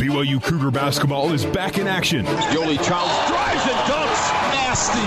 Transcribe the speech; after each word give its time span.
BYU 0.00 0.42
Cougar 0.42 0.72
basketball 0.72 1.32
is 1.32 1.44
back 1.46 1.78
in 1.78 1.86
action. 1.86 2.26
Yoeli 2.26 2.76
Childs 2.84 3.28
drives 3.28 3.62
and 3.62 3.78
dunks. 3.86 4.32
Nasty. 4.50 5.00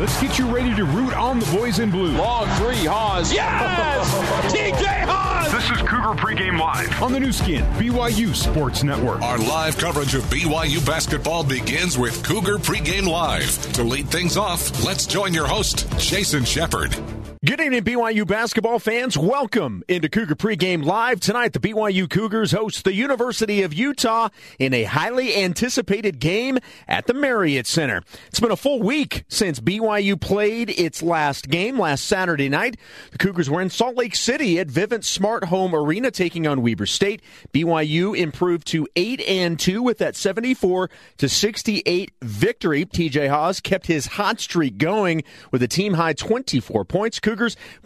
Let's 0.00 0.20
get 0.20 0.38
you 0.38 0.54
ready 0.54 0.74
to 0.74 0.84
root 0.84 1.12
on 1.14 1.38
the 1.40 1.46
boys 1.46 1.78
in 1.78 1.90
blue. 1.90 2.16
Long 2.16 2.46
three, 2.56 2.84
Haws. 2.86 3.32
Yes! 3.32 4.10
TJ 4.52 4.84
Haws! 5.04 5.52
This 5.52 5.70
is 5.70 5.78
Cougar 5.86 6.14
Pregame 6.20 6.58
Live 6.58 7.02
on 7.02 7.12
the 7.12 7.20
Nu 7.20 7.32
Skin, 7.32 7.64
BYU 7.74 8.34
Sports 8.34 8.82
Network. 8.82 9.20
Our 9.20 9.38
live 9.38 9.76
coverage 9.76 10.14
of 10.14 10.22
BYU 10.24 10.84
basketball 10.86 11.44
begins 11.44 11.98
with 11.98 12.24
Cougar 12.24 12.58
Pregame 12.58 13.06
Live. 13.06 13.60
To 13.74 13.82
lead 13.82 14.08
things 14.08 14.38
off, 14.38 14.84
let's 14.84 15.06
join 15.06 15.34
your 15.34 15.46
host, 15.46 15.86
Jason 15.98 16.44
Shepard. 16.44 16.96
Good 17.44 17.60
evening, 17.60 17.82
BYU 17.82 18.26
basketball 18.26 18.78
fans. 18.78 19.18
Welcome 19.18 19.82
into 19.86 20.08
Cougar 20.08 20.36
Pregame 20.36 20.82
Live. 20.82 21.20
Tonight, 21.20 21.52
the 21.52 21.58
BYU 21.58 22.08
Cougars 22.08 22.52
host 22.52 22.84
the 22.84 22.94
University 22.94 23.60
of 23.62 23.74
Utah 23.74 24.30
in 24.58 24.72
a 24.72 24.84
highly 24.84 25.36
anticipated 25.36 26.20
game 26.20 26.58
at 26.88 27.06
the 27.06 27.12
Marriott 27.12 27.66
Center. 27.66 28.02
It's 28.28 28.40
been 28.40 28.50
a 28.50 28.56
full 28.56 28.80
week 28.80 29.24
since 29.28 29.60
BYU 29.60 30.18
played 30.18 30.70
its 30.70 31.02
last 31.02 31.50
game 31.50 31.78
last 31.78 32.06
Saturday 32.06 32.48
night. 32.48 32.78
The 33.10 33.18
Cougars 33.18 33.50
were 33.50 33.60
in 33.60 33.68
Salt 33.68 33.94
Lake 33.94 34.16
City 34.16 34.58
at 34.58 34.68
Vivint 34.68 35.04
Smart 35.04 35.44
Home 35.44 35.74
Arena 35.74 36.10
taking 36.10 36.46
on 36.46 36.62
Weber 36.62 36.86
State. 36.86 37.20
BYU 37.52 38.16
improved 38.16 38.66
to 38.68 38.88
8 38.96 39.20
and 39.20 39.60
2 39.60 39.82
with 39.82 39.98
that 39.98 40.16
74 40.16 40.88
to 41.18 41.28
68 41.28 42.10
victory. 42.22 42.86
TJ 42.86 43.28
Haws 43.28 43.60
kept 43.60 43.86
his 43.86 44.06
hot 44.06 44.40
streak 44.40 44.78
going 44.78 45.24
with 45.50 45.62
a 45.62 45.68
team 45.68 45.92
high 45.92 46.14
24 46.14 46.86
points. 46.86 47.20
Cougars 47.20 47.33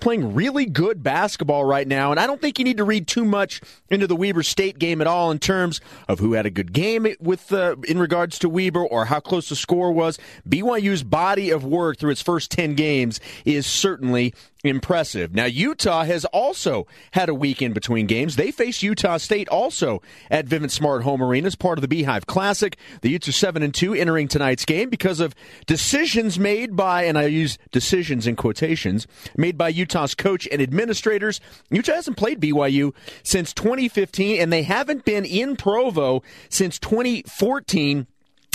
playing 0.01 0.35
really 0.35 0.67
good 0.67 1.03
basketball 1.03 1.65
right 1.65 1.87
now, 1.87 2.11
and 2.11 2.21
I 2.21 2.27
don't 2.27 2.41
think 2.41 2.59
you 2.59 2.65
need 2.65 2.77
to 2.79 2.85
read 2.85 3.07
too 3.07 3.25
much 3.25 3.61
into 3.91 4.07
the 4.07 4.17
Weber 4.17 4.43
State 4.43 4.79
game 4.79 5.01
at 5.01 5.07
all 5.07 5.31
in 5.31 5.39
terms 5.39 5.81
of 6.09 6.19
who 6.19 6.35
had 6.35 6.47
a 6.47 6.51
good 6.51 6.73
game 6.73 7.07
with 7.21 7.53
uh, 7.53 7.77
in 7.87 7.99
regards 7.99 8.39
to 8.41 8.49
Weber 8.49 8.85
or 8.85 9.07
how 9.07 9.21
close 9.21 9.49
the 9.49 9.57
score 9.57 9.93
was. 9.93 10.19
BYU's 10.49 11.03
body 11.03 11.51
of 11.51 11.65
work 11.65 11.99
through 11.99 12.11
its 12.11 12.23
first 12.23 12.51
10 12.51 12.75
games 12.75 13.21
is 13.45 13.67
certainly 13.67 14.35
impressive. 14.65 15.35
Now, 15.35 15.45
Utah 15.45 16.05
has 16.05 16.25
also 16.27 16.87
had 17.13 17.29
a 17.29 17.35
week 17.35 17.63
in 17.63 17.73
between 17.73 18.07
games. 18.07 18.37
They 18.37 18.51
face 18.51 18.83
Utah 18.83 19.19
State 19.19 19.49
also 19.49 20.03
at 20.31 20.47
Vivint 20.47 20.71
Smart 20.71 21.03
Home 21.05 21.23
Arena 21.23 21.47
as 21.47 21.55
part 21.55 21.79
of 21.79 21.83
the 21.83 21.89
Beehive 21.89 22.27
Classic. 22.27 22.77
The 23.03 23.11
Utes 23.11 23.29
are 23.29 23.33
7 23.33 23.63
and 23.63 23.73
2 23.73 23.95
entering 23.95 24.27
tonight's 24.27 24.65
game 24.65 24.91
because 24.91 25.21
of 25.21 25.35
decisions 25.67 26.39
made 26.39 26.75
by, 26.75 27.05
and 27.05 27.17
I 27.17 27.27
use 27.27 27.59
decisions 27.71 28.27
in 28.27 28.37
quotations, 28.37 29.07
made 29.37 29.57
by 29.57 29.69
Utah's 29.69 30.15
coach 30.15 30.49
and 30.51 30.61
administrators. 30.61 31.41
Utah 31.71 31.95
hasn't 31.95 32.17
played 32.17 32.41
BYU 32.41 32.95
since 33.23 33.53
2015, 33.53 34.41
and 34.41 34.53
they 34.53 34.63
haven't 34.63 35.05
been 35.05 35.25
in 35.25 35.57
Provo 35.57 36.23
since 36.49 36.79
2014 36.79 38.07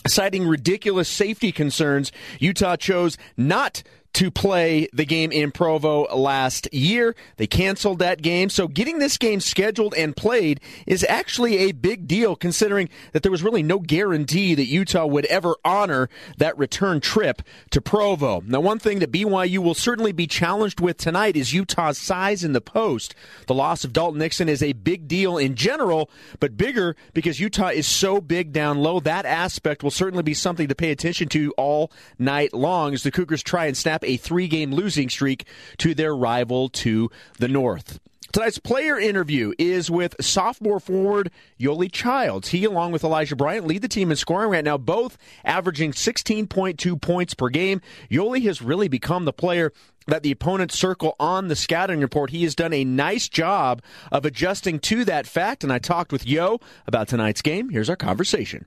citing 0.05 0.45
ridiculous 0.45 1.07
safety 1.07 1.51
concerns, 1.51 2.11
Utah 2.39 2.75
chose 2.75 3.17
not 3.37 3.83
to 4.13 4.29
play 4.29 4.87
the 4.93 5.05
game 5.05 5.31
in 5.31 5.51
Provo 5.51 6.03
last 6.15 6.71
year. 6.71 7.15
They 7.37 7.47
canceled 7.47 7.99
that 7.99 8.21
game. 8.21 8.49
So 8.49 8.67
getting 8.67 8.99
this 8.99 9.17
game 9.17 9.39
scheduled 9.39 9.95
and 9.95 10.15
played 10.15 10.59
is 10.85 11.03
actually 11.09 11.57
a 11.57 11.71
big 11.71 12.07
deal 12.07 12.35
considering 12.35 12.89
that 13.13 13.23
there 13.23 13.31
was 13.31 13.41
really 13.41 13.63
no 13.63 13.79
guarantee 13.79 14.53
that 14.55 14.67
Utah 14.67 15.05
would 15.05 15.25
ever 15.25 15.55
honor 15.65 16.09
that 16.37 16.57
return 16.57 17.01
trip 17.01 17.41
to 17.71 17.81
Provo. 17.81 18.41
Now, 18.45 18.59
one 18.59 18.79
thing 18.79 18.99
that 18.99 19.11
BYU 19.11 19.57
will 19.57 19.73
certainly 19.73 20.11
be 20.11 20.27
challenged 20.27 20.79
with 20.79 20.97
tonight 20.97 21.35
is 21.35 21.53
Utah's 21.53 21.97
size 21.97 22.43
in 22.43 22.53
the 22.53 22.61
post. 22.61 23.15
The 23.47 23.55
loss 23.55 23.83
of 23.83 23.93
Dalton 23.93 24.19
Nixon 24.19 24.47
is 24.47 24.61
a 24.61 24.73
big 24.73 25.07
deal 25.07 25.37
in 25.37 25.55
general, 25.55 26.09
but 26.39 26.55
bigger 26.55 26.95
because 27.13 27.39
Utah 27.39 27.69
is 27.69 27.87
so 27.87 28.21
big 28.21 28.53
down 28.53 28.77
low. 28.77 28.99
That 28.99 29.25
aspect 29.25 29.81
will 29.81 29.91
certainly 29.91 30.23
be 30.23 30.35
something 30.35 30.67
to 30.67 30.75
pay 30.75 30.91
attention 30.91 31.29
to 31.29 31.51
all 31.57 31.91
night 32.19 32.53
long 32.53 32.93
as 32.93 33.01
the 33.01 33.11
Cougars 33.11 33.41
try 33.41 33.65
and 33.65 33.75
snap 33.75 34.02
a 34.05 34.17
three 34.17 34.47
game 34.47 34.71
losing 34.71 35.09
streak 35.09 35.47
to 35.79 35.93
their 35.93 36.15
rival 36.15 36.69
to 36.69 37.09
the 37.39 37.47
north. 37.47 37.99
Tonight's 38.33 38.57
player 38.57 38.97
interview 38.97 39.53
is 39.59 39.91
with 39.91 40.15
sophomore 40.19 40.79
forward 40.79 41.29
Yoeli 41.59 41.91
Childs. 41.91 42.47
He, 42.47 42.65
along 42.65 42.91
with 42.91 43.03
Elijah 43.03 43.35
Bryant, 43.35 43.67
lead 43.67 43.83
the 43.83 43.87
team 43.87 44.09
in 44.09 44.17
scoring 44.17 44.49
right 44.49 44.65
now, 44.65 44.75
both 44.75 45.19
averaging 45.45 45.91
16.2 45.91 46.99
points 46.99 47.35
per 47.35 47.49
game. 47.49 47.79
Yoeli 48.09 48.41
has 48.45 48.59
really 48.59 48.87
become 48.87 49.25
the 49.25 49.33
player 49.33 49.71
that 50.07 50.23
the 50.23 50.31
opponents 50.31 50.77
circle 50.77 51.15
on 51.19 51.47
the 51.47 51.55
scouting 51.55 51.99
report. 51.99 52.31
He 52.31 52.41
has 52.41 52.55
done 52.55 52.73
a 52.73 52.83
nice 52.83 53.29
job 53.29 53.83
of 54.11 54.25
adjusting 54.25 54.79
to 54.79 55.05
that 55.05 55.27
fact, 55.27 55.63
and 55.63 55.71
I 55.71 55.77
talked 55.77 56.11
with 56.11 56.25
Yo 56.25 56.59
about 56.87 57.09
tonight's 57.09 57.43
game. 57.43 57.69
Here's 57.69 57.89
our 57.89 57.95
conversation. 57.95 58.65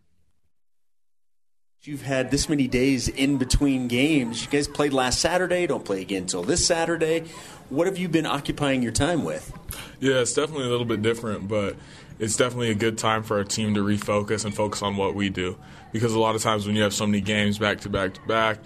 You've 1.82 2.02
had 2.02 2.32
this 2.32 2.48
many 2.48 2.66
days 2.66 3.06
in 3.06 3.38
between 3.38 3.86
games. 3.86 4.44
You 4.44 4.50
guys 4.50 4.66
played 4.66 4.92
last 4.92 5.20
Saturday, 5.20 5.68
don't 5.68 5.84
play 5.84 6.00
again 6.02 6.22
until 6.22 6.42
this 6.42 6.66
Saturday. 6.66 7.24
What 7.68 7.86
have 7.86 7.96
you 7.96 8.08
been 8.08 8.26
occupying 8.26 8.82
your 8.82 8.90
time 8.90 9.24
with? 9.24 9.52
Yeah, 10.00 10.14
it's 10.14 10.34
definitely 10.34 10.66
a 10.66 10.70
little 10.70 10.86
bit 10.86 11.02
different, 11.02 11.46
but 11.46 11.76
it's 12.18 12.36
definitely 12.36 12.70
a 12.70 12.74
good 12.74 12.98
time 12.98 13.22
for 13.22 13.36
our 13.36 13.44
team 13.44 13.74
to 13.74 13.84
refocus 13.84 14.44
and 14.44 14.52
focus 14.54 14.82
on 14.82 14.96
what 14.96 15.14
we 15.14 15.28
do. 15.28 15.56
Because 15.92 16.12
a 16.12 16.18
lot 16.18 16.34
of 16.34 16.42
times 16.42 16.66
when 16.66 16.74
you 16.74 16.82
have 16.82 16.92
so 16.92 17.06
many 17.06 17.20
games 17.20 17.58
back 17.58 17.80
to 17.82 17.88
back 17.88 18.14
to 18.14 18.20
back, 18.22 18.58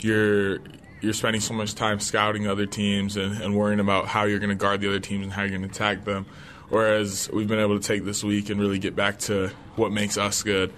you're 0.00 0.58
you're 1.00 1.14
spending 1.14 1.40
so 1.40 1.54
much 1.54 1.74
time 1.74 1.98
scouting 2.00 2.46
other 2.46 2.66
teams 2.66 3.16
and, 3.16 3.40
and 3.40 3.56
worrying 3.56 3.80
about 3.80 4.06
how 4.06 4.24
you're 4.24 4.38
going 4.38 4.50
to 4.50 4.54
guard 4.54 4.80
the 4.80 4.88
other 4.88 5.00
teams 5.00 5.24
and 5.24 5.32
how 5.32 5.42
you're 5.42 5.50
going 5.50 5.62
to 5.62 5.68
attack 5.68 6.04
them. 6.04 6.26
Whereas 6.68 7.30
we've 7.32 7.48
been 7.48 7.60
able 7.60 7.78
to 7.78 7.86
take 7.86 8.04
this 8.04 8.24
week 8.24 8.50
and 8.50 8.60
really 8.60 8.78
get 8.78 8.96
back 8.96 9.18
to 9.20 9.48
what 9.76 9.92
makes 9.92 10.18
us 10.18 10.42
good 10.42 10.72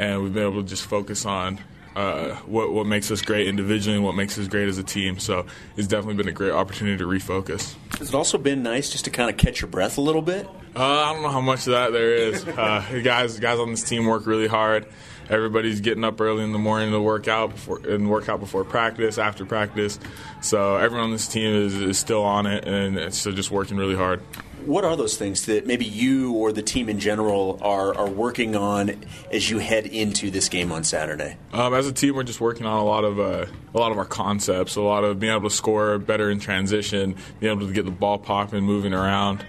and 0.00 0.22
we've 0.22 0.32
been 0.32 0.44
able 0.44 0.62
to 0.62 0.68
just 0.68 0.86
focus 0.86 1.26
on 1.26 1.60
uh, 1.94 2.34
what 2.46 2.72
what 2.72 2.86
makes 2.86 3.10
us 3.10 3.20
great 3.20 3.46
individually 3.46 3.96
and 3.96 4.04
what 4.04 4.14
makes 4.14 4.38
us 4.38 4.48
great 4.48 4.66
as 4.66 4.78
a 4.78 4.82
team. 4.82 5.18
So 5.18 5.44
it's 5.76 5.86
definitely 5.86 6.14
been 6.14 6.28
a 6.28 6.32
great 6.32 6.52
opportunity 6.52 6.96
to 6.96 7.04
refocus. 7.04 7.74
Has 7.98 8.08
it 8.08 8.14
also 8.14 8.38
been 8.38 8.62
nice 8.62 8.90
just 8.90 9.04
to 9.04 9.10
kind 9.10 9.28
of 9.28 9.36
catch 9.36 9.60
your 9.60 9.68
breath 9.68 9.98
a 9.98 10.00
little 10.00 10.22
bit? 10.22 10.48
Uh, 10.74 10.82
I 10.82 11.12
don't 11.12 11.22
know 11.22 11.28
how 11.28 11.42
much 11.42 11.66
of 11.66 11.72
that 11.72 11.92
there 11.92 12.14
is. 12.14 12.46
Uh, 12.60 13.00
guys, 13.02 13.38
guys 13.38 13.58
on 13.58 13.70
this 13.70 13.82
team 13.82 14.06
work 14.06 14.26
really 14.26 14.46
hard. 14.46 14.86
Everybody's 15.28 15.80
getting 15.80 16.04
up 16.04 16.20
early 16.20 16.42
in 16.44 16.52
the 16.52 16.58
morning 16.58 16.90
to 16.90 17.00
work 17.00 17.28
out 17.28 17.50
before 17.50 17.78
and 17.86 18.10
work 18.10 18.28
out 18.28 18.40
before 18.40 18.64
practice, 18.64 19.18
after 19.18 19.44
practice. 19.46 19.98
So 20.42 20.76
everyone 20.76 21.06
on 21.06 21.12
this 21.12 21.28
team 21.28 21.54
is, 21.54 21.74
is 21.74 21.98
still 21.98 22.22
on 22.22 22.46
it 22.46 22.66
and 22.66 22.98
it's 22.98 23.18
still 23.18 23.32
just 23.32 23.50
working 23.50 23.76
really 23.76 23.96
hard 23.96 24.20
what 24.66 24.84
are 24.84 24.96
those 24.96 25.16
things 25.16 25.46
that 25.46 25.66
maybe 25.66 25.84
you 25.84 26.32
or 26.32 26.52
the 26.52 26.62
team 26.62 26.88
in 26.88 26.98
general 26.98 27.58
are, 27.62 27.96
are 27.96 28.08
working 28.08 28.56
on 28.56 29.04
as 29.32 29.50
you 29.50 29.58
head 29.58 29.86
into 29.86 30.30
this 30.30 30.48
game 30.48 30.72
on 30.72 30.84
Saturday? 30.84 31.36
Um, 31.52 31.74
as 31.74 31.86
a 31.86 31.92
team, 31.92 32.14
we're 32.14 32.22
just 32.22 32.40
working 32.40 32.66
on 32.66 32.78
a 32.78 32.84
lot 32.84 33.04
of 33.04 33.18
uh, 33.18 33.46
a 33.74 33.78
lot 33.78 33.92
of 33.92 33.98
our 33.98 34.04
concepts, 34.04 34.76
a 34.76 34.80
lot 34.80 35.04
of 35.04 35.18
being 35.18 35.32
able 35.32 35.48
to 35.48 35.54
score 35.54 35.98
better 35.98 36.30
in 36.30 36.40
transition, 36.40 37.16
being 37.38 37.52
able 37.52 37.66
to 37.66 37.72
get 37.72 37.84
the 37.84 37.90
ball 37.90 38.18
popping, 38.18 38.64
moving 38.64 38.94
around. 38.94 39.44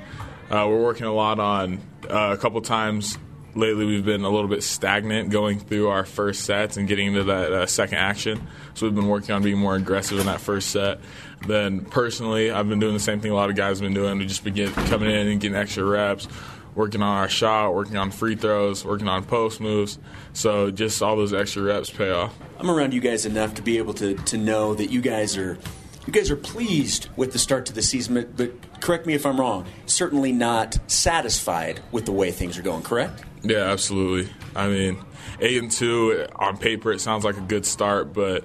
Uh, 0.49 0.65
we're 0.67 0.81
working 0.81 1.05
a 1.05 1.13
lot 1.13 1.39
on 1.39 1.79
uh, 2.09 2.33
a 2.33 2.37
couple 2.37 2.61
times 2.61 3.17
lately 3.55 3.85
we've 3.85 4.05
been 4.05 4.23
a 4.23 4.29
little 4.29 4.47
bit 4.47 4.63
stagnant 4.63 5.29
going 5.29 5.59
through 5.59 5.89
our 5.89 6.05
first 6.05 6.45
sets 6.45 6.77
and 6.77 6.87
getting 6.87 7.07
into 7.07 7.23
that 7.25 7.51
uh, 7.51 7.65
second 7.65 7.97
action. 7.97 8.47
So 8.73 8.85
we've 8.85 8.95
been 8.95 9.07
working 9.07 9.35
on 9.35 9.43
being 9.43 9.57
more 9.57 9.75
aggressive 9.75 10.19
in 10.19 10.25
that 10.27 10.41
first 10.41 10.69
set. 10.69 10.99
Then 11.47 11.85
personally, 11.85 12.51
I've 12.51 12.69
been 12.69 12.79
doing 12.79 12.93
the 12.93 12.99
same 12.99 13.19
thing 13.19 13.31
a 13.31 13.35
lot 13.35 13.49
of 13.49 13.55
guys 13.55 13.79
have 13.79 13.85
been 13.85 13.93
doing. 13.93 14.17
We 14.17 14.25
just 14.25 14.43
begin 14.43 14.71
coming 14.71 15.09
in 15.09 15.27
and 15.27 15.39
getting 15.41 15.57
extra 15.57 15.83
reps, 15.83 16.27
working 16.75 17.01
on 17.01 17.17
our 17.17 17.29
shot, 17.29 17.73
working 17.73 17.97
on 17.97 18.11
free 18.11 18.35
throws, 18.35 18.85
working 18.85 19.07
on 19.07 19.23
post 19.25 19.59
moves. 19.59 19.99
So 20.33 20.71
just 20.71 21.01
all 21.01 21.15
those 21.15 21.33
extra 21.33 21.63
reps 21.63 21.89
pay 21.89 22.11
off. 22.11 22.37
I'm 22.59 22.69
around 22.69 22.93
you 22.93 23.01
guys 23.01 23.25
enough 23.25 23.55
to 23.55 23.61
be 23.61 23.77
able 23.77 23.93
to, 23.95 24.15
to 24.15 24.37
know 24.37 24.73
that 24.75 24.91
you 24.91 25.01
guys 25.01 25.35
are 25.35 25.57
you 26.05 26.13
guys 26.13 26.31
are 26.31 26.35
pleased 26.35 27.09
with 27.15 27.31
the 27.31 27.39
start 27.39 27.65
to 27.67 27.73
the 27.73 27.81
season, 27.81 28.31
but 28.35 28.81
correct 28.81 29.05
me 29.05 29.13
if 29.13 29.25
I'm 29.25 29.39
wrong. 29.39 29.65
Certainly 29.85 30.31
not 30.31 30.77
satisfied 30.87 31.81
with 31.91 32.05
the 32.05 32.11
way 32.11 32.31
things 32.31 32.57
are 32.57 32.63
going. 32.63 32.81
Correct? 32.81 33.23
Yeah, 33.43 33.71
absolutely. 33.71 34.31
I 34.55 34.67
mean, 34.67 34.97
eight 35.39 35.61
and 35.61 35.71
two 35.71 36.27
on 36.35 36.57
paper, 36.57 36.91
it 36.91 37.01
sounds 37.01 37.23
like 37.23 37.37
a 37.37 37.41
good 37.41 37.65
start, 37.65 38.13
but 38.13 38.43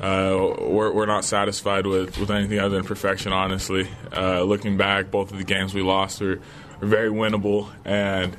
uh, 0.00 0.54
we're, 0.60 0.92
we're 0.92 1.06
not 1.06 1.24
satisfied 1.24 1.86
with, 1.86 2.18
with 2.18 2.30
anything 2.30 2.58
other 2.58 2.76
than 2.76 2.84
perfection, 2.84 3.32
honestly. 3.32 3.88
Uh, 4.14 4.42
looking 4.42 4.76
back, 4.76 5.10
both 5.10 5.32
of 5.32 5.38
the 5.38 5.44
games 5.44 5.74
we 5.74 5.82
lost 5.82 6.20
are 6.22 6.40
very 6.80 7.10
winnable, 7.10 7.70
and 7.84 8.36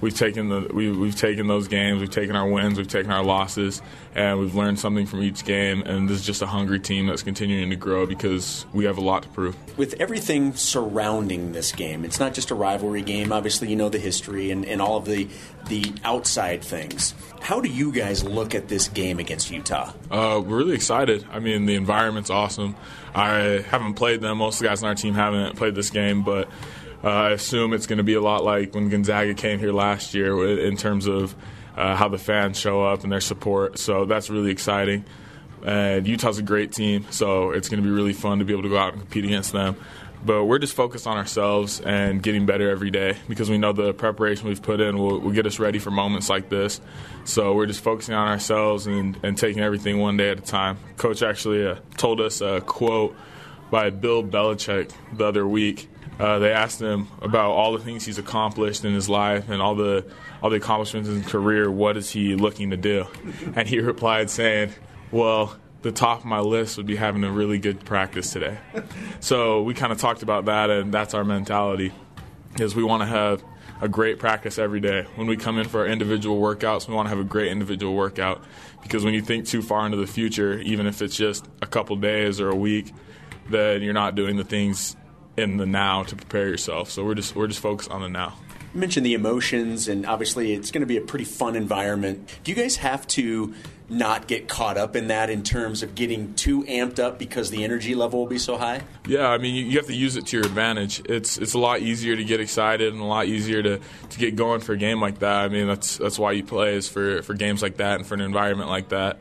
we've 0.00 0.16
taken 0.16 0.48
the 0.48 0.70
we, 0.72 0.90
we've 0.90 1.16
taken 1.16 1.46
those 1.46 1.68
games, 1.68 2.00
we've 2.00 2.10
taken 2.10 2.36
our 2.36 2.48
wins, 2.48 2.78
we've 2.78 2.88
taken 2.88 3.10
our 3.10 3.22
losses, 3.22 3.82
and 4.14 4.38
we've 4.38 4.54
learned 4.54 4.78
something 4.78 5.06
from 5.06 5.22
each 5.22 5.44
game. 5.44 5.82
And 5.82 6.08
this 6.08 6.18
is 6.18 6.26
just 6.26 6.42
a 6.42 6.46
hungry 6.46 6.80
team 6.80 7.06
that's 7.06 7.22
continuing 7.22 7.70
to 7.70 7.76
grow 7.76 8.06
because 8.06 8.66
we 8.72 8.84
have 8.84 8.98
a 8.98 9.02
lot 9.02 9.22
to 9.24 9.28
prove. 9.28 9.56
With 9.78 9.94
everything 10.00 10.54
surrounding 10.54 11.52
this 11.52 11.72
game, 11.72 12.04
it's 12.04 12.20
not 12.20 12.34
just 12.34 12.50
a 12.50 12.54
rivalry 12.54 13.02
game. 13.02 13.32
Obviously, 13.32 13.68
you 13.68 13.76
know 13.76 13.88
the 13.88 13.98
history 13.98 14.50
and, 14.50 14.64
and 14.64 14.80
all 14.80 14.96
of 14.96 15.04
the 15.04 15.28
the 15.68 15.92
outside 16.04 16.62
things. 16.62 17.14
How 17.40 17.60
do 17.60 17.68
you 17.68 17.92
guys 17.92 18.24
look 18.24 18.54
at 18.54 18.68
this 18.68 18.88
game 18.88 19.18
against 19.18 19.50
Utah? 19.50 19.92
Uh, 20.10 20.42
we're 20.44 20.58
really 20.58 20.74
excited. 20.74 21.24
I 21.30 21.38
mean, 21.38 21.66
the 21.66 21.74
environment's 21.74 22.30
awesome. 22.30 22.76
I 23.14 23.64
haven't 23.68 23.94
played 23.94 24.20
them. 24.20 24.38
Most 24.38 24.56
of 24.56 24.60
the 24.60 24.68
guys 24.68 24.82
on 24.82 24.88
our 24.88 24.94
team 24.94 25.14
haven't 25.14 25.56
played 25.56 25.74
this 25.74 25.90
game, 25.90 26.22
but 26.22 26.48
Uh, 27.02 27.08
I 27.08 27.30
assume 27.30 27.72
it's 27.72 27.86
going 27.86 27.98
to 27.98 28.04
be 28.04 28.14
a 28.14 28.20
lot 28.20 28.44
like 28.44 28.74
when 28.74 28.88
Gonzaga 28.88 29.34
came 29.34 29.58
here 29.58 29.72
last 29.72 30.14
year 30.14 30.60
in 30.60 30.76
terms 30.76 31.06
of 31.06 31.34
uh, 31.76 31.96
how 31.96 32.08
the 32.08 32.18
fans 32.18 32.58
show 32.58 32.84
up 32.84 33.04
and 33.04 33.12
their 33.12 33.20
support. 33.20 33.78
So 33.78 34.04
that's 34.04 34.28
really 34.28 34.50
exciting. 34.50 35.04
And 35.64 36.06
Utah's 36.06 36.38
a 36.38 36.42
great 36.42 36.72
team, 36.72 37.06
so 37.10 37.50
it's 37.50 37.68
going 37.68 37.82
to 37.82 37.86
be 37.86 37.92
really 37.94 38.12
fun 38.12 38.38
to 38.38 38.44
be 38.44 38.52
able 38.52 38.62
to 38.62 38.68
go 38.68 38.78
out 38.78 38.92
and 38.92 39.02
compete 39.02 39.24
against 39.24 39.52
them. 39.52 39.76
But 40.24 40.44
we're 40.44 40.58
just 40.58 40.74
focused 40.74 41.06
on 41.06 41.16
ourselves 41.16 41.80
and 41.80 42.22
getting 42.22 42.44
better 42.44 42.70
every 42.70 42.90
day 42.90 43.16
because 43.28 43.48
we 43.48 43.56
know 43.56 43.72
the 43.72 43.94
preparation 43.94 44.48
we've 44.48 44.60
put 44.60 44.80
in 44.80 44.98
will, 44.98 45.18
will 45.18 45.30
get 45.30 45.46
us 45.46 45.58
ready 45.58 45.78
for 45.78 45.90
moments 45.90 46.28
like 46.28 46.50
this. 46.50 46.80
So 47.24 47.54
we're 47.54 47.66
just 47.66 47.82
focusing 47.82 48.14
on 48.14 48.28
ourselves 48.28 48.86
and, 48.86 49.18
and 49.22 49.36
taking 49.38 49.62
everything 49.62 49.98
one 49.98 50.18
day 50.18 50.30
at 50.30 50.38
a 50.38 50.42
time. 50.42 50.78
Coach 50.98 51.22
actually 51.22 51.66
uh, 51.66 51.76
told 51.96 52.20
us 52.20 52.42
a 52.42 52.60
quote 52.60 53.16
by 53.70 53.88
Bill 53.88 54.22
Belichick 54.22 54.92
the 55.14 55.24
other 55.24 55.46
week. 55.48 55.88
Uh, 56.20 56.38
they 56.38 56.52
asked 56.52 56.82
him 56.82 57.08
about 57.22 57.52
all 57.52 57.72
the 57.72 57.78
things 57.78 58.04
he's 58.04 58.18
accomplished 58.18 58.84
in 58.84 58.92
his 58.92 59.08
life 59.08 59.48
and 59.48 59.62
all 59.62 59.74
the 59.74 60.04
all 60.42 60.50
the 60.50 60.56
accomplishments 60.56 61.08
in 61.08 61.22
his 61.22 61.32
career. 61.32 61.70
What 61.70 61.96
is 61.96 62.10
he 62.10 62.36
looking 62.36 62.70
to 62.70 62.76
do? 62.76 63.06
And 63.56 63.66
he 63.66 63.80
replied 63.80 64.28
saying, 64.28 64.74
"Well, 65.10 65.56
the 65.80 65.92
top 65.92 66.18
of 66.18 66.26
my 66.26 66.40
list 66.40 66.76
would 66.76 66.84
be 66.84 66.96
having 66.96 67.24
a 67.24 67.32
really 67.32 67.58
good 67.58 67.86
practice 67.86 68.34
today." 68.34 68.58
so 69.20 69.62
we 69.62 69.72
kind 69.72 69.92
of 69.92 69.98
talked 69.98 70.22
about 70.22 70.44
that, 70.44 70.68
and 70.68 70.92
that's 70.92 71.14
our 71.14 71.24
mentality: 71.24 71.90
is 72.58 72.76
we 72.76 72.84
want 72.84 73.00
to 73.00 73.06
have 73.06 73.42
a 73.80 73.88
great 73.88 74.18
practice 74.18 74.58
every 74.58 74.80
day. 74.80 75.06
When 75.14 75.26
we 75.26 75.38
come 75.38 75.58
in 75.58 75.66
for 75.66 75.80
our 75.80 75.86
individual 75.86 76.38
workouts, 76.38 76.86
we 76.86 76.94
want 76.94 77.06
to 77.06 77.10
have 77.10 77.18
a 77.18 77.28
great 77.28 77.50
individual 77.50 77.94
workout 77.94 78.44
because 78.82 79.06
when 79.06 79.14
you 79.14 79.22
think 79.22 79.46
too 79.46 79.62
far 79.62 79.86
into 79.86 79.96
the 79.96 80.06
future, 80.06 80.58
even 80.58 80.86
if 80.86 81.00
it's 81.00 81.16
just 81.16 81.48
a 81.62 81.66
couple 81.66 81.96
days 81.96 82.42
or 82.42 82.50
a 82.50 82.56
week 82.56 82.92
that 83.48 83.80
you're 83.80 83.94
not 83.94 84.14
doing 84.14 84.36
the 84.36 84.44
things 84.44 84.96
in 85.40 85.56
the 85.56 85.66
now 85.66 86.02
to 86.04 86.16
prepare 86.16 86.48
yourself. 86.48 86.90
So 86.90 87.04
we're 87.04 87.14
just 87.14 87.34
we're 87.34 87.48
just 87.48 87.60
focused 87.60 87.90
on 87.90 88.02
the 88.02 88.08
now. 88.08 88.36
You 88.72 88.80
mentioned 88.80 89.04
the 89.04 89.14
emotions, 89.14 89.88
and 89.88 90.06
obviously 90.06 90.52
it's 90.52 90.70
going 90.70 90.82
to 90.82 90.86
be 90.86 90.96
a 90.96 91.00
pretty 91.00 91.24
fun 91.24 91.56
environment. 91.56 92.38
Do 92.44 92.52
you 92.52 92.56
guys 92.56 92.76
have 92.76 93.06
to 93.08 93.52
not 93.88 94.28
get 94.28 94.48
caught 94.48 94.78
up 94.78 94.94
in 94.94 95.08
that 95.08 95.28
in 95.28 95.42
terms 95.42 95.82
of 95.82 95.96
getting 95.96 96.32
too 96.34 96.62
amped 96.62 97.00
up 97.00 97.18
because 97.18 97.50
the 97.50 97.64
energy 97.64 97.96
level 97.96 98.20
will 98.20 98.28
be 98.28 98.38
so 98.38 98.56
high? 98.56 98.82
Yeah, 99.08 99.28
I 99.28 99.38
mean, 99.38 99.56
you, 99.56 99.64
you 99.64 99.76
have 99.78 99.88
to 99.88 99.94
use 99.94 100.14
it 100.14 100.26
to 100.28 100.36
your 100.36 100.46
advantage. 100.46 101.02
It's 101.06 101.36
it's 101.38 101.54
a 101.54 101.58
lot 101.58 101.80
easier 101.80 102.14
to 102.14 102.22
get 102.22 102.40
excited 102.40 102.92
and 102.92 103.02
a 103.02 103.06
lot 103.06 103.26
easier 103.26 103.60
to, 103.60 103.80
to 104.10 104.18
get 104.18 104.36
going 104.36 104.60
for 104.60 104.74
a 104.74 104.78
game 104.78 105.00
like 105.00 105.18
that. 105.18 105.44
I 105.44 105.48
mean, 105.48 105.66
that's 105.66 105.96
that's 105.96 106.18
why 106.18 106.32
you 106.32 106.44
play 106.44 106.76
is 106.76 106.88
for, 106.88 107.22
for 107.22 107.34
games 107.34 107.62
like 107.62 107.78
that 107.78 107.96
and 107.96 108.06
for 108.06 108.14
an 108.14 108.20
environment 108.20 108.70
like 108.70 108.90
that 108.90 109.18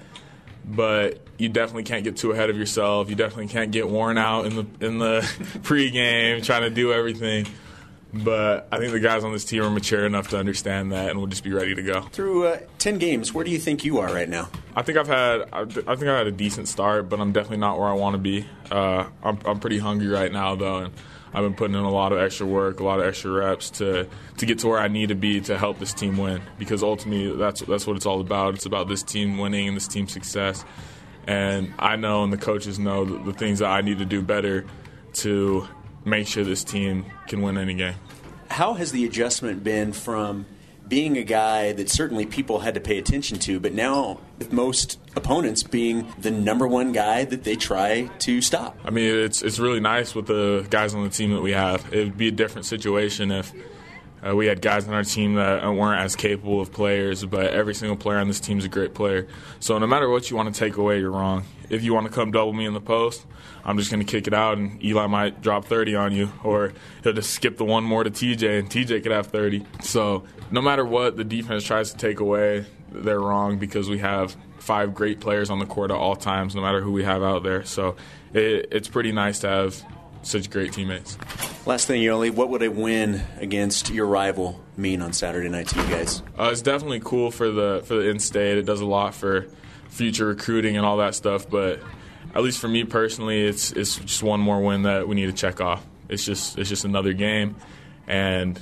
but 0.70 1.20
you 1.38 1.50
definitely 1.50 1.84
can't 1.84 2.04
get 2.04 2.18
too 2.18 2.32
ahead 2.32 2.50
of 2.50 2.58
yourself. 2.58 3.10
You 3.10 3.16
definitely 3.16 3.48
can't 3.48 3.72
get 3.72 3.90
worn 3.90 4.18
out 4.18 4.46
in 4.46 4.56
the 4.56 4.86
in 4.86 5.00
the 5.00 5.22
pregame 5.62 6.44
trying 6.44 6.62
to 6.62 6.70
do 6.70 6.94
everything. 6.94 7.48
But 8.12 8.68
I 8.72 8.80
think 8.80 8.92
the 8.92 9.00
guys 9.00 9.24
on 9.24 9.32
this 9.32 9.46
team 9.46 9.62
are 9.62 9.70
mature 9.70 10.04
enough 10.04 10.30
to 10.30 10.38
understand 10.40 10.92
that, 10.94 11.12
and 11.12 11.20
we'll 11.20 11.28
just 11.28 11.44
be 11.44 11.54
ready 11.54 11.76
to 11.76 11.84
go. 11.84 12.02
Through 12.02 12.48
uh, 12.48 12.60
ten 12.80 12.98
games, 12.98 13.34
where 13.34 13.46
do 13.46 13.52
you 13.52 13.60
think 13.60 13.86
you 13.86 14.00
are 14.00 14.12
right 14.12 14.28
now? 14.28 14.50
I 14.76 14.82
think 14.82 14.98
I've 14.98 15.08
had 15.08 15.48
I 15.54 15.66
think 15.66 15.88
I 15.88 16.18
had 16.18 16.28
a 16.28 16.32
decent 16.32 16.68
start, 16.68 17.08
but 17.08 17.20
I'm 17.20 17.32
definitely 17.32 17.58
not 17.58 17.78
where 17.78 17.88
I 17.88 17.94
want 17.94 18.16
to 18.16 18.18
be. 18.18 18.48
Uh, 18.72 19.06
I'm 19.24 19.38
I'm 19.46 19.60
pretty 19.60 19.78
hungry 19.78 20.08
right 20.08 20.32
now 20.32 20.56
though, 20.56 20.78
and 20.78 20.94
I've 21.34 21.44
been 21.44 21.54
putting 21.54 21.76
in 21.76 21.84
a 21.84 21.90
lot 21.90 22.12
of 22.12 22.20
extra 22.20 22.46
work, 22.46 22.80
a 22.80 22.84
lot 22.84 23.00
of 23.00 23.06
extra 23.06 23.32
reps 23.32 23.70
to 23.72 24.08
to 24.38 24.46
get 24.46 24.60
to 24.60 24.68
where 24.68 24.80
I 24.80 24.88
need 24.88 25.10
to 25.10 25.16
be 25.16 25.42
to 25.42 25.58
help 25.58 25.80
this 25.80 25.94
team 25.94 26.18
win. 26.18 26.42
Because 26.58 26.84
ultimately, 26.84 27.36
that's 27.36 27.62
that's 27.62 27.86
what 27.86 27.96
it's 27.96 28.06
all 28.06 28.22
about. 28.22 28.56
It's 28.56 28.66
about 28.66 28.88
this 28.88 29.04
team 29.04 29.38
winning 29.38 29.68
and 29.68 29.78
this 29.78 29.88
team's 29.88 30.12
success. 30.12 30.66
And 31.28 31.74
I 31.78 31.96
know, 31.96 32.24
and 32.24 32.34
the 32.34 32.38
coaches 32.38 32.80
know 32.80 33.06
the, 33.06 33.32
the 33.32 33.34
things 33.34 33.60
that 33.60 33.70
I 33.70 33.82
need 33.82 34.00
to 34.00 34.06
do 34.06 34.22
better 34.22 34.66
to 35.14 35.68
make 36.06 36.28
sure 36.28 36.44
this 36.44 36.64
team 36.64 37.06
can 37.28 37.42
win 37.42 37.58
any 37.58 37.76
game. 37.76 37.96
How 38.50 38.74
has 38.74 38.92
the 38.92 39.06
adjustment 39.06 39.64
been 39.64 39.94
from? 39.94 40.46
being 40.90 41.18
a 41.18 41.24
guy 41.24 41.72
that 41.72 41.90
certainly 41.90 42.26
people 42.26 42.60
had 42.60 42.74
to 42.74 42.80
pay 42.80 42.98
attention 42.98 43.38
to, 43.38 43.60
but 43.60 43.74
now 43.74 44.20
with 44.40 44.52
most 44.52 44.99
opponents 45.16 45.64
being 45.64 46.12
the 46.20 46.32
number 46.32 46.68
one 46.68 46.92
guy 46.92 47.26
that 47.26 47.44
they 47.44 47.56
try 47.56 48.10
to 48.20 48.42
stop. 48.42 48.78
I 48.84 48.90
mean, 48.92 49.06
it's 49.06 49.42
it's 49.42 49.60
really 49.60 49.80
nice 49.80 50.16
with 50.16 50.28
the 50.28 50.66
guys 50.70 50.94
on 50.94 51.04
the 51.04 51.10
team 51.10 51.34
that 51.34 51.42
we 51.42 51.52
have. 51.52 51.94
It 51.94 52.06
would 52.06 52.18
be 52.18 52.28
a 52.28 52.32
different 52.32 52.66
situation 52.66 53.32
if 53.32 53.54
uh, 54.28 54.36
we 54.36 54.48
had 54.48 54.62
guys 54.62 54.88
on 54.88 54.94
our 54.94 55.04
team 55.04 55.36
that 55.36 55.64
weren't 55.64 56.02
as 56.02 56.16
capable 56.16 56.60
of 56.60 56.72
players, 56.72 57.24
but 57.26 57.54
every 57.54 57.74
single 57.74 57.96
player 57.96 58.18
on 58.18 58.28
this 58.28 58.40
team 58.40 58.58
is 58.58 58.66
a 58.66 58.70
great 58.70 58.94
player. 58.94 59.28
So 59.60 59.78
no 59.78 59.88
matter 59.88 60.10
what 60.10 60.30
you 60.30 60.36
want 60.36 60.54
to 60.54 60.60
take 60.60 60.78
away, 60.78 61.00
you're 61.00 61.12
wrong. 61.12 61.46
If 61.70 61.84
you 61.84 61.94
want 61.94 62.08
to 62.08 62.14
come 62.14 62.32
double 62.32 62.52
me 62.52 62.66
in 62.66 62.74
the 62.74 62.82
post, 62.82 63.26
I'm 63.64 63.78
just 63.78 63.92
going 63.92 64.06
to 64.06 64.12
kick 64.12 64.28
it 64.28 64.34
out, 64.34 64.58
and 64.58 64.84
Eli 64.84 65.08
might 65.08 65.42
drop 65.42 65.66
30 65.66 65.96
on 65.96 66.12
you, 66.14 66.32
or 66.44 66.74
he'll 67.04 67.14
just 67.14 67.32
skip 67.32 67.58
the 67.58 67.66
one 67.66 67.84
more 67.84 68.04
to 68.04 68.10
TJ, 68.10 68.60
and 68.60 68.70
TJ 68.70 69.04
could 69.04 69.12
have 69.12 69.28
30. 69.28 69.66
So 69.82 70.24
no 70.52 70.62
matter 70.62 70.86
what 70.86 71.16
the 71.16 71.24
defense 71.24 71.64
tries 71.64 71.92
to 71.92 71.98
take 71.98 72.20
away, 72.20 72.66
they're 72.92 73.20
wrong 73.20 73.58
because 73.58 73.90
we 73.90 74.00
have 74.00 74.36
five 74.60 74.94
great 74.94 75.20
players 75.20 75.50
on 75.50 75.60
the 75.60 75.66
court 75.66 75.92
at 75.92 75.98
all 75.98 76.16
times, 76.16 76.56
no 76.56 76.62
matter 76.62 76.82
who 76.82 76.92
we 76.92 77.04
have 77.04 77.24
out 77.24 77.44
there. 77.44 77.64
So 77.64 77.96
it, 78.34 78.68
it's 78.72 78.88
pretty 78.88 79.12
nice 79.12 79.40
to 79.40 79.48
have 79.48 79.84
such 80.22 80.50
great 80.50 80.74
teammates. 80.74 81.18
Last 81.66 81.88
thing, 81.88 82.02
Yoeli, 82.02 82.32
what 82.32 82.50
would 82.50 82.62
a 82.62 82.70
win 82.70 83.22
against 83.38 83.90
your 83.90 84.06
rival 84.06 84.60
mean 84.76 85.02
on 85.02 85.14
Saturday 85.14 85.50
night 85.50 85.68
to 85.70 85.82
you 85.82 85.88
guys? 85.88 86.22
Uh, 86.38 86.50
it's 86.52 86.62
definitely 86.62 87.00
cool 87.00 87.32
for 87.32 87.50
the 87.52 87.82
for 87.86 87.96
the 87.96 88.10
in-state. 88.10 88.58
It 88.58 88.66
does 88.66 88.82
a 88.82 88.86
lot 88.86 89.16
for 89.16 89.48
future 89.90 90.28
recruiting 90.28 90.78
and 90.78 90.86
all 90.86 90.98
that 90.98 91.16
stuff. 91.16 91.50
But 91.50 91.82
at 92.36 92.42
least 92.44 92.60
for 92.60 92.68
me 92.68 92.84
personally, 92.84 93.46
it's 93.46 93.72
it's 93.72 93.98
just 93.98 94.24
one 94.24 94.40
more 94.40 94.62
win 94.62 94.84
that 94.84 95.08
we 95.08 95.16
need 95.16 95.28
to 95.28 95.34
check 95.34 95.62
off. 95.62 95.86
It's 96.10 96.26
just 96.26 96.58
it's 96.58 96.70
just 96.70 96.86
another 96.86 97.14
game, 97.14 97.56
and 98.08 98.62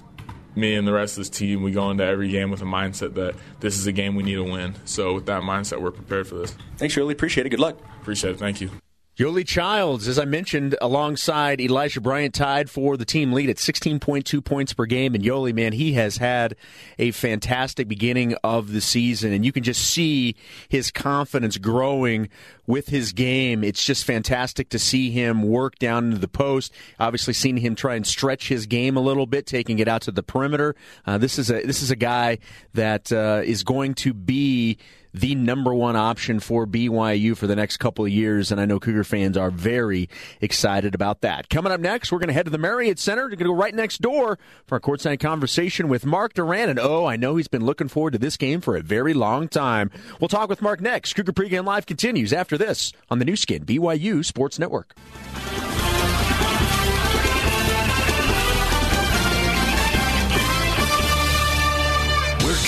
me 0.58 0.76
and 0.76 0.88
the 0.88 0.94
rest 0.94 1.14
of 1.14 1.22
this 1.22 1.30
team, 1.30 1.62
we 1.62 1.72
go 1.72 1.90
into 1.92 2.04
every 2.04 2.30
game 2.30 2.50
with 2.50 2.62
a 2.62 2.66
mindset 2.66 3.14
that 3.14 3.36
this 3.60 3.78
is 3.78 3.88
a 3.88 3.92
game 3.92 4.16
we 4.16 4.24
need 4.24 4.36
to 4.36 4.44
win. 4.44 4.76
So 4.86 5.14
with 5.14 5.28
that 5.28 5.44
mindset, 5.44 5.82
we're 5.82 5.92
prepared 5.92 6.28
for 6.28 6.36
this. 6.36 6.56
Thanks, 6.78 6.94
Shirley. 6.94 7.14
Appreciate 7.14 7.46
it. 7.46 7.50
Good 7.50 7.60
luck. 7.60 7.80
Appreciate 8.02 8.32
it. 8.32 8.40
Thank 8.40 8.62
you. 8.62 8.72
Yoeli 9.18 9.48
Childs, 9.48 10.08
as 10.08 10.20
I 10.20 10.26
mentioned, 10.26 10.76
alongside 10.80 11.60
Elijah 11.60 12.00
Bryant, 12.00 12.36
tied 12.36 12.70
for 12.70 12.98
the 12.98 13.04
team 13.04 13.34
lead 13.34 13.50
at 13.50 13.56
16.2 13.56 14.46
points 14.46 14.74
per 14.74 14.86
game. 14.86 15.16
And 15.16 15.24
Yoeli, 15.24 15.56
man, 15.56 15.74
he 15.74 15.94
has 15.94 16.18
had 16.18 16.56
a 17.00 17.10
fantastic 17.10 17.88
beginning 17.88 18.36
of 18.44 18.74
the 18.74 18.80
season, 18.80 19.34
and 19.34 19.44
you 19.44 19.52
can 19.52 19.64
just 19.64 19.82
see 19.82 20.36
his 20.70 20.92
confidence 20.92 21.58
growing 21.58 22.30
with 22.68 22.90
his 22.90 23.12
game. 23.12 23.64
It's 23.64 23.84
just 23.84 24.06
fantastic 24.06 24.70
to 24.70 24.78
see 24.78 25.10
him 25.10 25.42
work 25.42 25.80
down 25.80 26.06
into 26.06 26.20
the 26.20 26.28
post. 26.28 26.72
Obviously, 27.00 27.34
seeing 27.34 27.58
him 27.58 27.74
try 27.74 27.96
and 27.96 28.06
stretch 28.06 28.50
his 28.50 28.68
game 28.68 28.98
a 28.98 29.02
little 29.02 29.26
bit, 29.26 29.48
taking 29.48 29.80
it 29.80 29.88
out 29.88 30.04
to 30.04 30.12
the 30.12 30.22
perimeter. 30.22 30.76
Uh, 31.08 31.18
this 31.18 31.40
is 31.40 31.50
a 31.50 31.64
this 31.64 31.82
is 31.82 31.90
a 31.90 31.96
guy 31.96 32.38
that 32.76 33.12
uh, 33.12 33.42
is 33.44 33.64
going 33.64 33.96
to 33.96 34.14
be 34.14 34.78
the 35.20 35.36
number 35.36 35.74
one 35.74 35.96
option 35.96 36.40
for 36.40 36.66
BYU 36.66 37.36
for 37.36 37.48
the 37.48 37.56
next 37.56 37.78
couple 37.78 38.06
of 38.06 38.12
years, 38.12 38.52
and 38.52 38.62
I 38.62 38.66
know 38.66 38.80
Cougar 38.80 39.04
fans 39.04 39.38
are 39.38 39.52
very 39.52 40.10
excited 40.42 40.96
about 40.96 41.22
that. 41.22 41.50
Coming 41.50 41.72
up 41.72 41.80
next, 41.80 42.12
we're 42.12 42.20
going 42.20 42.28
to 42.28 42.34
head 42.34 42.46
to 42.46 42.52
the 42.52 42.58
Marriott 42.58 43.00
Center. 43.00 43.24
We're 43.24 43.30
going 43.30 43.40
to 43.40 43.46
go 43.46 43.54
right 43.54 43.74
next 43.74 44.02
door 44.02 44.38
for 44.66 44.76
a 44.76 44.82
courtside 44.82 45.20
conversation 45.20 45.88
with 45.88 46.06
Mark 46.06 46.34
Durrant. 46.34 46.70
and 46.70 46.80
oh, 46.80 47.06
I 47.06 47.16
know 47.16 47.36
he's 47.36 47.48
been 47.48 47.66
looking 47.66 47.88
forward 47.88 48.12
to 48.14 48.20
this 48.20 48.38
game 48.38 48.62
for 48.62 48.76
a 48.76 48.82
very 48.82 49.14
long 49.14 49.48
time. 49.48 49.92
We'll 50.20 50.28
talk 50.28 50.50
with 50.50 50.62
Mark 50.62 50.82
next. 50.82 51.14
Cougar 51.14 51.34
Pregame 51.34 51.66
Live 51.66 51.86
continues 51.86 52.34
after 52.34 52.58
this 52.58 52.94
on 53.10 53.20
the 53.20 53.26
Nu 53.26 53.36
Skin 53.36 53.66
BYU 53.66 54.24
Sports 54.24 54.60
Network. 54.60 54.94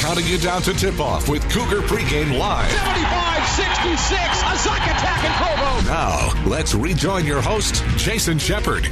Counting 0.09 0.25
you 0.25 0.39
down 0.39 0.59
to 0.59 0.73
tip 0.73 0.99
off 0.99 1.29
with 1.29 1.47
Cougar 1.51 1.81
Pregame 1.81 2.35
Live. 2.35 2.71
75 2.71 3.47
66, 3.47 4.11
a 4.11 4.45
Zuck 4.57 4.83
attack 4.83 5.23
in 5.23 5.31
Provo. 5.33 5.87
Now, 5.87 6.49
let's 6.49 6.73
rejoin 6.73 7.27
your 7.27 7.41
host, 7.43 7.83
Jason 7.95 8.39
Shepard. 8.39 8.89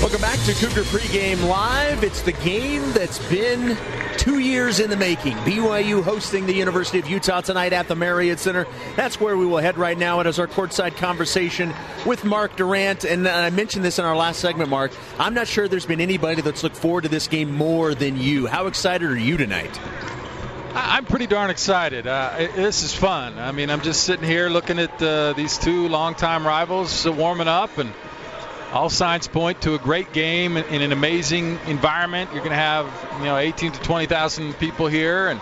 Welcome 0.00 0.20
back 0.20 0.38
to 0.44 0.52
Cougar 0.54 0.82
Pregame 0.84 1.48
Live. 1.48 2.04
It's 2.04 2.22
the 2.22 2.32
game 2.32 2.92
that's 2.92 3.18
been 3.28 3.76
two 4.18 4.38
years 4.38 4.78
in 4.78 4.88
the 4.90 4.96
making. 4.96 5.36
BYU 5.38 6.02
hosting 6.02 6.46
the 6.46 6.52
University 6.52 6.98
of 6.98 7.08
Utah 7.08 7.40
tonight 7.40 7.72
at 7.72 7.88
the 7.88 7.96
Marriott 7.96 8.38
Center. 8.38 8.66
That's 8.94 9.18
where 9.20 9.36
we 9.36 9.46
will 9.46 9.58
head 9.58 9.78
right 9.78 9.98
now. 9.98 10.20
It 10.20 10.26
is 10.26 10.38
our 10.38 10.46
courtside 10.46 10.96
conversation 10.96 11.74
with 12.04 12.24
Mark 12.24 12.56
Durrant. 12.56 13.04
And 13.04 13.26
I 13.26 13.50
mentioned 13.50 13.84
this 13.84 13.98
in 13.98 14.04
our 14.04 14.14
last 14.14 14.38
segment, 14.38 14.70
Mark. 14.70 14.92
I'm 15.18 15.34
not 15.34 15.48
sure 15.48 15.66
there's 15.66 15.86
been 15.86 16.00
anybody 16.00 16.40
that's 16.40 16.62
looked 16.62 16.76
forward 16.76 17.02
to 17.02 17.08
this 17.08 17.26
game 17.26 17.52
more 17.52 17.94
than 17.94 18.16
you. 18.16 18.46
How 18.46 18.66
excited 18.68 19.10
are 19.10 19.18
you 19.18 19.36
tonight? 19.36 19.80
I'm 20.74 21.06
pretty 21.06 21.26
darn 21.26 21.48
excited. 21.48 22.06
Uh, 22.06 22.48
this 22.54 22.82
is 22.82 22.94
fun. 22.94 23.38
I 23.38 23.50
mean, 23.50 23.70
I'm 23.70 23.80
just 23.80 24.04
sitting 24.04 24.26
here 24.26 24.50
looking 24.50 24.78
at 24.78 25.02
uh, 25.02 25.32
these 25.32 25.56
two 25.56 25.88
longtime 25.88 26.46
rivals 26.46 27.06
uh, 27.06 27.12
warming 27.12 27.48
up, 27.48 27.78
and 27.78 27.90
all 28.76 28.90
signs 28.90 29.26
point 29.26 29.62
to 29.62 29.74
a 29.74 29.78
great 29.78 30.12
game 30.12 30.58
in, 30.58 30.82
an 30.82 30.92
amazing 30.92 31.58
environment. 31.66 32.28
You're 32.32 32.40
going 32.40 32.50
to 32.50 32.56
have, 32.56 32.86
you 33.18 33.24
know, 33.24 33.38
18 33.38 33.72
to 33.72 33.80
20,000 33.80 34.52
people 34.58 34.86
here, 34.86 35.28
and 35.28 35.40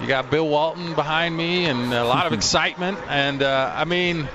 you 0.00 0.06
got 0.06 0.30
Bill 0.30 0.48
Walton 0.48 0.94
behind 0.94 1.36
me, 1.36 1.66
and 1.66 1.92
a 1.92 2.04
lot 2.04 2.26
of 2.26 2.32
excitement. 2.40 2.98
And 3.08 3.42
uh, 3.42 3.72
I 3.74 3.84
mean, 3.84 4.28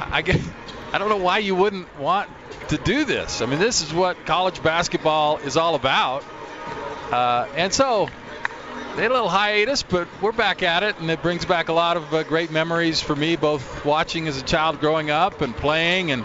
I 0.00 0.22
guess, 0.22 0.44
I 0.92 0.98
don't 0.98 1.08
know 1.08 1.18
why 1.18 1.38
you 1.38 1.54
wouldn't 1.54 1.96
want 1.96 2.28
to 2.70 2.76
do 2.76 3.04
this. 3.04 3.40
I 3.40 3.46
mean, 3.46 3.60
this 3.60 3.82
is 3.82 3.94
what 3.94 4.26
college 4.26 4.60
basketball 4.60 5.36
is 5.36 5.56
all 5.56 5.76
about. 5.76 6.24
Uh, 7.12 7.46
and 7.54 7.72
so 7.72 8.08
they 8.96 9.02
had 9.02 9.12
a 9.12 9.14
little 9.14 9.28
hiatus, 9.28 9.84
but 9.84 10.08
we're 10.20 10.32
back 10.32 10.64
at 10.64 10.82
it, 10.82 10.98
and 10.98 11.08
it 11.08 11.22
brings 11.22 11.44
back 11.44 11.68
a 11.68 11.72
lot 11.72 11.96
of 11.96 12.12
uh, 12.12 12.24
great 12.24 12.50
memories 12.50 13.00
for 13.00 13.14
me, 13.14 13.36
both 13.36 13.84
watching 13.84 14.26
as 14.26 14.38
a 14.38 14.42
child 14.42 14.80
growing 14.80 15.10
up 15.10 15.40
and 15.40 15.56
playing, 15.56 16.10
and 16.10 16.24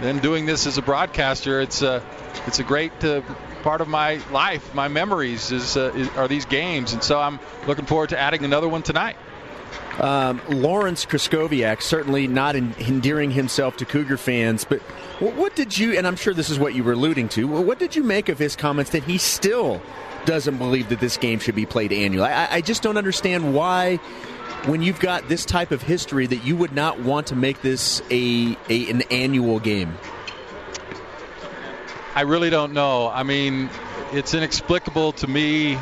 then 0.00 0.18
doing 0.18 0.46
this 0.46 0.66
as 0.66 0.78
a 0.78 0.82
broadcaster. 0.82 1.60
It's 1.60 1.82
a, 1.82 1.94
uh, 1.94 2.02
it's 2.46 2.58
a 2.58 2.64
great 2.64 2.92
uh, 3.04 3.22
part 3.62 3.80
of 3.80 3.88
my 3.88 4.20
life. 4.30 4.74
My 4.74 4.88
memories 4.88 5.52
is, 5.52 5.76
uh, 5.76 5.92
is, 5.94 6.08
are 6.10 6.28
these 6.28 6.44
games, 6.44 6.92
and 6.92 7.02
so 7.02 7.18
I'm 7.18 7.40
looking 7.66 7.86
forward 7.86 8.10
to 8.10 8.18
adding 8.18 8.44
another 8.44 8.68
one 8.68 8.82
tonight. 8.82 9.16
Um, 9.98 10.42
Lawrence 10.48 11.06
Krystkowiak 11.06 11.80
certainly 11.80 12.26
not 12.26 12.54
in, 12.54 12.74
endearing 12.78 13.30
himself 13.30 13.78
to 13.78 13.86
Cougar 13.86 14.18
fans, 14.18 14.64
but 14.64 14.80
what 15.20 15.56
did 15.56 15.76
you? 15.76 15.96
And 15.96 16.06
I'm 16.06 16.16
sure 16.16 16.34
this 16.34 16.50
is 16.50 16.58
what 16.58 16.74
you 16.74 16.84
were 16.84 16.92
alluding 16.92 17.30
to. 17.30 17.48
What 17.48 17.78
did 17.78 17.96
you 17.96 18.02
make 18.04 18.28
of 18.28 18.38
his 18.38 18.56
comments 18.56 18.90
that 18.90 19.04
he 19.04 19.16
still 19.16 19.80
doesn't 20.26 20.58
believe 20.58 20.90
that 20.90 21.00
this 21.00 21.16
game 21.16 21.38
should 21.38 21.54
be 21.54 21.64
played 21.64 21.92
annually? 21.92 22.28
I, 22.28 22.56
I 22.56 22.60
just 22.60 22.82
don't 22.82 22.98
understand 22.98 23.54
why, 23.54 23.98
when 24.66 24.82
you've 24.82 25.00
got 25.00 25.28
this 25.28 25.44
type 25.44 25.70
of 25.70 25.82
history, 25.82 26.26
that 26.26 26.44
you 26.44 26.56
would 26.56 26.72
not 26.72 27.00
want 27.00 27.28
to 27.28 27.36
make 27.36 27.62
this 27.62 28.02
a, 28.10 28.56
a 28.68 28.90
an 28.90 29.02
annual 29.10 29.60
game. 29.60 29.96
I 32.14 32.22
really 32.22 32.50
don't 32.50 32.72
know. 32.72 33.08
I 33.08 33.22
mean, 33.22 33.70
it's 34.12 34.34
inexplicable 34.34 35.12
to 35.12 35.26
me 35.26 35.78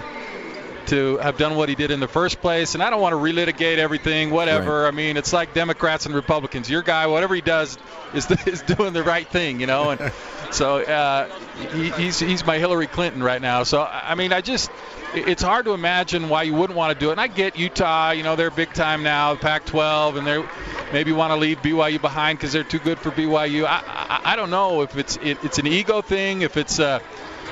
to 0.86 1.16
have 1.18 1.38
done 1.38 1.56
what 1.56 1.68
he 1.68 1.74
did 1.74 1.90
in 1.90 2.00
the 2.00 2.08
first 2.08 2.40
place. 2.40 2.74
And 2.74 2.82
I 2.82 2.90
don't 2.90 3.00
want 3.00 3.12
to 3.12 3.16
relitigate 3.16 3.78
everything, 3.78 4.30
whatever. 4.30 4.82
Right. 4.82 4.88
I 4.88 4.90
mean, 4.90 5.16
it's 5.16 5.32
like 5.32 5.54
Democrats 5.54 6.06
and 6.06 6.14
Republicans. 6.14 6.68
Your 6.68 6.82
guy, 6.82 7.06
whatever 7.06 7.34
he 7.34 7.40
does, 7.40 7.78
is 8.12 8.30
is 8.46 8.62
doing 8.62 8.92
the 8.92 9.02
right 9.02 9.26
thing, 9.26 9.60
you 9.60 9.66
know. 9.66 9.90
And 9.90 10.00
so 10.50 10.82
uh, 10.82 11.28
he, 11.72 11.90
he's 11.90 12.18
he's 12.18 12.44
my 12.44 12.58
Hillary 12.58 12.86
Clinton 12.86 13.22
right 13.22 13.40
now. 13.40 13.62
So 13.62 13.82
I 13.82 14.14
mean, 14.14 14.32
I 14.32 14.40
just 14.40 14.70
it's 15.14 15.42
hard 15.42 15.66
to 15.66 15.72
imagine 15.72 16.28
why 16.28 16.42
you 16.42 16.54
wouldn't 16.54 16.76
want 16.76 16.92
to 16.92 16.98
do 16.98 17.10
it. 17.10 17.12
And 17.12 17.20
I 17.20 17.28
get 17.28 17.56
Utah, 17.56 18.10
you 18.10 18.22
know, 18.22 18.36
they're 18.36 18.50
big 18.50 18.72
time 18.72 19.02
now, 19.02 19.36
Pac-12, 19.36 20.18
and 20.18 20.26
they 20.26 20.44
maybe 20.92 21.12
want 21.12 21.30
to 21.30 21.36
leave 21.36 21.62
BYU 21.62 22.00
behind 22.00 22.38
because 22.38 22.52
they're 22.52 22.64
too 22.64 22.80
good 22.80 22.98
for 22.98 23.10
BYU. 23.10 23.64
I, 23.64 23.82
I, 23.86 24.32
I 24.32 24.36
don't 24.36 24.50
know 24.50 24.82
if 24.82 24.96
it's 24.96 25.16
it, 25.18 25.38
it's 25.44 25.58
an 25.58 25.66
ego 25.66 26.02
thing, 26.02 26.42
if 26.42 26.56
it's 26.56 26.80
uh, 26.80 27.00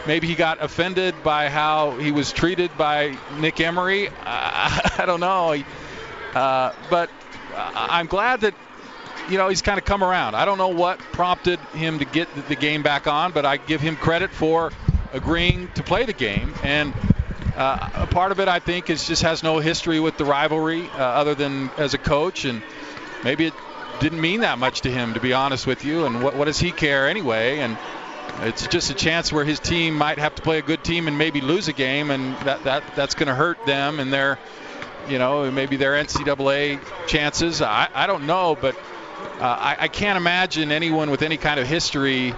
maybe 0.06 0.26
he 0.26 0.34
got 0.34 0.62
offended 0.62 1.22
by 1.22 1.48
how 1.48 1.92
he 1.98 2.10
was 2.10 2.32
treated 2.32 2.76
by 2.76 3.16
Nick 3.38 3.60
Emery. 3.60 4.08
Uh, 4.24 4.80
I 4.98 5.06
don't 5.06 5.20
know, 5.20 5.62
uh, 6.34 6.72
but 6.88 7.10
I'm 7.54 8.06
glad 8.06 8.42
that 8.42 8.54
you 9.30 9.38
know 9.38 9.48
he's 9.48 9.62
kind 9.62 9.78
of 9.78 9.84
come 9.84 10.02
around. 10.02 10.34
I 10.34 10.44
don't 10.44 10.58
know 10.58 10.68
what 10.68 10.98
prompted 10.98 11.58
him 11.74 11.98
to 11.98 12.04
get 12.04 12.28
the 12.48 12.56
game 12.56 12.82
back 12.82 13.06
on, 13.06 13.32
but 13.32 13.44
I 13.44 13.56
give 13.56 13.80
him 13.80 13.96
credit 13.96 14.30
for 14.30 14.72
agreeing 15.12 15.68
to 15.74 15.82
play 15.82 16.04
the 16.04 16.14
game 16.14 16.54
and. 16.62 16.92
Uh, 17.54 17.90
a 17.96 18.06
part 18.06 18.32
of 18.32 18.40
it, 18.40 18.48
I 18.48 18.60
think, 18.60 18.88
is 18.88 19.06
just 19.06 19.24
has 19.24 19.42
no 19.42 19.58
history 19.58 20.00
with 20.00 20.16
the 20.16 20.24
rivalry 20.24 20.88
uh, 20.88 20.96
other 20.96 21.34
than 21.34 21.68
as 21.76 21.92
a 21.92 21.98
coach, 21.98 22.46
and 22.46 22.62
maybe 23.24 23.44
it 23.44 23.52
didn't 24.00 24.22
mean 24.22 24.40
that 24.40 24.58
much 24.58 24.80
to 24.80 24.90
him, 24.90 25.12
to 25.14 25.20
be 25.20 25.34
honest 25.34 25.66
with 25.66 25.84
you. 25.84 26.06
And 26.06 26.22
what, 26.22 26.34
what 26.34 26.46
does 26.46 26.58
he 26.58 26.72
care 26.72 27.08
anyway? 27.08 27.58
And 27.58 27.76
it's 28.40 28.66
just 28.66 28.90
a 28.90 28.94
chance 28.94 29.32
where 29.32 29.44
his 29.44 29.60
team 29.60 29.94
might 29.94 30.18
have 30.18 30.34
to 30.36 30.42
play 30.42 30.58
a 30.58 30.62
good 30.62 30.82
team 30.82 31.08
and 31.08 31.18
maybe 31.18 31.40
lose 31.40 31.68
a 31.68 31.72
game, 31.72 32.10
and 32.10 32.34
that, 32.46 32.64
that 32.64 32.82
that's 32.96 33.14
going 33.14 33.28
to 33.28 33.34
hurt 33.34 33.64
them 33.66 34.00
and 34.00 34.12
their, 34.12 34.38
you 35.08 35.18
know, 35.18 35.50
maybe 35.50 35.76
their 35.76 35.92
NCAA 35.92 36.80
chances. 37.06 37.62
I, 37.62 37.88
I 37.94 38.06
don't 38.06 38.26
know, 38.26 38.56
but 38.60 38.76
I, 39.46 39.76
I 39.80 39.88
can't 39.88 40.16
imagine 40.16 40.72
anyone 40.72 41.10
with 41.10 41.22
any 41.22 41.36
kind 41.36 41.58
of 41.58 41.66
history 41.66 42.34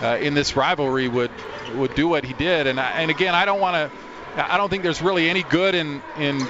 uh, 0.00 0.18
in 0.20 0.34
this 0.34 0.56
rivalry 0.56 1.08
would 1.08 1.30
would 1.74 1.94
do 1.94 2.08
what 2.08 2.24
he 2.24 2.32
did. 2.32 2.66
And 2.66 2.80
I, 2.80 3.02
and 3.02 3.10
again, 3.10 3.34
I 3.34 3.44
don't 3.44 3.60
want 3.60 3.74
to. 3.74 4.52
I 4.52 4.56
don't 4.56 4.68
think 4.68 4.82
there's 4.82 5.02
really 5.02 5.28
any 5.28 5.42
good 5.42 5.74
in 5.74 6.02
in 6.18 6.46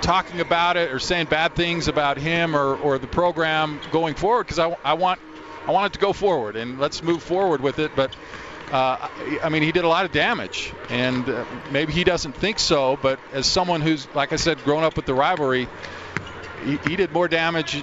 talking 0.00 0.40
about 0.40 0.76
it 0.76 0.92
or 0.92 0.98
saying 0.98 1.26
bad 1.26 1.54
things 1.54 1.88
about 1.88 2.18
him 2.18 2.54
or, 2.54 2.76
or 2.76 2.98
the 2.98 3.06
program 3.06 3.80
going 3.90 4.14
forward 4.14 4.44
because 4.44 4.58
I, 4.58 4.76
I 4.84 4.94
want 4.94 5.20
I 5.66 5.72
want 5.72 5.86
it 5.86 5.92
to 5.94 5.98
go 5.98 6.12
forward, 6.12 6.56
and 6.56 6.78
let's 6.78 7.02
move 7.02 7.22
forward 7.22 7.60
with 7.60 7.78
it. 7.78 7.92
But 7.96 8.14
uh, 8.70 9.08
I 9.42 9.48
mean, 9.48 9.62
he 9.62 9.72
did 9.72 9.84
a 9.84 9.88
lot 9.88 10.04
of 10.04 10.12
damage, 10.12 10.72
and 10.88 11.28
uh, 11.28 11.44
maybe 11.70 11.92
he 11.92 12.04
doesn't 12.04 12.34
think 12.34 12.58
so. 12.58 12.96
But 13.00 13.18
as 13.32 13.46
someone 13.46 13.80
who's, 13.80 14.06
like 14.14 14.32
I 14.32 14.36
said, 14.36 14.62
grown 14.64 14.84
up 14.84 14.96
with 14.96 15.06
the 15.06 15.14
rivalry, 15.14 15.68
he, 16.64 16.76
he 16.78 16.96
did 16.96 17.12
more 17.12 17.26
damage 17.26 17.82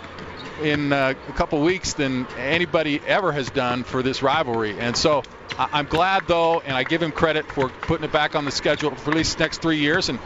in 0.64 0.94
uh, 0.94 1.14
a 1.28 1.32
couple 1.34 1.62
weeks 1.62 1.94
than 1.94 2.26
anybody 2.38 3.02
ever 3.06 3.32
has 3.32 3.50
done 3.50 3.84
for 3.84 4.02
this 4.02 4.22
rivalry. 4.22 4.80
And 4.80 4.96
so 4.96 5.24
I- 5.58 5.80
am 5.80 5.86
glad, 5.86 6.28
though, 6.28 6.62
and 6.62 6.76
I 6.76 6.84
give 6.84 7.02
him 7.04 7.12
credit 7.12 7.46
for 7.46 7.70
putting 7.70 8.06
it 8.06 8.12
back 8.12 8.36
on 8.36 8.46
the 8.46 8.52
schedule 8.52 8.92
for 8.92 9.12
at 9.12 9.18
least 9.18 9.40
next 9.40 9.62
three 9.62 9.78
years. 9.78 10.10
And 10.10 10.20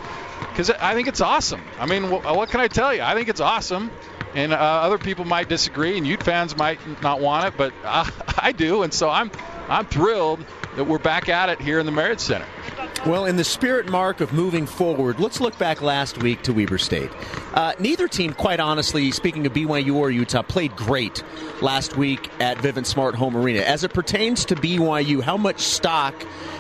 because 0.52 0.70
I 0.70 0.94
think 0.94 1.08
it's 1.08 1.22
awesome. 1.22 1.62
I 1.80 1.86
mean, 1.86 2.10
what 2.10 2.50
can 2.50 2.60
I 2.60 2.68
tell 2.68 2.94
you? 2.94 3.02
I 3.02 3.14
think 3.14 3.30
it's 3.30 3.42
awesome 3.42 3.92
and 4.38 4.54
uh, 4.54 4.56
other 4.56 5.00
people 5.00 5.26
might 5.26 5.50
disagree, 5.50 5.98
and 5.98 6.06
Ute 6.06 6.22
fans 6.22 6.56
might 6.56 6.80
not 7.02 7.20
want 7.20 7.48
it, 7.48 7.58
but 7.58 7.74
I, 7.84 8.10
I 8.38 8.52
do, 8.52 8.84
and 8.84 8.94
so 8.94 9.10
I'm 9.10 9.32
I'm 9.70 9.86
thrilled 9.86 10.44
that 10.76 10.86
we're 10.86 11.00
back 11.00 11.28
at 11.30 11.50
it 11.50 11.60
here 11.60 11.80
in 11.80 11.86
the 11.86 11.92
Marriott 11.92 12.22
Center. 12.22 12.46
Well, 13.06 13.26
in 13.26 13.36
the 13.36 13.44
spirit 13.44 13.90
mark 13.90 14.22
of 14.22 14.34
moving 14.34 14.66
forward, 14.66 15.20
let's 15.20 15.40
look 15.40 15.58
back 15.58 15.82
last 15.82 16.22
week 16.24 16.42
to 16.44 16.54
Weber 16.54 16.78
State. 16.78 17.12
Uh, 17.54 17.74
neither 17.80 18.08
team, 18.08 18.34
quite 18.34 18.60
honestly, 18.60 19.12
speaking 19.12 19.46
of 19.46 19.54
BYU 19.54 19.96
or 19.96 20.10
Utah, 20.10 20.42
played 20.42 20.76
great 20.76 21.24
last 21.62 21.96
week 21.96 22.30
at 22.40 22.58
Vivint 22.58 22.86
Smart 22.86 23.16
Home 23.16 23.36
Arena. 23.36 23.60
As 23.60 23.84
it 23.84 23.94
pertains 23.94 24.46
to 24.46 24.56
BYU, 24.56 25.22
how 25.22 25.38
much 25.38 25.60
stock 25.60 26.16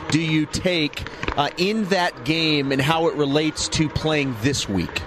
do 0.09 0.21
you 0.21 0.45
take 0.45 1.07
uh, 1.37 1.49
in 1.57 1.85
that 1.85 2.23
game 2.23 2.71
and 2.71 2.81
how 2.81 3.07
it 3.07 3.15
relates 3.15 3.67
to 3.69 3.89
playing 3.89 4.35
this 4.41 4.69
week? 4.69 5.01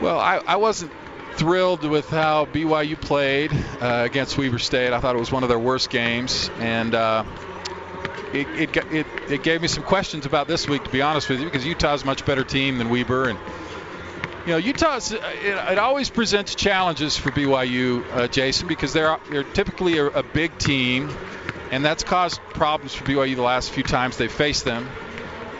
Well, 0.00 0.18
I, 0.18 0.42
I 0.46 0.56
wasn't 0.56 0.92
thrilled 1.36 1.84
with 1.84 2.08
how 2.08 2.46
BYU 2.46 2.98
played 3.00 3.52
uh, 3.80 4.02
against 4.04 4.38
Weber 4.38 4.58
State. 4.58 4.92
I 4.92 5.00
thought 5.00 5.14
it 5.14 5.18
was 5.18 5.30
one 5.30 5.42
of 5.42 5.48
their 5.48 5.58
worst 5.58 5.90
games, 5.90 6.50
and 6.58 6.94
uh, 6.94 7.24
it, 8.32 8.48
it, 8.48 8.76
it, 8.92 9.06
it, 9.28 9.42
gave 9.42 9.60
me 9.60 9.68
some 9.68 9.82
questions 9.82 10.24
about 10.24 10.48
this 10.48 10.66
week, 10.66 10.84
to 10.84 10.90
be 10.90 11.02
honest 11.02 11.28
with 11.28 11.40
you, 11.40 11.44
because 11.44 11.66
Utah's 11.66 12.02
a 12.02 12.06
much 12.06 12.24
better 12.24 12.42
team 12.42 12.78
than 12.78 12.88
Weber, 12.88 13.28
and 13.28 13.38
you 14.46 14.52
know 14.52 14.56
Utah's 14.56 15.12
it, 15.12 15.20
it 15.22 15.78
always 15.78 16.08
presents 16.08 16.54
challenges 16.54 17.16
for 17.16 17.30
BYU, 17.30 18.04
uh, 18.14 18.28
Jason, 18.28 18.66
because 18.66 18.92
they're 18.92 19.18
they're 19.30 19.44
typically 19.44 19.98
a, 19.98 20.06
a 20.06 20.22
big 20.22 20.56
team, 20.58 21.10
and 21.70 21.84
that's 21.84 22.02
caused 22.02 22.40
problems 22.54 22.94
for 22.94 23.04
BYU 23.04 23.36
the 23.36 23.42
last 23.42 23.70
few 23.70 23.82
times 23.82 24.16
they've 24.16 24.32
faced 24.32 24.64
them. 24.64 24.88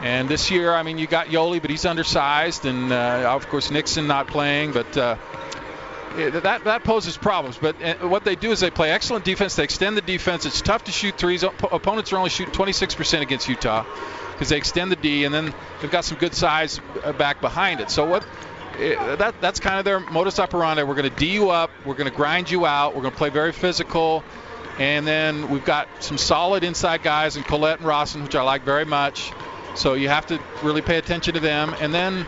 And 0.02 0.28
this 0.28 0.50
year, 0.50 0.74
I 0.74 0.82
mean, 0.82 0.98
you 0.98 1.06
got 1.06 1.28
Yoeli, 1.28 1.60
but 1.60 1.70
he's 1.70 1.86
undersized, 1.86 2.64
and 2.66 2.92
uh, 2.92 3.34
of 3.34 3.48
course 3.48 3.70
Nixon 3.70 4.06
not 4.06 4.28
playing, 4.28 4.72
but. 4.72 4.96
Uh, 4.96 5.16
that 6.16 6.64
that 6.64 6.84
poses 6.84 7.16
problems. 7.16 7.58
But 7.58 7.80
uh, 7.82 8.08
what 8.08 8.24
they 8.24 8.34
do 8.34 8.50
is 8.50 8.60
they 8.60 8.70
play 8.70 8.90
excellent 8.90 9.24
defense. 9.24 9.56
They 9.56 9.64
extend 9.64 9.96
the 9.96 10.02
defense. 10.02 10.46
It's 10.46 10.60
tough 10.60 10.84
to 10.84 10.92
shoot 10.92 11.16
threes. 11.16 11.42
Opponents 11.42 12.12
are 12.12 12.16
only 12.16 12.30
shooting 12.30 12.54
26% 12.54 13.20
against 13.20 13.48
Utah 13.48 13.84
because 14.32 14.48
they 14.48 14.56
extend 14.56 14.90
the 14.92 14.96
D, 14.96 15.24
and 15.24 15.34
then 15.34 15.54
they've 15.80 15.90
got 15.90 16.04
some 16.04 16.18
good 16.18 16.34
size 16.34 16.80
uh, 17.04 17.12
back 17.12 17.40
behind 17.40 17.80
it. 17.80 17.90
So 17.90 18.06
what? 18.06 18.24
Uh, 18.74 19.16
that 19.16 19.40
that's 19.40 19.60
kind 19.60 19.78
of 19.78 19.84
their 19.84 20.00
modus 20.00 20.38
operandi. 20.38 20.82
We're 20.82 20.94
going 20.94 21.10
to 21.10 21.16
D 21.16 21.32
you 21.32 21.50
up. 21.50 21.70
We're 21.84 21.94
going 21.94 22.10
to 22.10 22.16
grind 22.16 22.50
you 22.50 22.66
out. 22.66 22.94
We're 22.94 23.02
going 23.02 23.12
to 23.12 23.18
play 23.18 23.30
very 23.30 23.52
physical. 23.52 24.24
And 24.78 25.06
then 25.06 25.48
we've 25.48 25.64
got 25.64 25.88
some 26.00 26.18
solid 26.18 26.62
inside 26.62 27.02
guys 27.02 27.36
in 27.36 27.42
Collette 27.44 27.78
and 27.78 27.86
Rawson, 27.86 28.22
which 28.22 28.34
I 28.34 28.42
like 28.42 28.62
very 28.62 28.84
much. 28.84 29.32
So 29.74 29.94
you 29.94 30.08
have 30.08 30.26
to 30.26 30.38
really 30.62 30.82
pay 30.82 30.98
attention 30.98 31.34
to 31.34 31.40
them. 31.40 31.74
And 31.80 31.94
then 31.94 32.26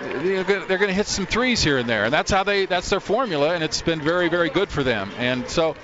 they're 0.00 0.44
going 0.44 0.88
to 0.88 0.94
hit 0.94 1.06
some 1.06 1.26
threes 1.26 1.62
here 1.62 1.78
and 1.78 1.88
there, 1.88 2.04
and 2.04 2.12
that's 2.12 2.30
how 2.30 2.44
they 2.44 2.66
that's 2.66 2.88
their 2.90 3.00
formula, 3.00 3.54
and 3.54 3.62
it's 3.62 3.82
been 3.82 4.00
very 4.00 4.28
very 4.28 4.48
good 4.48 4.68
for 4.70 4.82
them. 4.82 5.10
And 5.18 5.48
so, 5.48 5.76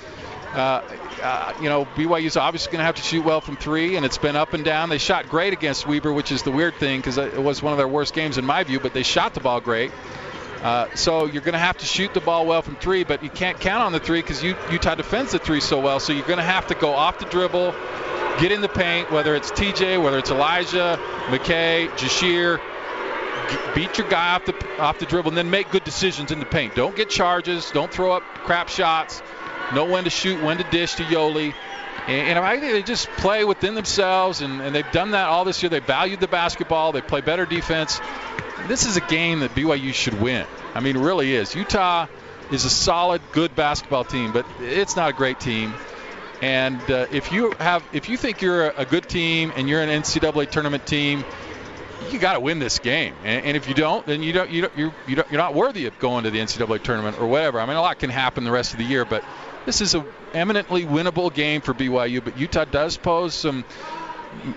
uh, 0.54 0.82
uh, 1.22 1.52
you 1.60 1.68
know, 1.68 1.84
BYU's 1.84 2.36
obviously 2.36 2.72
going 2.72 2.80
to 2.80 2.84
have 2.84 2.96
to 2.96 3.02
shoot 3.02 3.24
well 3.24 3.40
from 3.40 3.56
three, 3.56 3.96
and 3.96 4.06
it's 4.06 4.18
been 4.18 4.36
up 4.36 4.54
and 4.54 4.64
down. 4.64 4.88
They 4.88 4.98
shot 4.98 5.28
great 5.28 5.52
against 5.52 5.86
Weber, 5.86 6.12
which 6.12 6.32
is 6.32 6.42
the 6.42 6.50
weird 6.50 6.74
thing 6.76 7.00
because 7.00 7.18
it 7.18 7.42
was 7.42 7.62
one 7.62 7.72
of 7.72 7.78
their 7.78 7.88
worst 7.88 8.14
games 8.14 8.38
in 8.38 8.46
my 8.46 8.64
view, 8.64 8.80
but 8.80 8.94
they 8.94 9.02
shot 9.02 9.34
the 9.34 9.40
ball 9.40 9.60
great. 9.60 9.92
Uh, 10.62 10.88
so 10.94 11.26
you're 11.26 11.42
going 11.42 11.52
to 11.52 11.58
have 11.58 11.76
to 11.76 11.86
shoot 11.86 12.12
the 12.14 12.20
ball 12.20 12.46
well 12.46 12.62
from 12.62 12.76
three, 12.76 13.04
but 13.04 13.22
you 13.22 13.30
can't 13.30 13.60
count 13.60 13.82
on 13.82 13.92
the 13.92 14.00
three 14.00 14.20
because 14.20 14.42
Utah 14.42 14.94
defends 14.94 15.32
the 15.32 15.38
three 15.38 15.60
so 15.60 15.80
well. 15.80 16.00
So 16.00 16.12
you're 16.12 16.26
going 16.26 16.38
to 16.38 16.44
have 16.44 16.66
to 16.68 16.74
go 16.74 16.92
off 16.92 17.18
the 17.18 17.26
dribble, 17.26 17.74
get 18.40 18.50
in 18.50 18.62
the 18.62 18.68
paint, 18.68 19.12
whether 19.12 19.34
it's 19.34 19.50
TJ, 19.50 20.02
whether 20.02 20.18
it's 20.18 20.30
Elijah, 20.30 20.98
McKay, 21.26 21.94
Jahshire, 21.96 22.60
beat 23.74 23.98
your 23.98 24.08
guy 24.08 24.34
off 24.34 24.44
the 24.44 24.54
off 24.78 24.98
the 24.98 25.06
dribble, 25.06 25.30
and 25.30 25.38
then 25.38 25.50
make 25.50 25.70
good 25.70 25.84
decisions 25.84 26.30
in 26.30 26.40
the 26.40 26.46
paint. 26.46 26.74
Don't 26.74 26.96
get 26.96 27.10
charges. 27.10 27.70
Don't 27.70 27.92
throw 27.92 28.12
up 28.12 28.22
crap 28.44 28.68
shots. 28.68 29.22
Know 29.74 29.84
when 29.84 30.04
to 30.04 30.10
shoot, 30.10 30.42
when 30.42 30.58
to 30.58 30.64
dish 30.64 30.94
to 30.94 31.02
Yoeli. 31.02 31.54
And, 32.06 32.28
and 32.28 32.38
I 32.38 32.60
think 32.60 32.72
they 32.72 32.82
just 32.82 33.08
play 33.08 33.44
within 33.44 33.74
themselves, 33.74 34.40
and, 34.40 34.60
and 34.60 34.74
they've 34.74 34.90
done 34.92 35.12
that 35.12 35.28
all 35.28 35.44
this 35.44 35.62
year. 35.62 35.70
They 35.70 35.80
valued 35.80 36.20
the 36.20 36.28
basketball. 36.28 36.92
They 36.92 37.00
play 37.00 37.20
better 37.20 37.46
defense. 37.46 38.00
This 38.68 38.86
is 38.86 38.96
a 38.96 39.00
game 39.00 39.40
that 39.40 39.54
BYU 39.54 39.92
should 39.92 40.20
win. 40.20 40.46
I 40.74 40.80
mean, 40.80 40.96
it 40.96 41.00
really 41.00 41.34
is. 41.34 41.54
Utah 41.54 42.06
is 42.50 42.64
a 42.64 42.70
solid, 42.70 43.22
good 43.32 43.54
basketball 43.56 44.04
team, 44.04 44.32
but 44.32 44.46
it's 44.60 44.96
not 44.96 45.10
a 45.10 45.12
great 45.12 45.40
team. 45.40 45.74
And 46.42 46.80
uh, 46.90 47.06
if 47.10 47.32
you 47.32 47.52
have, 47.58 47.82
if 47.92 48.08
you 48.08 48.16
think 48.16 48.42
you're 48.42 48.68
a 48.70 48.84
good 48.84 49.08
team 49.08 49.52
and 49.56 49.68
you're 49.68 49.80
an 49.80 49.88
NCAA 49.88 50.50
tournament 50.50 50.86
team, 50.86 51.24
you 52.10 52.18
got 52.18 52.34
to 52.34 52.40
win 52.40 52.58
this 52.58 52.78
game. 52.78 53.14
And, 53.24 53.44
and, 53.46 53.56
if 53.56 53.68
you 53.68 53.74
don't, 53.74 54.04
then 54.06 54.22
you 54.22 54.32
don't, 54.32 54.50
you 54.50 54.62
don't, 54.62 54.76
you're, 54.76 54.94
you 55.06 55.16
don't, 55.16 55.30
you're 55.30 55.40
not 55.40 55.54
worthy 55.54 55.86
of 55.86 55.98
going 55.98 56.24
to 56.24 56.30
the 56.30 56.38
NCAA 56.38 56.82
tournament 56.82 57.18
or 57.20 57.26
whatever. 57.26 57.60
I 57.60 57.66
mean, 57.66 57.76
a 57.76 57.80
lot 57.80 57.98
can 57.98 58.10
happen 58.10 58.44
the 58.44 58.50
rest 58.50 58.72
of 58.72 58.78
the 58.78 58.84
year, 58.84 59.04
but 59.04 59.24
this 59.64 59.80
is 59.80 59.94
a 59.94 60.04
eminently 60.32 60.84
winnable 60.84 61.32
game 61.32 61.60
for 61.60 61.74
BYU. 61.74 62.22
But 62.22 62.38
Utah 62.38 62.64
does 62.64 62.96
pose 62.96 63.34
some 63.34 63.64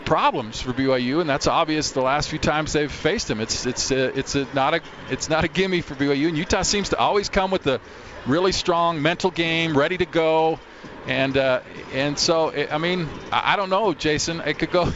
problems 0.06 0.62
for 0.62 0.74
BYU, 0.74 1.22
and 1.22 1.30
that's 1.30 1.48
obvious. 1.48 1.92
The 1.92 2.02
last 2.02 2.30
few 2.30 2.40
times 2.40 2.74
they've 2.74 2.92
faced 2.92 3.28
them, 3.28 3.40
it's 3.40 3.66
it's 3.66 3.92
a, 3.92 4.18
it's 4.18 4.36
a, 4.36 4.48
not 4.54 4.74
a 4.74 4.82
it's 5.10 5.30
not 5.30 5.44
a 5.44 5.48
gimme 5.48 5.82
for 5.82 5.96
BYU. 5.96 6.28
And 6.28 6.38
Utah 6.38 6.62
seems 6.62 6.90
to 6.90 6.98
always 6.98 7.30
come 7.30 7.52
with 7.52 7.66
a 7.68 7.80
really 8.26 8.52
strong 8.52 9.02
mental 9.02 9.32
game, 9.32 9.78
ready 9.78 9.98
to 9.98 10.06
go. 10.06 10.60
And 11.08 11.38
uh, 11.38 11.62
and 11.94 12.18
so 12.20 12.52
I 12.52 12.78
mean 12.78 13.08
I 13.32 13.56
don't 13.56 13.70
know, 13.70 13.94
Jason. 13.94 14.42
It 14.42 14.60
could 14.60 14.72
go 14.72 14.92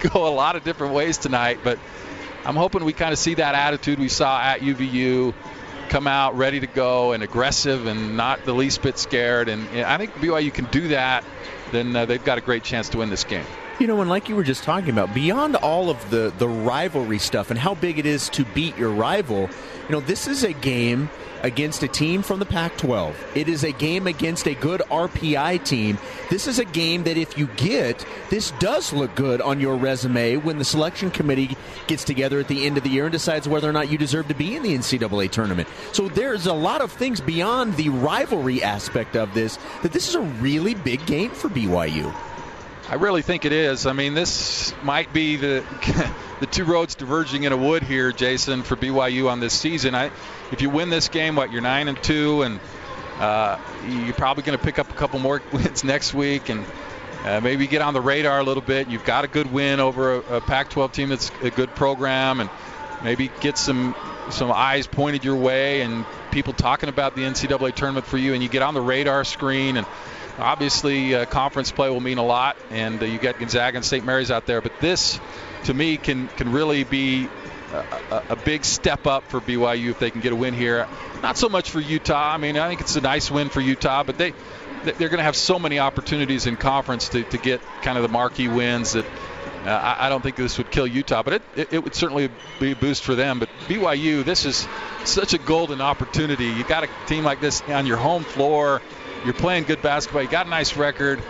go 0.10 0.26
a 0.26 0.34
lot 0.34 0.56
of 0.56 0.64
different 0.64 0.94
ways 0.94 1.18
tonight, 1.18 1.60
but 1.62 1.78
I'm 2.44 2.56
hoping 2.56 2.84
we 2.84 2.92
kind 2.92 3.12
of 3.12 3.18
see 3.18 3.34
that 3.34 3.54
attitude 3.54 3.98
we 3.98 4.08
saw 4.08 4.40
at 4.40 4.60
UVU 4.60 5.34
come 5.88 6.06
out 6.06 6.36
ready 6.36 6.60
to 6.60 6.66
go 6.66 7.12
and 7.12 7.22
aggressive 7.22 7.86
and 7.86 8.16
not 8.16 8.44
the 8.44 8.52
least 8.52 8.82
bit 8.82 8.98
scared. 8.98 9.48
And, 9.48 9.66
and 9.68 9.84
I 9.84 9.98
think 9.98 10.12
BYU 10.14 10.52
can 10.52 10.66
do 10.66 10.88
that. 10.88 11.24
Then 11.72 11.94
uh, 11.94 12.04
they've 12.06 12.24
got 12.24 12.38
a 12.38 12.40
great 12.40 12.62
chance 12.62 12.88
to 12.90 12.98
win 12.98 13.10
this 13.10 13.24
game. 13.24 13.44
You 13.78 13.86
know, 13.86 14.00
and 14.00 14.08
like 14.08 14.28
you 14.28 14.36
were 14.36 14.44
just 14.44 14.62
talking 14.62 14.90
about, 14.90 15.12
beyond 15.12 15.56
all 15.56 15.90
of 15.90 16.10
the, 16.10 16.32
the 16.38 16.48
rivalry 16.48 17.18
stuff 17.18 17.50
and 17.50 17.58
how 17.58 17.74
big 17.74 17.98
it 17.98 18.06
is 18.06 18.28
to 18.30 18.44
beat 18.44 18.76
your 18.78 18.90
rival, 18.90 19.50
you 19.88 19.92
know, 19.92 20.00
this 20.00 20.26
is 20.26 20.44
a 20.44 20.52
game 20.52 21.10
against 21.42 21.82
a 21.82 21.88
team 21.88 22.22
from 22.22 22.38
the 22.38 22.46
Pac 22.46 22.76
12. 22.78 23.32
It 23.34 23.48
is 23.48 23.64
a 23.64 23.72
game 23.72 24.06
against 24.06 24.46
a 24.46 24.54
good 24.54 24.80
RPI 24.90 25.64
team. 25.64 25.98
This 26.30 26.46
is 26.46 26.58
a 26.58 26.64
game 26.64 27.04
that 27.04 27.16
if 27.16 27.36
you 27.38 27.46
get, 27.56 28.04
this 28.30 28.50
does 28.52 28.92
look 28.92 29.14
good 29.14 29.40
on 29.40 29.60
your 29.60 29.76
resume 29.76 30.36
when 30.36 30.58
the 30.58 30.64
selection 30.64 31.10
committee 31.10 31.56
gets 31.86 32.04
together 32.04 32.40
at 32.40 32.48
the 32.48 32.66
end 32.66 32.76
of 32.76 32.84
the 32.84 32.90
year 32.90 33.04
and 33.04 33.12
decides 33.12 33.48
whether 33.48 33.68
or 33.68 33.72
not 33.72 33.90
you 33.90 33.98
deserve 33.98 34.28
to 34.28 34.34
be 34.34 34.56
in 34.56 34.62
the 34.62 34.74
NCAA 34.76 35.30
tournament. 35.30 35.68
So 35.92 36.08
there's 36.08 36.46
a 36.46 36.52
lot 36.52 36.80
of 36.80 36.92
things 36.92 37.20
beyond 37.20 37.76
the 37.76 37.88
rivalry 37.88 38.62
aspect 38.62 39.16
of 39.16 39.32
this 39.34 39.58
that 39.82 39.92
this 39.92 40.08
is 40.08 40.14
a 40.14 40.20
really 40.20 40.74
big 40.74 41.04
game 41.06 41.30
for 41.30 41.48
BYU. 41.48 42.14
I 42.88 42.94
really 42.94 43.22
think 43.22 43.44
it 43.44 43.52
is. 43.52 43.84
I 43.84 43.92
mean, 43.92 44.14
this 44.14 44.72
might 44.84 45.12
be 45.12 45.34
the 45.34 45.64
the 46.40 46.46
two 46.46 46.64
roads 46.64 46.94
diverging 46.94 47.42
in 47.42 47.52
a 47.52 47.56
wood 47.56 47.82
here, 47.82 48.12
Jason, 48.12 48.62
for 48.62 48.76
BYU 48.76 49.28
on 49.28 49.40
this 49.40 49.54
season. 49.54 49.96
I, 49.96 50.12
if 50.52 50.62
you 50.62 50.70
win 50.70 50.88
this 50.88 51.08
game, 51.08 51.34
what 51.34 51.50
you're 51.50 51.62
nine 51.62 51.88
and 51.88 52.00
two, 52.00 52.42
and 52.42 52.60
uh, 53.18 53.58
you're 53.88 54.14
probably 54.14 54.44
going 54.44 54.56
to 54.56 54.64
pick 54.64 54.78
up 54.78 54.88
a 54.88 54.94
couple 54.94 55.18
more 55.18 55.42
wins 55.52 55.82
next 55.82 56.14
week, 56.14 56.48
and 56.48 56.64
uh, 57.24 57.40
maybe 57.40 57.66
get 57.66 57.82
on 57.82 57.92
the 57.92 58.00
radar 58.00 58.38
a 58.38 58.44
little 58.44 58.62
bit. 58.62 58.88
You've 58.88 59.04
got 59.04 59.24
a 59.24 59.28
good 59.28 59.52
win 59.52 59.80
over 59.80 60.14
a, 60.14 60.36
a 60.36 60.40
Pac-12 60.40 60.92
team 60.92 61.08
that's 61.08 61.32
a 61.42 61.50
good 61.50 61.74
program, 61.74 62.38
and 62.38 62.48
maybe 63.02 63.32
get 63.40 63.58
some 63.58 63.96
some 64.30 64.52
eyes 64.52 64.86
pointed 64.86 65.24
your 65.24 65.36
way, 65.36 65.80
and 65.80 66.04
people 66.30 66.52
talking 66.52 66.88
about 66.88 67.16
the 67.16 67.22
NCAA 67.22 67.74
tournament 67.74 68.06
for 68.06 68.16
you, 68.16 68.32
and 68.32 68.44
you 68.44 68.48
get 68.48 68.62
on 68.62 68.74
the 68.74 68.80
radar 68.80 69.24
screen 69.24 69.76
and 69.76 69.86
Obviously, 70.38 71.14
uh, 71.14 71.24
conference 71.24 71.70
play 71.72 71.88
will 71.88 72.00
mean 72.00 72.18
a 72.18 72.24
lot, 72.24 72.56
and 72.70 73.02
uh, 73.02 73.06
you 73.06 73.18
get 73.18 73.38
Gonzaga 73.38 73.76
and 73.76 73.84
St. 73.84 74.04
Mary's 74.04 74.30
out 74.30 74.46
there. 74.46 74.60
But 74.60 74.72
this, 74.80 75.18
to 75.64 75.74
me, 75.74 75.96
can 75.96 76.28
can 76.28 76.52
really 76.52 76.84
be 76.84 77.28
a, 77.72 78.22
a, 78.30 78.36
big 78.36 78.64
step 78.64 79.06
up 79.06 79.28
for 79.30 79.40
BYU 79.40 79.90
if 79.90 79.98
they 79.98 80.10
can 80.10 80.20
get 80.20 80.32
a 80.32 80.36
win 80.36 80.54
here. 80.54 80.86
Not 81.22 81.36
so 81.36 81.48
much 81.48 81.70
for 81.70 81.80
Utah. 81.80 82.34
I 82.34 82.36
mean, 82.36 82.58
I 82.58 82.68
think 82.68 82.80
it's 82.80 82.96
a 82.96 83.00
nice 83.00 83.30
win 83.30 83.48
for 83.48 83.60
Utah, 83.60 84.02
but 84.04 84.18
they 84.18 84.34
they're 84.84 85.08
going 85.08 85.18
to 85.18 85.24
have 85.24 85.36
so 85.36 85.58
many 85.58 85.78
opportunities 85.78 86.46
in 86.46 86.56
conference 86.56 87.08
to, 87.10 87.24
to 87.24 87.38
get 87.38 87.60
kind 87.82 87.98
of 87.98 88.02
the 88.02 88.08
marquee 88.08 88.48
wins 88.48 88.92
that 88.92 89.04
uh, 89.64 89.70
I, 89.70 90.06
I, 90.06 90.08
don't 90.08 90.22
think 90.22 90.36
this 90.36 90.58
would 90.58 90.70
kill 90.70 90.86
Utah, 90.86 91.24
but 91.24 91.32
it, 91.34 91.42
it, 91.56 91.72
it, 91.72 91.84
would 91.84 91.94
certainly 91.94 92.30
be 92.60 92.70
a 92.70 92.76
boost 92.76 93.02
for 93.02 93.16
them. 93.16 93.40
But 93.40 93.48
BYU, 93.66 94.24
this 94.24 94.44
is 94.44 94.68
such 95.04 95.34
a 95.34 95.38
golden 95.38 95.80
opportunity. 95.80 96.46
You 96.46 96.62
got 96.62 96.84
a 96.84 96.88
team 97.06 97.24
like 97.24 97.40
this 97.40 97.62
on 97.62 97.86
your 97.86 97.96
home 97.96 98.22
floor 98.22 98.80
you're 99.26 99.34
playing 99.34 99.64
good 99.64 99.82
basketball. 99.82 100.22
You 100.22 100.28
got 100.28 100.46
a 100.46 100.50
nice 100.50 100.76
record, 100.76 101.20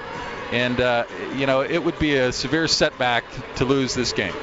and 0.52 0.80
uh, 0.80 1.06
you 1.34 1.46
know 1.46 1.62
it 1.62 1.82
would 1.82 1.98
be 1.98 2.14
a 2.16 2.30
severe 2.30 2.68
setback 2.68 3.24
to 3.56 3.64
lose 3.64 3.94
this 3.94 4.12
game. 4.12 4.34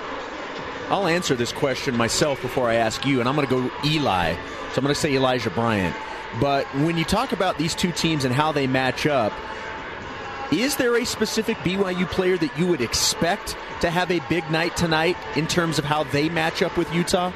I'll 0.90 1.08
answer 1.08 1.36
this 1.36 1.54
question 1.54 1.96
myself 1.96 2.42
before 2.42 2.70
I 2.70 2.76
ask 2.76 3.06
you, 3.06 3.20
and 3.20 3.30
I'm 3.30 3.36
going 3.36 3.48
to 3.48 3.70
go 3.70 3.72
Eli. 3.86 4.34
So 4.34 4.40
I'm 4.78 4.84
going 4.84 4.94
to 4.94 5.00
say 5.00 5.14
Elijah 5.14 5.50
Bryant. 5.52 5.96
But 6.42 6.66
when 6.76 6.98
you 6.98 7.06
talk 7.06 7.32
about 7.32 7.58
these 7.58 7.76
two 7.76 7.92
teams 7.92 8.26
and 8.26 8.34
how 8.34 8.52
they 8.52 8.68
match 8.68 9.06
up, 9.06 9.32
is 10.52 10.76
there 10.76 10.96
a 10.98 11.06
specific 11.06 11.58
BYU 11.58 12.08
player 12.10 12.38
that 12.38 12.58
you 12.58 12.68
would 12.68 12.82
expect 12.82 13.56
to 13.82 13.90
have 13.90 14.12
a 14.12 14.20
big 14.30 14.50
night 14.52 14.76
tonight 14.76 15.16
in 15.36 15.48
terms 15.48 15.80
of 15.80 15.86
how 15.86 16.04
they 16.04 16.28
match 16.30 16.62
up 16.62 16.76
with 16.76 16.94
Utah? 16.94 17.32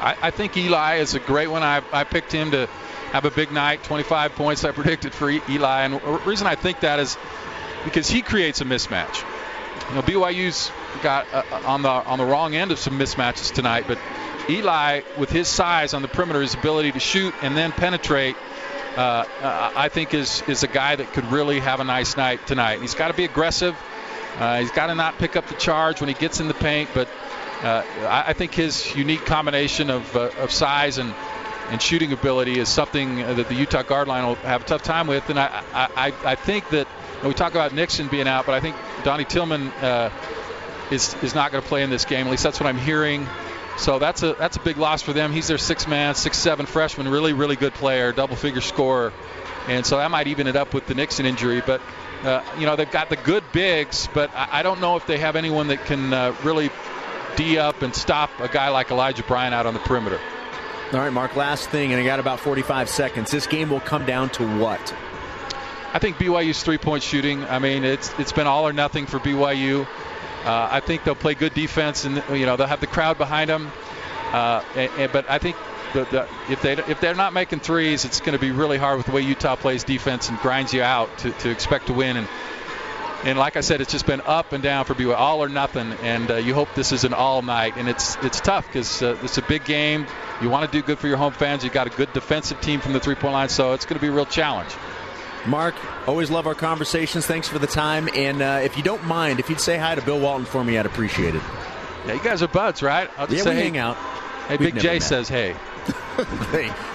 I, 0.00 0.16
I 0.22 0.30
think 0.30 0.56
Eli 0.56 0.96
is 0.96 1.14
a 1.14 1.20
great 1.20 1.48
one. 1.48 1.62
I, 1.62 1.82
I 1.92 2.04
picked 2.04 2.32
him 2.32 2.50
to 2.50 2.68
have 3.12 3.26
a 3.26 3.30
big 3.30 3.52
night, 3.52 3.84
25 3.84 4.34
points 4.34 4.64
I 4.64 4.72
predicted 4.72 5.12
for 5.12 5.30
Eli. 5.30 5.84
And 5.84 5.94
the 5.94 6.20
reason 6.24 6.46
I 6.46 6.54
think 6.54 6.80
that 6.80 6.98
is 6.98 7.18
because 7.84 8.08
he 8.08 8.22
creates 8.22 8.62
a 8.62 8.64
mismatch. 8.64 9.22
You 9.90 9.96
know, 9.96 10.02
BYU's 10.02 10.72
got 11.02 11.26
uh, 11.32 11.42
uh, 11.50 11.62
on 11.66 11.82
the 11.82 11.90
on 11.90 12.18
the 12.18 12.24
wrong 12.24 12.54
end 12.54 12.70
of 12.70 12.78
some 12.78 12.98
mismatches 12.98 13.52
tonight, 13.52 13.84
but 13.86 13.98
Eli, 14.48 15.02
with 15.18 15.30
his 15.30 15.46
size 15.48 15.92
on 15.92 16.00
the 16.00 16.08
perimeter, 16.08 16.40
his 16.40 16.54
ability 16.54 16.92
to 16.92 17.00
shoot 17.00 17.34
and 17.42 17.56
then 17.56 17.70
penetrate, 17.72 18.36
uh, 18.96 19.00
uh, 19.42 19.72
I 19.76 19.88
think 19.88 20.14
is 20.14 20.42
is 20.48 20.62
a 20.62 20.68
guy 20.68 20.96
that 20.96 21.12
could 21.12 21.26
really 21.26 21.60
have 21.60 21.80
a 21.80 21.84
nice 21.84 22.16
night 22.16 22.46
tonight. 22.46 22.80
He's 22.80 22.94
got 22.94 23.08
to 23.08 23.14
be 23.14 23.24
aggressive. 23.24 23.76
Uh, 24.38 24.60
he's 24.60 24.70
got 24.70 24.86
to 24.86 24.94
not 24.94 25.18
pick 25.18 25.36
up 25.36 25.46
the 25.48 25.54
charge 25.54 26.00
when 26.00 26.08
he 26.08 26.14
gets 26.14 26.40
in 26.40 26.48
the 26.48 26.54
paint, 26.54 26.88
but 26.94 27.08
uh, 27.62 27.84
I, 28.00 28.24
I, 28.28 28.32
think 28.32 28.54
his 28.54 28.96
unique 28.96 29.26
combination 29.26 29.90
of, 29.90 30.16
of 30.16 30.50
size 30.50 30.96
and 30.96 31.14
and 31.72 31.80
shooting 31.80 32.12
ability 32.12 32.58
is 32.58 32.68
something 32.68 33.16
that 33.16 33.48
the 33.48 33.54
Utah 33.54 33.82
guard 33.82 34.06
line 34.06 34.26
will 34.26 34.34
have 34.34 34.60
a 34.60 34.64
tough 34.64 34.82
time 34.82 35.06
with. 35.06 35.30
And 35.30 35.38
I, 35.38 35.64
I, 35.72 36.12
I 36.22 36.34
think 36.34 36.68
that 36.68 36.86
we 37.24 37.32
talk 37.32 37.52
about 37.52 37.72
Nixon 37.72 38.08
being 38.08 38.28
out, 38.28 38.44
but 38.44 38.54
I 38.54 38.60
think 38.60 38.76
Donnie 39.04 39.24
Tillman 39.24 39.68
uh, 39.68 40.10
is 40.90 41.16
is 41.22 41.34
not 41.34 41.50
going 41.50 41.62
to 41.62 41.68
play 41.68 41.82
in 41.82 41.88
this 41.88 42.04
game. 42.04 42.26
At 42.26 42.30
least 42.30 42.42
that's 42.42 42.60
what 42.60 42.66
I'm 42.66 42.76
hearing. 42.76 43.26
So 43.78 43.98
that's 43.98 44.22
a 44.22 44.34
that's 44.34 44.58
a 44.58 44.60
big 44.60 44.76
loss 44.76 45.00
for 45.00 45.14
them. 45.14 45.32
He's 45.32 45.48
their 45.48 45.56
six 45.56 45.88
man, 45.88 46.14
six 46.14 46.36
seven 46.36 46.66
freshman, 46.66 47.08
really 47.08 47.32
really 47.32 47.56
good 47.56 47.72
player, 47.72 48.12
double 48.12 48.36
figure 48.36 48.60
scorer, 48.60 49.14
and 49.66 49.86
so 49.86 49.96
that 49.96 50.10
might 50.10 50.26
even 50.26 50.46
it 50.48 50.56
up 50.56 50.74
with 50.74 50.86
the 50.86 50.94
Nixon 50.94 51.24
injury. 51.24 51.62
But 51.64 51.80
uh, 52.22 52.44
you 52.58 52.66
know 52.66 52.76
they've 52.76 52.90
got 52.90 53.08
the 53.08 53.16
good 53.16 53.44
bigs, 53.50 54.10
but 54.12 54.30
I, 54.34 54.58
I 54.58 54.62
don't 54.62 54.82
know 54.82 54.96
if 54.96 55.06
they 55.06 55.16
have 55.16 55.36
anyone 55.36 55.68
that 55.68 55.86
can 55.86 56.12
uh, 56.12 56.34
really 56.44 56.70
d 57.36 57.56
up 57.56 57.80
and 57.80 57.94
stop 57.94 58.28
a 58.40 58.48
guy 58.48 58.68
like 58.68 58.90
Elijah 58.90 59.22
Bryant 59.22 59.54
out 59.54 59.64
on 59.64 59.72
the 59.72 59.80
perimeter. 59.80 60.20
All 60.92 60.98
right, 60.98 61.10
Mark, 61.10 61.36
last 61.36 61.70
thing, 61.70 61.90
and 61.94 62.02
I 62.02 62.04
got 62.04 62.20
about 62.20 62.38
45 62.38 62.86
seconds. 62.86 63.30
This 63.30 63.46
game 63.46 63.70
will 63.70 63.80
come 63.80 64.04
down 64.04 64.28
to 64.30 64.58
what? 64.58 64.94
I 65.94 65.98
think 65.98 66.18
BYU's 66.18 66.62
three 66.62 66.76
point 66.76 67.02
shooting. 67.02 67.44
I 67.44 67.60
mean, 67.60 67.82
it's 67.82 68.12
it's 68.18 68.32
been 68.32 68.46
all 68.46 68.68
or 68.68 68.74
nothing 68.74 69.06
for 69.06 69.18
BYU. 69.18 69.86
Uh, 70.44 70.68
I 70.70 70.80
think 70.80 71.04
they'll 71.04 71.14
play 71.14 71.32
good 71.32 71.54
defense, 71.54 72.04
and 72.04 72.22
you 72.30 72.44
know 72.44 72.56
they'll 72.56 72.66
have 72.66 72.80
the 72.80 72.86
crowd 72.86 73.16
behind 73.16 73.48
them. 73.48 73.72
Uh, 74.32 74.62
and, 74.76 74.90
and, 74.98 75.12
but 75.12 75.30
I 75.30 75.38
think 75.38 75.56
the, 75.94 76.04
the, 76.04 76.28
if 76.50 76.60
they 76.60 76.72
if 76.72 77.00
they're 77.00 77.14
not 77.14 77.32
making 77.32 77.60
threes, 77.60 78.04
it's 78.04 78.20
going 78.20 78.32
to 78.32 78.38
be 78.38 78.50
really 78.50 78.76
hard 78.76 78.98
with 78.98 79.06
the 79.06 79.12
way 79.12 79.22
Utah 79.22 79.56
plays 79.56 79.84
defense 79.84 80.28
and 80.28 80.38
grinds 80.40 80.74
you 80.74 80.82
out 80.82 81.16
to, 81.18 81.30
to 81.30 81.50
expect 81.50 81.86
to 81.86 81.94
win. 81.94 82.18
And 82.18 82.28
and 83.24 83.38
like 83.38 83.56
I 83.56 83.60
said, 83.60 83.80
it's 83.80 83.92
just 83.92 84.06
been 84.06 84.20
up 84.22 84.52
and 84.52 84.62
down 84.62 84.84
for 84.84 84.94
BYU, 84.94 85.16
all 85.16 85.42
or 85.42 85.48
nothing. 85.48 85.92
And 86.02 86.30
uh, 86.30 86.36
you 86.36 86.54
hope 86.54 86.68
this 86.74 86.92
is 86.92 87.04
an 87.04 87.14
all 87.14 87.42
night. 87.42 87.74
And 87.76 87.88
it's 87.88 88.16
it's 88.22 88.40
tough 88.40 88.66
because 88.66 89.02
uh, 89.02 89.16
it's 89.22 89.38
a 89.38 89.42
big 89.42 89.64
game. 89.64 90.06
You 90.40 90.50
want 90.50 90.70
to 90.70 90.76
do 90.76 90.84
good 90.84 90.98
for 90.98 91.08
your 91.08 91.16
home 91.16 91.32
fans. 91.32 91.62
You've 91.62 91.72
got 91.72 91.86
a 91.86 91.90
good 91.90 92.12
defensive 92.12 92.60
team 92.60 92.80
from 92.80 92.92
the 92.92 93.00
three 93.00 93.14
point 93.14 93.32
line, 93.32 93.48
so 93.48 93.72
it's 93.72 93.84
going 93.86 93.96
to 93.96 94.00
be 94.00 94.08
a 94.08 94.12
real 94.12 94.26
challenge. 94.26 94.70
Mark, 95.46 95.74
always 96.08 96.30
love 96.30 96.46
our 96.46 96.54
conversations. 96.54 97.26
Thanks 97.26 97.48
for 97.48 97.58
the 97.58 97.66
time. 97.66 98.08
And 98.14 98.42
uh, 98.42 98.60
if 98.62 98.76
you 98.76 98.82
don't 98.82 99.04
mind, 99.06 99.40
if 99.40 99.48
you'd 99.50 99.60
say 99.60 99.76
hi 99.76 99.94
to 99.94 100.02
Bill 100.02 100.20
Walton 100.20 100.44
for 100.46 100.62
me, 100.62 100.78
I'd 100.78 100.86
appreciate 100.86 101.34
it. 101.34 101.42
Yeah, 102.06 102.14
you 102.14 102.22
guys 102.22 102.42
are 102.42 102.48
buds, 102.48 102.82
right? 102.82 103.08
I'll 103.16 103.26
just 103.26 103.38
yeah, 103.38 103.44
say, 103.44 103.56
we 103.56 103.62
hang 103.62 103.78
out. 103.78 103.96
Hey, 104.48 104.56
We've 104.56 104.74
Big 104.74 104.82
J 104.82 104.94
met. 104.94 105.02
says 105.02 105.28
hey. 105.28 105.56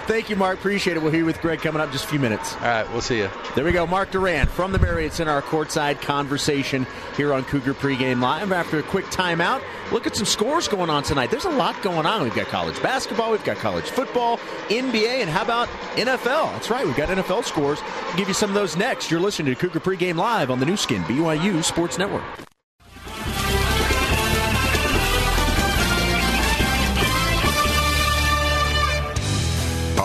Thank 0.06 0.30
you, 0.30 0.36
Mark. 0.36 0.58
Appreciate 0.58 0.96
it. 0.96 1.02
We'll 1.02 1.10
hear 1.10 1.20
you 1.20 1.26
with 1.26 1.40
Greg 1.40 1.60
coming 1.60 1.80
up 1.80 1.88
in 1.88 1.92
just 1.92 2.04
a 2.04 2.08
few 2.08 2.18
minutes. 2.18 2.54
All 2.54 2.60
right, 2.60 2.90
we'll 2.92 3.00
see 3.00 3.18
you. 3.18 3.28
There 3.54 3.64
we 3.64 3.72
go. 3.72 3.86
Mark 3.86 4.10
Durrant 4.10 4.48
from 4.48 4.72
the 4.72 4.78
Marriott 4.78 5.12
Center, 5.12 5.32
our 5.32 5.42
courtside 5.42 6.00
conversation 6.00 6.86
here 7.16 7.34
on 7.34 7.44
Cougar 7.44 7.74
Pregame 7.74 8.22
Live. 8.22 8.52
After 8.52 8.78
a 8.78 8.82
quick 8.82 9.06
timeout, 9.06 9.62
look 9.92 10.06
at 10.06 10.16
some 10.16 10.24
scores 10.26 10.68
going 10.68 10.88
on 10.88 11.02
tonight. 11.02 11.30
There's 11.30 11.44
a 11.44 11.50
lot 11.50 11.80
going 11.82 12.06
on. 12.06 12.22
We've 12.22 12.34
got 12.34 12.46
college 12.46 12.80
basketball, 12.82 13.32
we've 13.32 13.44
got 13.44 13.56
college 13.58 13.90
football, 13.90 14.38
NBA, 14.68 15.20
and 15.20 15.28
how 15.28 15.42
about 15.42 15.68
NFL? 15.96 16.52
That's 16.52 16.70
right, 16.70 16.86
we've 16.86 16.96
got 16.96 17.08
NFL 17.08 17.44
scores. 17.44 17.80
We'll 18.06 18.16
give 18.16 18.28
you 18.28 18.34
some 18.34 18.50
of 18.50 18.54
those 18.54 18.76
next. 18.76 19.10
You're 19.10 19.20
listening 19.20 19.54
to 19.54 19.60
Cougar 19.60 19.80
Pregame 19.80 20.16
Live 20.16 20.50
on 20.50 20.60
the 20.60 20.66
Nu 20.66 20.76
Skin 20.76 21.02
BYU 21.04 21.62
Sports 21.62 21.98
Network. 21.98 22.47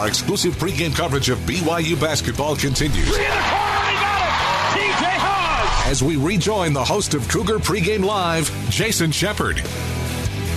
Exclusive 0.08 0.56
pregame 0.56 0.96
coverage 0.96 1.30
of 1.30 1.38
BYU 1.40 2.00
basketball 2.00 2.56
continues. 2.56 3.16
As 5.86 6.02
we 6.02 6.16
rejoin 6.16 6.74
the 6.74 6.84
host 6.84 7.14
of 7.14 7.28
Cougar 7.28 7.60
Pregame 7.60 8.04
Live, 8.04 8.50
Jason 8.70 9.12
Shepard. 9.12 9.62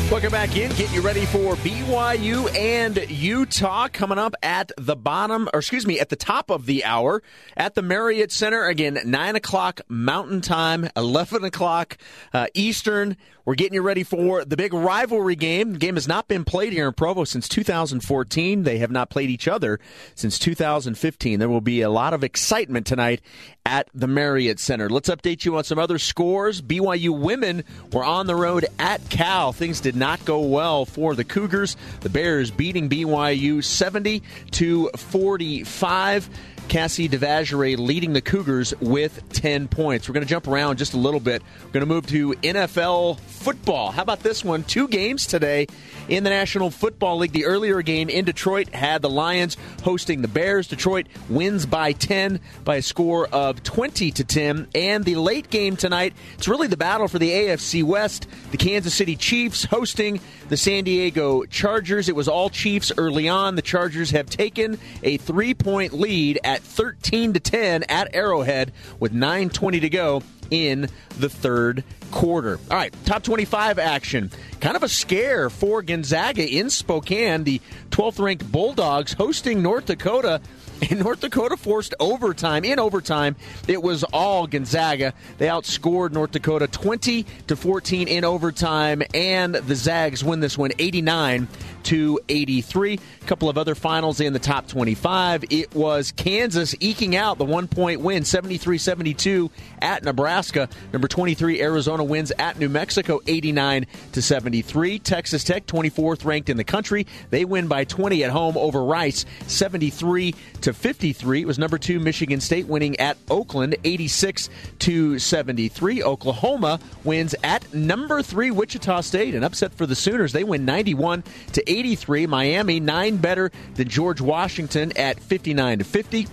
Welcome 0.08 0.30
back 0.30 0.56
in. 0.56 0.70
Getting 0.70 0.94
you 0.94 1.00
ready 1.00 1.26
for 1.26 1.56
BYU 1.56 2.54
and 2.56 3.10
Utah 3.10 3.88
coming 3.88 4.18
up 4.18 4.36
at 4.40 4.70
the 4.78 4.94
bottom, 4.94 5.48
or 5.52 5.58
excuse 5.58 5.84
me, 5.84 5.98
at 5.98 6.10
the 6.10 6.16
top 6.16 6.48
of 6.48 6.66
the 6.66 6.84
hour 6.84 7.24
at 7.56 7.74
the 7.74 7.82
Marriott 7.82 8.30
Center. 8.30 8.66
Again, 8.66 9.00
9 9.04 9.34
o'clock 9.34 9.80
Mountain 9.88 10.42
Time, 10.42 10.88
11 10.96 11.42
o'clock 11.42 11.98
uh, 12.32 12.46
Eastern. 12.54 13.16
We're 13.44 13.54
getting 13.54 13.74
you 13.74 13.82
ready 13.82 14.02
for 14.02 14.44
the 14.44 14.56
big 14.56 14.74
rivalry 14.74 15.36
game. 15.36 15.74
The 15.74 15.78
game 15.78 15.94
has 15.94 16.08
not 16.08 16.26
been 16.26 16.44
played 16.44 16.72
here 16.72 16.88
in 16.88 16.94
Provo 16.94 17.22
since 17.22 17.48
2014. 17.48 18.64
They 18.64 18.78
have 18.78 18.90
not 18.90 19.08
played 19.08 19.30
each 19.30 19.46
other 19.46 19.78
since 20.16 20.36
2015. 20.40 21.38
There 21.38 21.48
will 21.48 21.60
be 21.60 21.80
a 21.80 21.90
lot 21.90 22.12
of 22.12 22.24
excitement 22.24 22.86
tonight 22.86 23.22
at 23.64 23.88
the 23.94 24.08
Marriott 24.08 24.58
Center. 24.58 24.88
Let's 24.90 25.08
update 25.08 25.44
you 25.44 25.56
on 25.56 25.64
some 25.64 25.78
other 25.78 25.98
scores. 25.98 26.60
BYU 26.60 27.16
women 27.16 27.62
were 27.92 28.04
on 28.04 28.26
the 28.26 28.34
road 28.34 28.66
at 28.80 29.08
Cal. 29.10 29.52
Things 29.52 29.80
did 29.80 29.94
not 29.96 30.24
go 30.24 30.40
well 30.40 30.84
for 30.84 31.14
the 31.14 31.24
Cougars. 31.24 31.76
The 32.00 32.10
Bears 32.10 32.50
beating 32.50 32.88
BYU 32.88 33.64
70 33.64 34.22
to 34.52 34.90
45. 34.96 36.30
Cassie 36.68 37.08
Devashrayee 37.08 37.78
leading 37.78 38.12
the 38.12 38.20
Cougars 38.20 38.74
with 38.80 39.22
10 39.32 39.68
points. 39.68 40.08
We're 40.08 40.14
going 40.14 40.24
to 40.26 40.28
jump 40.28 40.48
around 40.48 40.78
just 40.78 40.94
a 40.94 40.96
little 40.96 41.20
bit. 41.20 41.42
We're 41.64 41.70
going 41.70 41.86
to 41.86 41.86
move 41.86 42.06
to 42.08 42.32
NFL 42.34 43.20
football. 43.20 43.92
How 43.92 44.02
about 44.02 44.20
this 44.20 44.44
one? 44.44 44.64
Two 44.64 44.88
games 44.88 45.26
today 45.26 45.68
in 46.08 46.24
the 46.24 46.30
National 46.30 46.70
Football 46.70 47.18
League. 47.18 47.32
The 47.32 47.44
earlier 47.44 47.82
game 47.82 48.08
in 48.08 48.24
Detroit 48.24 48.68
had 48.74 49.02
the 49.02 49.10
Lions 49.10 49.56
hosting 49.82 50.22
the 50.22 50.28
Bears. 50.28 50.66
Detroit 50.66 51.06
wins 51.28 51.66
by 51.66 51.92
10 51.92 52.40
by 52.64 52.76
a 52.76 52.82
score 52.82 53.28
of 53.28 53.62
20 53.62 54.10
to 54.10 54.24
10. 54.24 54.68
And 54.74 55.04
the 55.04 55.14
late 55.14 55.50
game 55.50 55.76
tonight, 55.76 56.14
it's 56.36 56.48
really 56.48 56.66
the 56.66 56.76
battle 56.76 57.06
for 57.08 57.18
the 57.18 57.30
AFC 57.30 57.84
West. 57.84 58.26
The 58.50 58.56
Kansas 58.56 58.94
City 58.94 59.16
Chiefs 59.16 59.64
hosting 59.64 60.20
the 60.48 60.56
San 60.56 60.84
Diego 60.84 61.44
Chargers. 61.44 62.08
It 62.08 62.16
was 62.16 62.28
all 62.28 62.50
Chiefs 62.50 62.92
early 62.96 63.28
on. 63.28 63.54
The 63.54 63.62
Chargers 63.62 64.10
have 64.10 64.28
taken 64.28 64.78
a 65.02 65.16
three 65.18 65.54
point 65.54 65.92
lead 65.92 66.38
at 66.44 66.55
13 66.60 67.32
to 67.34 67.40
10 67.40 67.84
at 67.84 68.14
Arrowhead 68.14 68.72
with 69.00 69.12
9:20 69.12 69.80
to 69.80 69.88
go 69.88 70.22
in 70.50 70.88
the 71.18 71.28
third 71.28 71.84
quarter. 72.10 72.58
All 72.70 72.76
right, 72.76 72.94
top 73.04 73.22
25 73.22 73.78
action. 73.78 74.30
Kind 74.60 74.76
of 74.76 74.82
a 74.82 74.88
scare 74.88 75.50
for 75.50 75.82
Gonzaga 75.82 76.48
in 76.48 76.70
Spokane. 76.70 77.44
The 77.44 77.60
12th 77.90 78.20
ranked 78.20 78.50
Bulldogs 78.50 79.12
hosting 79.12 79.62
North 79.62 79.86
Dakota 79.86 80.40
and 80.90 81.00
North 81.00 81.20
Dakota 81.20 81.56
forced 81.56 81.94
overtime. 81.98 82.64
In 82.64 82.78
overtime, 82.78 83.36
it 83.66 83.82
was 83.82 84.04
all 84.04 84.46
Gonzaga. 84.46 85.14
They 85.38 85.46
outscored 85.46 86.12
North 86.12 86.32
Dakota 86.32 86.66
20 86.66 87.24
to 87.46 87.56
14 87.56 88.08
in 88.08 88.24
overtime, 88.24 89.02
and 89.14 89.54
the 89.54 89.74
Zags 89.74 90.22
win 90.22 90.40
this 90.40 90.58
one 90.58 90.72
89 90.78 91.48
to 91.86 92.18
83. 92.28 92.94
A 93.22 93.26
couple 93.26 93.48
of 93.48 93.56
other 93.56 93.74
finals 93.74 94.20
in 94.20 94.32
the 94.32 94.38
top 94.38 94.66
25. 94.66 95.44
It 95.50 95.72
was 95.74 96.12
Kansas 96.12 96.74
eking 96.80 97.14
out 97.14 97.38
the 97.38 97.44
one 97.44 97.68
point 97.68 98.00
win 98.00 98.24
73 98.24 98.78
72 98.78 99.50
at 99.80 100.02
Nebraska. 100.02 100.68
Number 100.92 101.06
23, 101.06 101.60
Arizona 101.62 102.02
wins 102.02 102.32
at 102.38 102.58
New 102.58 102.68
Mexico 102.68 103.20
89 103.26 103.86
to 104.12 104.22
73. 104.22 104.98
Texas 104.98 105.44
Tech, 105.44 105.66
24th 105.66 106.24
ranked 106.24 106.48
in 106.48 106.56
the 106.56 106.64
country. 106.64 107.06
They 107.30 107.44
win 107.44 107.68
by 107.68 107.84
20 107.84 108.24
at 108.24 108.30
home 108.30 108.56
over 108.56 108.82
Rice 108.82 109.24
73 109.46 110.34
to 110.62 110.72
53. 110.72 111.42
It 111.42 111.46
was 111.46 111.58
number 111.58 111.78
two, 111.78 112.00
Michigan 112.00 112.40
State 112.40 112.66
winning 112.66 112.98
at 112.98 113.16
Oakland 113.30 113.76
86 113.84 114.50
to 114.80 115.18
73. 115.20 116.02
Oklahoma 116.02 116.80
wins 117.04 117.34
at 117.44 117.72
number 117.72 118.22
three, 118.22 118.50
Wichita 118.50 119.02
State. 119.02 119.34
An 119.36 119.44
upset 119.44 119.72
for 119.72 119.86
the 119.86 119.94
Sooners. 119.94 120.32
They 120.32 120.44
win 120.44 120.64
91 120.64 121.22
to 121.52 121.70
83. 121.76 122.26
Miami, 122.26 122.80
nine 122.80 123.16
better 123.16 123.50
than 123.74 123.88
George 123.88 124.20
Washington 124.20 124.92
at 124.96 125.20
59 125.20 125.78
to 125.78 125.84
50. 125.84 126.26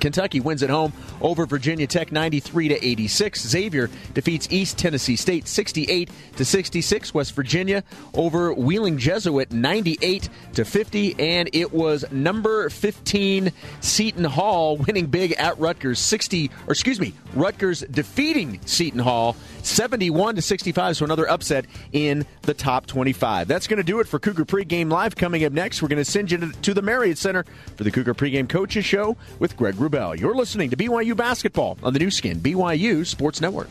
Kentucky 0.00 0.40
wins 0.40 0.62
at 0.62 0.70
home 0.70 0.92
over 1.20 1.46
Virginia 1.46 1.86
Tech 1.86 2.12
93 2.12 2.68
to 2.68 2.86
86. 2.86 3.46
Xavier 3.46 3.90
defeats 4.14 4.48
East 4.50 4.78
Tennessee 4.78 5.16
State 5.16 5.48
68 5.48 6.10
to 6.36 6.44
66. 6.44 7.14
West 7.14 7.34
Virginia 7.34 7.82
over 8.14 8.52
Wheeling 8.52 8.98
Jesuit 8.98 9.52
98 9.52 10.28
to 10.54 10.64
50 10.64 11.16
and 11.18 11.50
it 11.52 11.72
was 11.72 12.04
number 12.10 12.68
15 12.68 13.52
Seton 13.80 14.24
Hall 14.24 14.76
winning 14.76 15.06
big 15.06 15.32
at 15.32 15.58
Rutgers 15.58 15.98
60 15.98 16.50
or 16.66 16.72
excuse 16.72 17.00
me, 17.00 17.14
Rutgers 17.34 17.80
defeating 17.80 18.60
Seton 18.64 19.00
Hall 19.00 19.36
71 19.62 20.36
to 20.36 20.42
65 20.42 20.96
so 20.96 21.04
another 21.04 21.28
upset 21.28 21.66
in 21.92 22.24
the 22.42 22.54
top 22.54 22.86
25. 22.86 23.48
That's 23.48 23.66
going 23.66 23.78
to 23.78 23.84
do 23.84 24.00
it 24.00 24.06
for 24.06 24.18
Cougar 24.18 24.44
Pregame 24.44 24.90
Live 24.90 25.16
coming 25.16 25.44
up 25.44 25.52
next. 25.52 25.82
We're 25.82 25.88
going 25.88 25.98
to 25.98 26.04
send 26.04 26.30
you 26.30 26.52
to 26.52 26.74
the 26.74 26.82
Marriott 26.82 27.18
Center 27.18 27.44
for 27.76 27.84
the 27.84 27.90
Cougar 27.90 28.14
Pregame 28.14 28.48
Coaches 28.48 28.84
Show 28.84 29.16
with 29.38 29.56
Greg 29.56 29.76
Wrubell. 29.88 30.18
You're 30.18 30.34
listening 30.34 30.70
to 30.70 30.76
BYU 30.76 31.16
Basketball 31.16 31.78
on 31.82 31.92
the 31.92 31.98
Nu 31.98 32.10
Skin, 32.10 32.40
BYU 32.40 33.06
Sports 33.06 33.40
Network. 33.40 33.68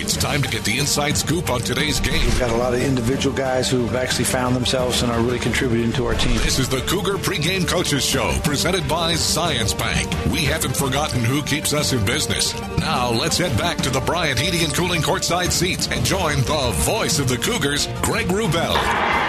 It's 0.00 0.16
time 0.16 0.40
to 0.42 0.48
get 0.48 0.64
the 0.64 0.78
inside 0.78 1.16
scoop 1.16 1.50
on 1.50 1.60
today's 1.60 1.98
game. 1.98 2.24
We've 2.24 2.38
got 2.38 2.50
a 2.50 2.56
lot 2.56 2.72
of 2.72 2.80
individual 2.80 3.36
guys 3.36 3.68
who've 3.68 3.96
actually 3.96 4.26
found 4.26 4.54
themselves 4.54 5.02
and 5.02 5.10
are 5.10 5.20
really 5.20 5.40
contributing 5.40 5.92
to 5.94 6.06
our 6.06 6.14
team. 6.14 6.36
This 6.36 6.60
is 6.60 6.68
the 6.68 6.80
Cougar 6.82 7.18
Pregame 7.18 7.66
Coaches 7.66 8.04
Show, 8.04 8.38
presented 8.44 8.88
by 8.88 9.14
Zions 9.14 9.76
Bank. 9.76 10.08
We 10.32 10.44
haven't 10.44 10.76
forgotten 10.76 11.24
who 11.24 11.42
keeps 11.42 11.72
us 11.72 11.92
in 11.92 12.04
business. 12.04 12.54
Now 12.78 13.10
let's 13.10 13.38
head 13.38 13.58
back 13.58 13.78
to 13.78 13.90
the 13.90 14.00
Bryant 14.00 14.38
Heating 14.38 14.62
and 14.62 14.72
Cooling 14.72 15.02
courtside 15.02 15.50
seats 15.50 15.88
and 15.88 16.04
join 16.04 16.36
the 16.42 16.70
voice 16.84 17.18
of 17.18 17.28
the 17.28 17.36
Cougars, 17.36 17.88
Greg 18.02 18.28
Wrubell. 18.28 19.27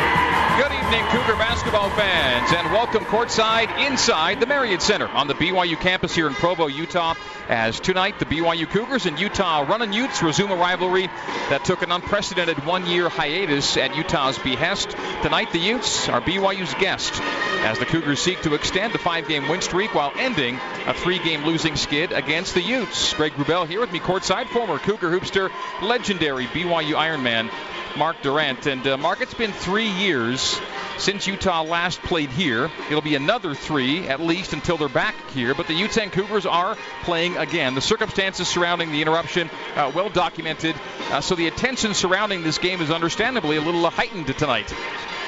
Good 0.59 0.73
evening, 0.73 1.05
Cougar 1.05 1.37
basketball 1.37 1.89
fans, 1.91 2.51
and 2.51 2.73
welcome 2.73 3.05
courtside 3.05 3.87
inside 3.87 4.41
the 4.41 4.45
Marriott 4.45 4.81
Center 4.81 5.07
on 5.07 5.27
the 5.27 5.33
BYU 5.33 5.79
campus 5.79 6.13
here 6.13 6.27
in 6.27 6.33
Provo, 6.33 6.67
Utah. 6.67 7.15
As 7.47 7.79
tonight, 7.79 8.19
the 8.19 8.25
BYU 8.25 8.69
Cougars 8.69 9.05
and 9.05 9.17
Utah 9.17 9.61
Runnin' 9.61 9.93
Utes 9.93 10.21
resume 10.21 10.51
a 10.51 10.57
rivalry 10.57 11.07
that 11.47 11.63
took 11.63 11.81
an 11.81 11.93
unprecedented 11.93 12.65
one-year 12.65 13.07
hiatus 13.07 13.77
at 13.77 13.95
Utah's 13.95 14.37
behest. 14.37 14.89
Tonight, 15.21 15.53
the 15.53 15.59
Utes 15.59 16.09
are 16.09 16.19
BYU's 16.19 16.73
guest 16.73 17.13
as 17.61 17.79
the 17.79 17.85
Cougars 17.85 18.19
seek 18.19 18.41
to 18.41 18.53
extend 18.53 18.93
the 18.93 18.99
five-game 18.99 19.47
win 19.47 19.61
streak 19.61 19.95
while 19.95 20.11
ending 20.17 20.59
a 20.87 20.93
three-game 20.93 21.45
losing 21.45 21.77
skid 21.77 22.11
against 22.11 22.53
the 22.53 22.61
Utes. 22.61 23.13
Greg 23.13 23.31
Wrubell 23.35 23.65
here 23.65 23.79
with 23.79 23.93
me 23.93 23.99
courtside, 23.99 24.49
former 24.49 24.77
Cougar 24.77 25.09
hoopster, 25.09 25.51
legendary 25.81 26.47
BYU 26.47 26.95
Ironman 26.95 27.49
Mark 27.97 28.21
Durrant. 28.21 28.65
And 28.65 28.85
uh, 28.85 28.97
Mark, 28.97 29.21
it's 29.21 29.33
been 29.33 29.51
three 29.51 29.89
years 29.89 30.59
since 30.97 31.27
Utah 31.27 31.63
last 31.63 32.01
played 32.01 32.29
here. 32.29 32.69
It'll 32.89 33.01
be 33.01 33.15
another 33.15 33.55
three 33.55 34.07
at 34.07 34.19
least 34.19 34.53
until 34.53 34.77
they're 34.77 34.89
back 34.89 35.15
here. 35.31 35.55
But 35.55 35.67
the 35.67 35.89
and 35.99 36.11
Cougars 36.11 36.45
are 36.45 36.77
playing 37.03 37.37
again. 37.37 37.75
The 37.75 37.81
circumstances 37.81 38.47
surrounding 38.47 38.91
the 38.91 39.01
interruption 39.01 39.49
uh, 39.75 39.91
well 39.93 40.09
documented, 40.09 40.75
uh, 41.11 41.21
so 41.21 41.35
the 41.35 41.47
attention 41.47 41.93
surrounding 41.93 42.43
this 42.43 42.57
game 42.57 42.81
is 42.81 42.91
understandably 42.91 43.57
a 43.57 43.61
little 43.61 43.89
heightened 43.89 44.27
tonight. 44.37 44.73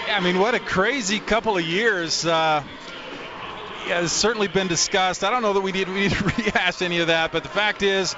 Yeah, 0.07 0.17
I 0.17 0.19
mean, 0.19 0.39
what 0.39 0.55
a 0.55 0.59
crazy 0.59 1.19
couple 1.19 1.57
of 1.57 1.63
years. 1.63 2.25
Uh, 2.25 2.63
it's 3.85 4.13
certainly 4.13 4.47
been 4.47 4.67
discussed. 4.67 5.23
I 5.23 5.31
don't 5.31 5.41
know 5.41 5.53
that 5.53 5.61
we 5.61 5.71
need 5.71 5.87
we 5.87 6.01
need 6.01 6.11
to 6.11 6.23
rehash 6.37 6.81
any 6.81 6.99
of 6.99 7.07
that, 7.07 7.31
but 7.31 7.43
the 7.43 7.49
fact 7.49 7.81
is, 7.81 8.15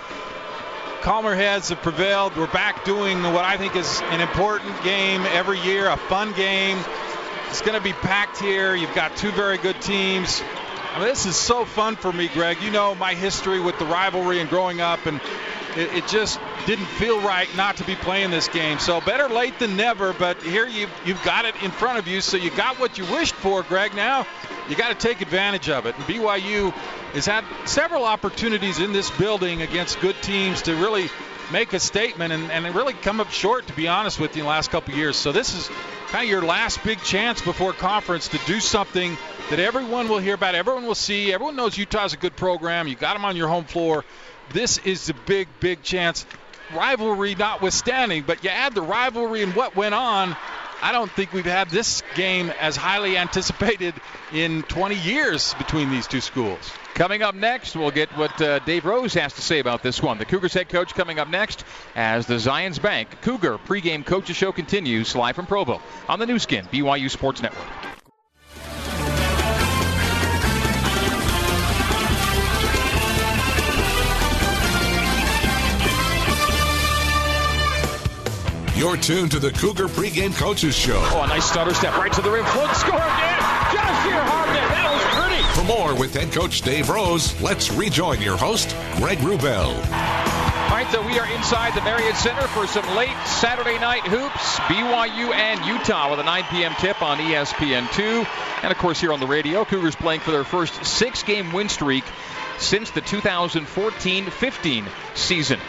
calmer 1.04 1.36
heads 1.36 1.68
have 1.68 1.82
prevailed. 1.82 2.34
We're 2.38 2.48
back 2.48 2.86
doing 2.86 3.22
what 3.24 3.44
I 3.44 3.58
think 3.58 3.76
is 3.76 4.02
an 4.12 4.22
important 4.22 4.82
game 4.84 5.22
every 5.34 5.60
year, 5.60 5.90
a 5.90 5.98
fun 5.98 6.32
game. 6.32 6.78
It's 7.50 7.60
going 7.62 7.78
to 7.78 7.84
be 7.84 7.92
packed 7.92 8.40
here. 8.40 8.74
You've 8.74 8.96
got 8.96 9.14
two 9.18 9.30
very 9.32 9.58
good 9.58 9.82
teams. 9.82 10.42
I 10.94 11.00
mean, 11.00 11.10
this 11.10 11.26
is 11.26 11.36
so 11.36 11.66
fun 11.66 11.98
for 11.98 12.14
me, 12.14 12.30
Greg. 12.30 12.62
You 12.62 12.72
know 12.72 12.96
my 12.96 13.16
history 13.16 13.60
with 13.60 13.78
the 13.80 13.86
rivalry 13.86 14.40
and 14.40 14.50
growing 14.50 14.80
up, 14.80 15.06
and 15.06 15.20
it, 15.76 15.94
it, 15.94 16.08
just 16.08 16.40
didn't 16.66 16.86
feel 16.86 17.20
right 17.20 17.54
not 17.58 17.76
to 17.78 17.84
be 17.84 17.96
playing 17.96 18.32
this 18.32 18.48
game. 18.48 18.80
So 18.80 19.02
better 19.02 19.28
late 19.28 19.60
than 19.60 19.76
never. 19.76 20.14
But 20.14 20.42
here 20.42 20.68
you've 20.68 20.92
you've 21.06 21.24
got 21.24 21.44
it 21.44 21.62
in 21.62 21.72
front 21.72 22.00
of 22.00 22.08
you, 22.08 22.22
so 22.22 22.38
you 22.38 22.50
got 22.52 22.80
what 22.80 22.98
you 22.98 23.04
wished 23.12 23.36
for, 23.36 23.62
Greg. 23.64 23.94
Now 23.94 24.26
you 24.70 24.76
got 24.76 24.98
to 24.98 25.08
take 25.08 25.22
advantage 25.22 25.70
of 25.70 25.86
it. 25.86 25.96
And 25.96 26.04
BYU 26.06 26.72
has 27.14 27.26
had 27.26 27.44
several 27.66 28.06
opportunities 28.06 28.80
in 28.80 28.94
this 28.94 29.10
building 29.12 29.62
against 29.62 30.00
good 30.00 30.16
teams 30.22 30.62
to 30.64 30.76
really 30.76 31.10
make 31.52 31.74
a 31.74 31.80
statement 31.80 32.34
and, 32.34 32.52
and 32.52 32.74
really 32.76 32.94
come 32.94 33.20
up 33.20 33.30
short, 33.30 33.68
to 33.68 33.74
be 33.74 33.88
honest 33.88 34.20
with 34.20 34.36
you, 34.36 34.42
in 34.42 34.46
the 34.46 34.50
last 34.50 34.72
couple 34.72 34.94
years. 34.96 35.16
So 35.16 35.32
this 35.32 35.56
is 35.56 35.70
kind 36.08 36.24
of 36.24 36.30
your 36.30 36.42
last 36.42 36.84
big 36.84 37.00
chance 37.00 37.42
before 37.42 37.74
conference 37.74 38.30
to 38.30 38.40
do 38.46 38.60
something 38.60 39.18
that 39.50 39.60
everyone 39.60 40.08
will 40.08 40.20
hear 40.20 40.36
about, 40.36 40.56
everyone 40.56 40.86
will 40.86 40.96
see. 40.96 41.34
Everyone 41.34 41.56
knows 41.56 41.78
Utah's 41.78 42.14
a 42.14 42.18
good 42.18 42.36
program. 42.36 42.88
You 42.88 42.96
got 42.96 43.14
them 43.14 43.26
on 43.26 43.36
your 43.36 43.48
home 43.48 43.66
floor. 43.66 44.06
This 44.52 44.78
is 44.80 45.08
the 45.08 45.14
big, 45.26 45.48
big 45.60 45.84
chance. 45.84 46.26
rivalry 46.74 47.36
notwithstanding, 47.36 48.24
but 48.26 48.44
you 48.44 48.50
add 48.50 48.74
the 48.74 48.82
rivalry 48.82 49.44
and 49.44 49.54
what 49.56 49.76
went 49.76 49.94
on. 49.94 50.36
I 50.84 50.92
don't 50.92 51.10
think 51.10 51.32
we've 51.32 51.46
had 51.46 51.70
this 51.70 52.04
game 52.14 52.50
as 52.60 52.76
highly 52.76 53.16
anticipated 53.26 53.94
in 54.34 54.64
20 54.64 54.96
years 54.96 55.54
between 55.54 55.90
these 55.90 56.08
two 56.08 56.20
schools. 56.20 56.60
Coming 56.94 57.22
up 57.22 57.36
next, 57.36 57.74
we'll 57.78 57.90
get 57.90 58.10
what 58.18 58.42
uh, 58.42 58.60
Dave 58.60 58.84
Rose 58.84 59.14
has 59.14 59.32
to 59.36 59.42
say 59.42 59.60
about 59.60 59.82
this 59.82 60.04
one. 60.04 60.18
The 60.18 60.26
Cougars 60.26 60.54
head 60.54 60.68
coach 60.68 60.94
coming 60.94 61.20
up 61.20 61.30
next 61.30 61.64
as 61.96 62.28
the 62.28 62.34
Zions 62.34 62.82
Bank 62.82 63.22
Cougar 63.22 63.60
pregame 63.60 64.06
coaches 64.06 64.36
show 64.36 64.52
continues 64.52 65.16
live 65.16 65.38
from 65.38 65.46
Provo 65.46 65.82
on 66.10 66.20
the 66.20 66.26
Nu 66.26 66.38
Skin 66.38 66.66
BYU 66.66 67.10
Sports 67.10 67.42
Network. 67.42 68.03
You're 78.76 78.98
tuned 78.98 79.30
to 79.32 79.40
the 79.40 79.52
Cougar 79.52 79.88
Pregame 79.88 80.36
Coaches 80.36 80.76
Show. 80.76 80.98
Oh, 80.98 81.22
a 81.24 81.28
nice 81.28 81.46
stutter 81.46 81.76
step 81.76 81.96
right 81.96 82.12
to 82.12 82.22
the 82.24 82.32
rim. 82.32 82.44
Float 82.46 82.76
score 82.76 82.96
again. 82.96 83.40
Jahshire 83.70 84.24
Hardnett. 84.26 84.68
That 84.74 84.90
was 84.92 85.04
pretty. 85.22 85.44
For 85.54 85.64
more 85.80 85.96
with 85.96 86.16
head 86.16 86.32
coach 86.32 86.64
Dave 86.64 86.90
Rose, 86.90 87.40
let's 87.40 87.72
rejoin 87.72 88.20
your 88.20 88.36
host, 88.36 88.76
Greg 88.96 89.20
Wrubell. 89.20 89.76
All 89.76 90.80
right, 90.80 90.88
so 90.92 91.06
we 91.06 91.20
are 91.20 91.32
inside 91.36 91.76
the 91.76 91.82
Marriott 91.82 92.16
Center 92.16 92.42
for 92.48 92.66
some 92.66 92.84
late 92.98 93.16
Saturday 93.28 93.78
night 93.78 94.02
hoops. 94.08 94.58
BYU 94.62 95.32
and 95.32 95.64
Utah 95.68 96.10
with 96.10 96.20
a 96.20 96.24
9 96.24 96.44
p.m. 96.50 96.74
tip 96.80 97.00
on 97.04 97.20
ESPN2. 97.20 98.28
And 98.64 98.72
of 98.72 98.78
course, 98.80 99.00
here 99.00 99.14
on 99.14 99.20
the 99.20 99.28
radio, 99.28 99.66
Cougars 99.66 99.96
playing 99.96 100.22
for 100.22 100.32
their 100.32 100.44
first 100.44 100.84
six 100.84 101.22
game 101.22 101.54
win 101.54 101.70
streak 101.70 102.06
since 102.58 102.90
the 102.90 103.02
2014 103.02 104.26
15 104.32 104.86
season. 105.14 105.60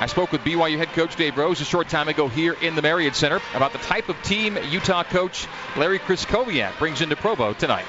I 0.00 0.06
spoke 0.06 0.30
with 0.30 0.42
BYU 0.42 0.78
head 0.78 0.88
coach 0.88 1.16
Dave 1.16 1.36
Rose 1.36 1.60
a 1.60 1.64
short 1.64 1.88
time 1.88 2.06
ago 2.06 2.28
here 2.28 2.54
in 2.62 2.76
the 2.76 2.82
Marriott 2.82 3.16
Center 3.16 3.40
about 3.54 3.72
the 3.72 3.78
type 3.78 4.08
of 4.08 4.16
team 4.22 4.56
Utah 4.70 5.02
coach 5.02 5.48
Larry 5.76 5.98
Krystkowiak 5.98 6.78
brings 6.78 7.00
into 7.00 7.16
Provo 7.16 7.52
tonight. 7.52 7.84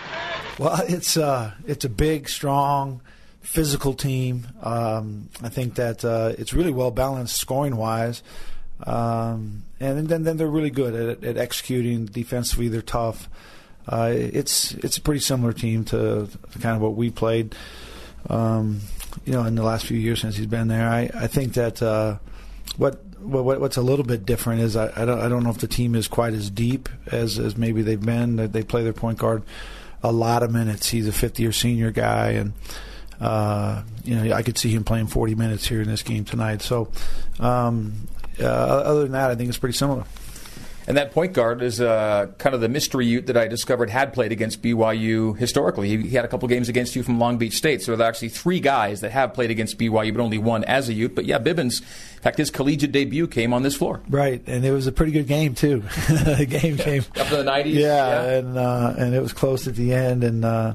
Well, 0.57 0.81
it's 0.87 1.17
uh, 1.17 1.51
it's 1.67 1.85
a 1.85 1.89
big, 1.89 2.27
strong, 2.27 3.01
physical 3.41 3.93
team. 3.93 4.47
Um, 4.59 5.29
I 5.43 5.49
think 5.49 5.75
that 5.75 6.03
uh, 6.03 6.33
it's 6.35 6.51
really 6.51 6.71
well 6.71 6.89
balanced 6.89 7.35
scoring 7.37 7.75
wise, 7.75 8.23
um, 8.87 9.63
and 9.79 10.09
then 10.09 10.23
then 10.23 10.37
they're 10.37 10.47
really 10.47 10.71
good 10.71 10.95
at, 10.95 11.23
at 11.23 11.37
executing 11.37 12.07
defensively. 12.07 12.69
They're 12.69 12.81
tough. 12.81 13.29
Uh, 13.87 14.11
it's 14.11 14.71
it's 14.73 14.97
a 14.97 15.01
pretty 15.01 15.21
similar 15.21 15.53
team 15.53 15.85
to, 15.85 16.27
to 16.53 16.59
kind 16.59 16.75
of 16.75 16.81
what 16.81 16.95
we 16.95 17.11
played. 17.11 17.53
Um, 18.27 18.81
you 19.25 19.33
know, 19.33 19.43
in 19.43 19.55
the 19.55 19.63
last 19.63 19.85
few 19.85 19.97
years 19.97 20.21
since 20.21 20.35
he's 20.35 20.45
been 20.45 20.67
there. 20.67 20.87
I, 20.87 21.09
I 21.13 21.27
think 21.27 21.53
that 21.53 21.81
uh, 21.81 22.17
what, 22.77 23.03
what 23.19 23.59
what's 23.59 23.77
a 23.77 23.81
little 23.81 24.05
bit 24.05 24.25
different 24.25 24.61
is 24.61 24.75
I, 24.75 24.91
I 24.95 25.05
don't 25.05 25.19
I 25.19 25.29
don't 25.29 25.43
know 25.43 25.49
if 25.49 25.57
the 25.57 25.67
team 25.67 25.95
is 25.95 26.07
quite 26.07 26.33
as 26.33 26.49
deep 26.49 26.89
as 27.07 27.37
as 27.39 27.57
maybe 27.57 27.81
they've 27.81 28.03
been. 28.03 28.35
They 28.51 28.63
play 28.63 28.83
their 28.83 28.93
point 28.93 29.17
guard 29.17 29.43
a 30.01 30.11
lot 30.11 30.43
of 30.43 30.51
minutes. 30.51 30.89
He's 30.89 31.07
a 31.07 31.11
fifth 31.11 31.39
year 31.39 31.51
senior 31.51 31.91
guy, 31.91 32.31
and 32.31 32.53
uh, 33.19 33.83
you 34.03 34.15
know 34.15 34.33
I 34.33 34.41
could 34.41 34.57
see 34.57 34.71
him 34.71 34.83
playing 34.83 35.07
40 35.07 35.35
minutes 35.35 35.67
here 35.67 35.81
in 35.81 35.87
this 35.87 36.03
game 36.03 36.25
tonight. 36.25 36.61
So. 36.61 36.91
Um, 37.39 38.07
uh, 38.41 38.45
other 38.45 39.03
than 39.03 39.11
that, 39.11 39.31
I 39.31 39.35
think 39.35 39.49
it's 39.49 39.57
pretty 39.57 39.77
similar. 39.77 40.05
And 40.89 40.97
that 40.97 41.11
point 41.11 41.33
guard 41.33 41.61
is 41.61 41.79
uh, 41.79 42.31
kind 42.39 42.55
of 42.55 42.61
the 42.61 42.67
mystery 42.67 43.05
Ute 43.05 43.27
that 43.27 43.37
I 43.37 43.47
discovered 43.47 43.91
had 43.91 44.11
played 44.11 44.31
against 44.31 44.63
BYU 44.63 45.37
historically. 45.37 45.87
He, 45.87 46.09
he 46.09 46.15
had 46.15 46.25
a 46.25 46.27
couple 46.27 46.47
games 46.47 46.67
against 46.67 46.95
you 46.95 47.03
from 47.03 47.19
Long 47.19 47.37
Beach 47.37 47.53
State. 47.53 47.83
So 47.83 47.95
there 47.95 48.07
are 48.07 48.09
actually 48.09 48.29
three 48.29 48.59
guys 48.59 49.01
that 49.01 49.11
have 49.11 49.35
played 49.35 49.51
against 49.51 49.77
BYU, 49.77 50.11
but 50.11 50.19
only 50.19 50.39
one 50.39 50.63
as 50.63 50.89
a 50.89 50.93
Ute. 50.93 51.13
But 51.13 51.25
yeah, 51.25 51.37
Bibbins, 51.37 51.81
in 51.81 52.21
fact, 52.23 52.39
his 52.39 52.49
collegiate 52.49 52.91
debut 52.91 53.27
came 53.27 53.53
on 53.53 53.61
this 53.61 53.75
floor. 53.75 54.01
Right, 54.09 54.41
and 54.47 54.65
it 54.65 54.71
was 54.71 54.87
a 54.87 54.91
pretty 54.91 55.11
good 55.11 55.27
game 55.27 55.53
too. 55.53 55.81
the 56.09 56.47
game 56.49 56.77
came 56.77 57.05
up 57.19 57.27
to 57.27 57.35
the 57.35 57.43
90s. 57.43 57.65
Yeah, 57.65 57.81
yeah. 57.83 58.37
and 58.39 58.57
uh, 58.57 58.95
and 58.97 59.13
it 59.13 59.21
was 59.21 59.31
close 59.31 59.67
at 59.67 59.75
the 59.75 59.93
end, 59.93 60.23
and. 60.23 60.43
Uh, 60.43 60.73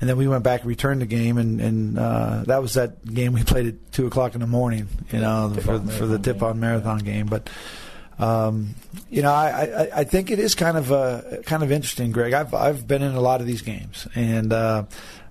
and 0.00 0.10
then 0.10 0.18
we 0.18 0.28
went 0.28 0.42
back 0.42 0.60
and 0.60 0.68
returned 0.68 1.00
the 1.00 1.06
game, 1.06 1.38
and, 1.38 1.60
and 1.62 1.98
uh, 1.98 2.42
that 2.46 2.60
was 2.60 2.74
that 2.74 3.02
game 3.06 3.32
we 3.32 3.42
played 3.42 3.68
at 3.68 3.92
two 3.92 4.06
o'clock 4.06 4.34
in 4.34 4.40
the 4.40 4.46
morning, 4.46 4.88
you 5.10 5.20
know, 5.20 5.54
for, 5.62 5.78
for 5.80 6.04
the 6.04 6.18
tip-on 6.18 6.60
marathon 6.60 6.98
game. 6.98 7.26
But 7.26 7.48
um, 8.18 8.74
you 9.10 9.22
know, 9.22 9.32
I, 9.32 9.48
I, 9.48 10.00
I, 10.00 10.04
think 10.04 10.30
it 10.30 10.38
is 10.38 10.54
kind 10.54 10.76
of 10.76 10.92
uh, 10.92 11.42
kind 11.44 11.62
of 11.62 11.72
interesting, 11.72 12.12
Greg. 12.12 12.32
I've 12.32 12.54
I've 12.54 12.86
been 12.86 13.02
in 13.02 13.14
a 13.14 13.20
lot 13.20 13.40
of 13.40 13.46
these 13.46 13.62
games, 13.62 14.06
and 14.14 14.52
uh, 14.52 14.84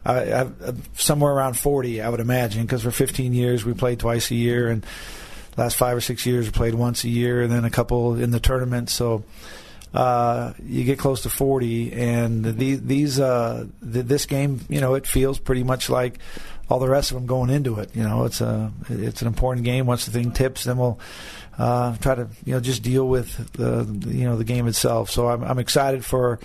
I, 0.05 0.13
have 0.13 0.89
somewhere 0.95 1.31
around 1.31 1.57
forty, 1.57 2.01
I 2.01 2.09
would 2.09 2.19
imagine, 2.19 2.63
because 2.63 2.83
for 2.83 2.91
15 2.91 3.33
years 3.33 3.63
we 3.63 3.73
played 3.73 3.99
twice 3.99 4.31
a 4.31 4.35
year, 4.35 4.69
and 4.69 4.85
last 5.55 5.77
five 5.77 5.95
or 5.95 6.01
six 6.01 6.25
years 6.25 6.45
we 6.45 6.51
played 6.51 6.73
once 6.73 7.05
a 7.05 7.09
year, 7.09 7.41
and 7.41 7.51
then 7.51 7.63
a 7.63 7.69
couple 7.69 8.15
in 8.15 8.31
the 8.31 8.39
tournament. 8.41 8.89
So 8.89 9.23
uh, 9.93 10.53
you 10.65 10.83
get 10.83 10.99
close 10.99 11.21
to 11.21 11.29
40, 11.29 11.93
and 11.93 12.43
the, 12.43 12.75
these 12.75 13.19
uh, 13.19 13.65
this 13.81 14.25
game, 14.25 14.59
you 14.67 14.81
know, 14.81 14.95
it 14.95 15.07
feels 15.07 15.39
pretty 15.39 15.63
much 15.63 15.89
like 15.89 16.19
all 16.69 16.79
the 16.79 16.87
rest 16.89 17.11
of 17.11 17.15
them 17.15 17.25
going 17.25 17.49
into 17.49 17.79
it. 17.79 17.95
You 17.95 18.03
know, 18.03 18.25
it's 18.25 18.41
a 18.41 18.71
it's 18.89 19.21
an 19.21 19.27
important 19.27 19.65
game. 19.65 19.85
Once 19.85 20.05
the 20.05 20.11
thing 20.11 20.31
tips, 20.31 20.63
then 20.63 20.77
we'll 20.77 20.99
uh, 21.57 21.95
try 21.97 22.15
to 22.15 22.27
you 22.45 22.53
know 22.53 22.59
just 22.59 22.83
deal 22.83 23.07
with 23.07 23.53
the 23.53 23.85
you 24.09 24.25
know 24.25 24.37
the 24.37 24.43
game 24.43 24.67
itself. 24.67 25.09
So 25.09 25.27
I'm, 25.27 25.43
I'm 25.43 25.59
excited 25.59 26.05
for 26.05 26.39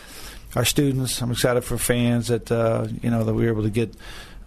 our 0.57 0.64
students. 0.64 1.20
I'm 1.22 1.31
excited 1.31 1.62
for 1.62 1.78
fans 1.78 2.28
that 2.28 2.50
uh, 2.50 2.88
you 3.02 3.11
know 3.11 3.24
that 3.24 3.35
we 3.35 3.44
were 3.44 3.52
able 3.52 3.62
to 3.62 3.70
get. 3.70 3.94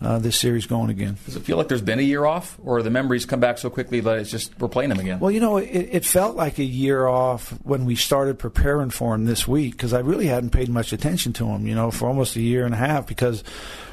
Uh, 0.02 0.18
this 0.18 0.40
series 0.40 0.66
going 0.66 0.90
again. 0.90 1.16
Does 1.28 1.36
it 1.36 1.44
feel 1.44 1.58
like 1.58 1.68
there's 1.68 1.80
been 1.80 2.00
a 2.00 2.02
year 2.02 2.26
off, 2.26 2.58
or 2.64 2.82
the 2.82 2.90
memories 2.90 3.28
come 3.28 3.40
back 3.40 3.60
so 3.60 3.70
quickly 3.70 4.00
that 4.00 4.18
it's 4.18 4.32
just 4.32 4.60
we're 4.60 4.68
playing 4.68 4.90
them 4.90 5.00
again? 5.00 5.20
Well, 5.20 5.30
you 5.30 5.40
know, 5.40 5.58
it, 5.58 5.90
it 5.92 6.06
felt 6.06 6.36
like 6.36 6.58
a 6.58 6.64
year 6.64 7.06
off 7.06 7.52
when 7.64 7.86
we 7.86 7.96
started 7.96 8.40
preparing 8.40 8.90
for 8.90 9.14
them 9.14 9.26
this 9.26 9.48
week 9.48 9.74
because 9.74 9.94
I 9.94 10.00
really 10.00 10.26
hadn't 10.26 10.50
paid 10.50 10.70
much 10.70 10.92
attention 10.92 11.34
to 11.34 11.46
them, 11.46 11.68
you 11.68 11.76
know, 11.76 11.92
for 11.92 12.08
almost 12.08 12.36
a 12.36 12.42
year 12.42 12.66
and 12.66 12.74
a 12.74 12.78
half 12.78 13.06
because 13.06 13.44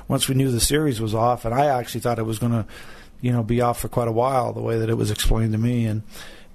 once 0.08 0.30
we 0.30 0.34
knew 0.34 0.50
the 0.50 0.60
series 0.60 0.98
was 0.98 1.14
off, 1.14 1.44
and 1.44 1.54
I 1.54 1.66
actually 1.66 2.00
thought 2.00 2.18
it 2.18 2.22
was 2.22 2.38
going 2.38 2.52
to, 2.52 2.64
you 3.20 3.30
know, 3.30 3.42
be 3.42 3.60
off 3.60 3.78
for 3.78 3.88
quite 3.88 4.08
a 4.08 4.12
while 4.12 4.54
the 4.54 4.62
way 4.62 4.78
that 4.78 4.88
it 4.88 4.96
was 4.96 5.10
explained 5.10 5.52
to 5.52 5.58
me, 5.58 5.84
and 5.84 6.02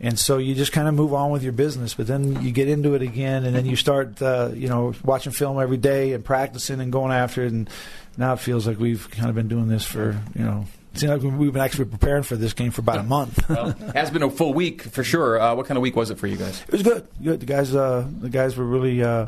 and 0.03 0.19
so 0.19 0.37
you 0.37 0.53
just 0.53 0.73
kind 0.73 0.89
of 0.89 0.93
move 0.93 1.13
on 1.13 1.31
with 1.31 1.43
your 1.43 1.53
business. 1.53 1.93
But 1.93 2.07
then 2.07 2.43
you 2.43 2.51
get 2.51 2.67
into 2.67 2.93
it 2.93 3.01
again, 3.01 3.45
and 3.45 3.55
then 3.55 3.65
you 3.65 3.77
start, 3.77 4.21
uh, 4.21 4.51
you 4.53 4.67
know, 4.67 4.93
watching 5.01 5.31
film 5.31 5.61
every 5.61 5.77
day 5.77 6.11
and 6.11 6.25
practicing 6.25 6.81
and 6.81 6.91
going 6.91 7.13
after 7.13 7.45
it. 7.45 7.53
And 7.53 7.69
now 8.17 8.33
it 8.33 8.39
feels 8.39 8.67
like 8.67 8.77
we've 8.79 9.09
kind 9.11 9.29
of 9.29 9.35
been 9.35 9.47
doing 9.47 9.69
this 9.69 9.85
for, 9.85 10.19
you 10.35 10.43
know, 10.43 10.65
it 10.93 10.99
seems 10.99 11.09
like 11.09 11.21
we've 11.21 11.53
been 11.53 11.61
actually 11.61 11.85
preparing 11.85 12.23
for 12.23 12.35
this 12.35 12.51
game 12.51 12.71
for 12.71 12.81
about 12.81 12.99
a 12.99 13.03
month. 13.03 13.47
well, 13.49 13.69
it 13.69 13.95
has 13.95 14.11
been 14.11 14.23
a 14.23 14.29
full 14.29 14.53
week 14.53 14.81
for 14.81 15.05
sure. 15.05 15.39
Uh, 15.39 15.55
what 15.55 15.67
kind 15.67 15.77
of 15.77 15.81
week 15.81 15.95
was 15.95 16.11
it 16.11 16.19
for 16.19 16.27
you 16.27 16.35
guys? 16.35 16.61
It 16.63 16.71
was 16.73 16.83
good. 16.83 17.07
Good. 17.23 17.39
The 17.39 17.45
guys, 17.45 17.73
uh, 17.73 18.05
the 18.19 18.29
guys 18.29 18.57
were 18.57 18.65
really. 18.65 19.01
Uh, 19.01 19.27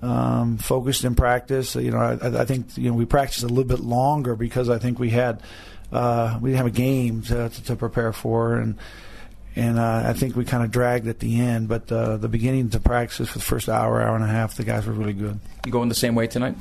um, 0.00 0.56
focused 0.56 1.04
in 1.04 1.14
practice, 1.14 1.76
you 1.76 1.90
know, 1.90 1.98
I, 1.98 2.40
I, 2.40 2.44
think 2.44 2.76
you 2.76 2.88
know 2.88 2.96
we 2.96 3.04
practiced 3.04 3.44
a 3.44 3.46
little 3.46 3.62
bit 3.62 3.78
longer 3.78 4.34
because 4.34 4.68
I 4.68 4.78
think 4.78 4.98
we 4.98 5.10
had 5.10 5.42
uh, 5.92 6.38
we 6.40 6.50
didn't 6.50 6.56
have 6.56 6.66
a 6.66 6.70
game 6.70 7.22
to, 7.22 7.50
to, 7.50 7.64
to 7.64 7.76
prepare 7.76 8.12
for, 8.12 8.56
and 8.56 8.78
and 9.54 9.78
uh, 9.78 10.04
I 10.06 10.12
think 10.12 10.36
we 10.36 10.44
kind 10.44 10.64
of 10.64 10.70
dragged 10.70 11.06
at 11.06 11.18
the 11.18 11.40
end. 11.40 11.68
But 11.68 11.90
uh, 11.92 12.16
the 12.16 12.28
beginning 12.28 12.70
to 12.70 12.80
practice 12.80 13.28
for 13.28 13.38
the 13.38 13.44
first 13.44 13.68
hour, 13.68 14.00
hour 14.00 14.14
and 14.14 14.24
a 14.24 14.28
half, 14.28 14.56
the 14.56 14.64
guys 14.64 14.86
were 14.86 14.92
really 14.92 15.12
good. 15.12 15.38
You 15.66 15.72
going 15.72 15.88
the 15.88 15.94
same 15.94 16.14
way 16.14 16.26
tonight? 16.26 16.56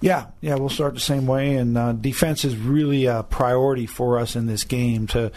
Yeah, 0.00 0.26
yeah, 0.40 0.56
we'll 0.56 0.68
start 0.68 0.94
the 0.94 1.00
same 1.00 1.26
way. 1.26 1.56
And 1.56 1.78
uh, 1.78 1.92
defense 1.92 2.44
is 2.44 2.56
really 2.56 3.06
a 3.06 3.22
priority 3.22 3.86
for 3.86 4.18
us 4.18 4.36
in 4.36 4.46
this 4.46 4.64
game 4.64 5.06
to 5.08 5.32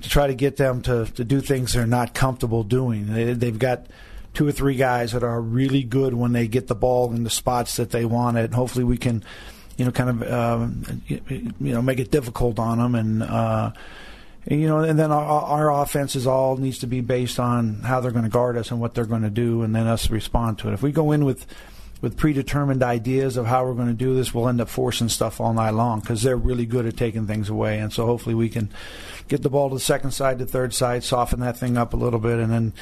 to 0.00 0.08
try 0.08 0.28
to 0.28 0.34
get 0.34 0.56
them 0.56 0.80
to, 0.82 1.06
to 1.06 1.24
do 1.24 1.40
things 1.40 1.72
they're 1.72 1.84
not 1.84 2.14
comfortable 2.14 2.62
doing. 2.62 3.12
They, 3.12 3.32
they've 3.32 3.58
got 3.58 3.88
two 4.32 4.46
or 4.46 4.52
three 4.52 4.76
guys 4.76 5.10
that 5.10 5.24
are 5.24 5.40
really 5.40 5.82
good 5.82 6.14
when 6.14 6.30
they 6.30 6.46
get 6.46 6.68
the 6.68 6.76
ball 6.76 7.12
in 7.12 7.24
the 7.24 7.30
spots 7.30 7.76
that 7.76 7.90
they 7.90 8.04
want 8.04 8.36
it. 8.36 8.44
And 8.44 8.54
hopefully, 8.54 8.84
we 8.84 8.96
can, 8.96 9.24
you 9.76 9.84
know, 9.84 9.90
kind 9.90 10.10
of, 10.10 10.32
um, 10.32 11.02
you 11.08 11.52
know, 11.58 11.82
make 11.82 11.98
it 11.98 12.10
difficult 12.10 12.58
on 12.58 12.78
them 12.78 12.94
and. 12.94 13.74
You 14.50 14.66
know, 14.66 14.78
and 14.78 14.98
then 14.98 15.12
our, 15.12 15.22
our 15.22 15.82
offense 15.82 16.16
is 16.16 16.26
all 16.26 16.56
needs 16.56 16.78
to 16.78 16.86
be 16.86 17.02
based 17.02 17.38
on 17.38 17.82
how 17.82 18.00
they're 18.00 18.12
going 18.12 18.24
to 18.24 18.30
guard 18.30 18.56
us 18.56 18.70
and 18.70 18.80
what 18.80 18.94
they're 18.94 19.04
going 19.04 19.22
to 19.22 19.30
do, 19.30 19.62
and 19.62 19.74
then 19.74 19.86
us 19.86 20.08
respond 20.10 20.58
to 20.60 20.68
it. 20.68 20.72
If 20.72 20.82
we 20.82 20.90
go 20.90 21.12
in 21.12 21.24
with 21.24 21.46
with 22.00 22.16
predetermined 22.16 22.82
ideas 22.82 23.36
of 23.36 23.44
how 23.44 23.64
we're 23.64 23.74
going 23.74 23.88
to 23.88 23.92
do 23.92 24.14
this, 24.14 24.32
we'll 24.32 24.48
end 24.48 24.60
up 24.60 24.68
forcing 24.68 25.08
stuff 25.08 25.40
all 25.40 25.52
night 25.52 25.70
long 25.70 26.00
because 26.00 26.22
they're 26.22 26.36
really 26.36 26.64
good 26.64 26.86
at 26.86 26.96
taking 26.96 27.26
things 27.26 27.48
away. 27.48 27.80
And 27.80 27.92
so 27.92 28.06
hopefully 28.06 28.36
we 28.36 28.48
can 28.48 28.70
get 29.26 29.42
the 29.42 29.50
ball 29.50 29.68
to 29.68 29.74
the 29.74 29.80
second 29.80 30.12
side, 30.12 30.38
to 30.38 30.46
third 30.46 30.72
side, 30.72 31.02
soften 31.02 31.40
that 31.40 31.56
thing 31.56 31.76
up 31.76 31.92
a 31.94 31.96
little 31.96 32.20
bit, 32.20 32.38
and 32.38 32.52
then 32.52 32.72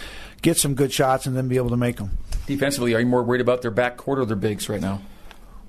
get 0.42 0.58
some 0.58 0.74
good 0.74 0.92
shots 0.92 1.26
and 1.26 1.34
then 1.34 1.48
be 1.48 1.56
able 1.56 1.70
to 1.70 1.78
make 1.78 1.96
them. 1.96 2.18
Defensively, 2.46 2.94
are 2.94 3.00
you 3.00 3.06
more 3.06 3.22
worried 3.22 3.40
about 3.40 3.62
their 3.62 3.70
back 3.70 3.96
court 3.96 4.18
or 4.18 4.26
their 4.26 4.36
bigs 4.36 4.68
right 4.68 4.82
now? 4.82 5.00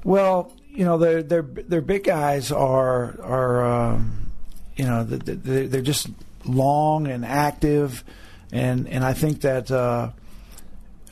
Well, 0.03 0.53
you 0.67 0.83
know, 0.83 0.97
their 0.97 1.23
their 1.23 1.41
their 1.41 1.81
big 1.81 2.03
guys 2.03 2.51
are 2.51 3.19
are. 3.21 3.65
Um, 3.65 4.26
you 4.77 4.85
know, 4.85 5.03
they're 5.03 5.81
just 5.81 6.07
long 6.45 7.07
and 7.07 7.25
active, 7.25 8.03
and 8.51 8.87
and 8.87 9.03
I 9.03 9.13
think 9.13 9.41
that 9.41 9.69
uh, 9.71 10.11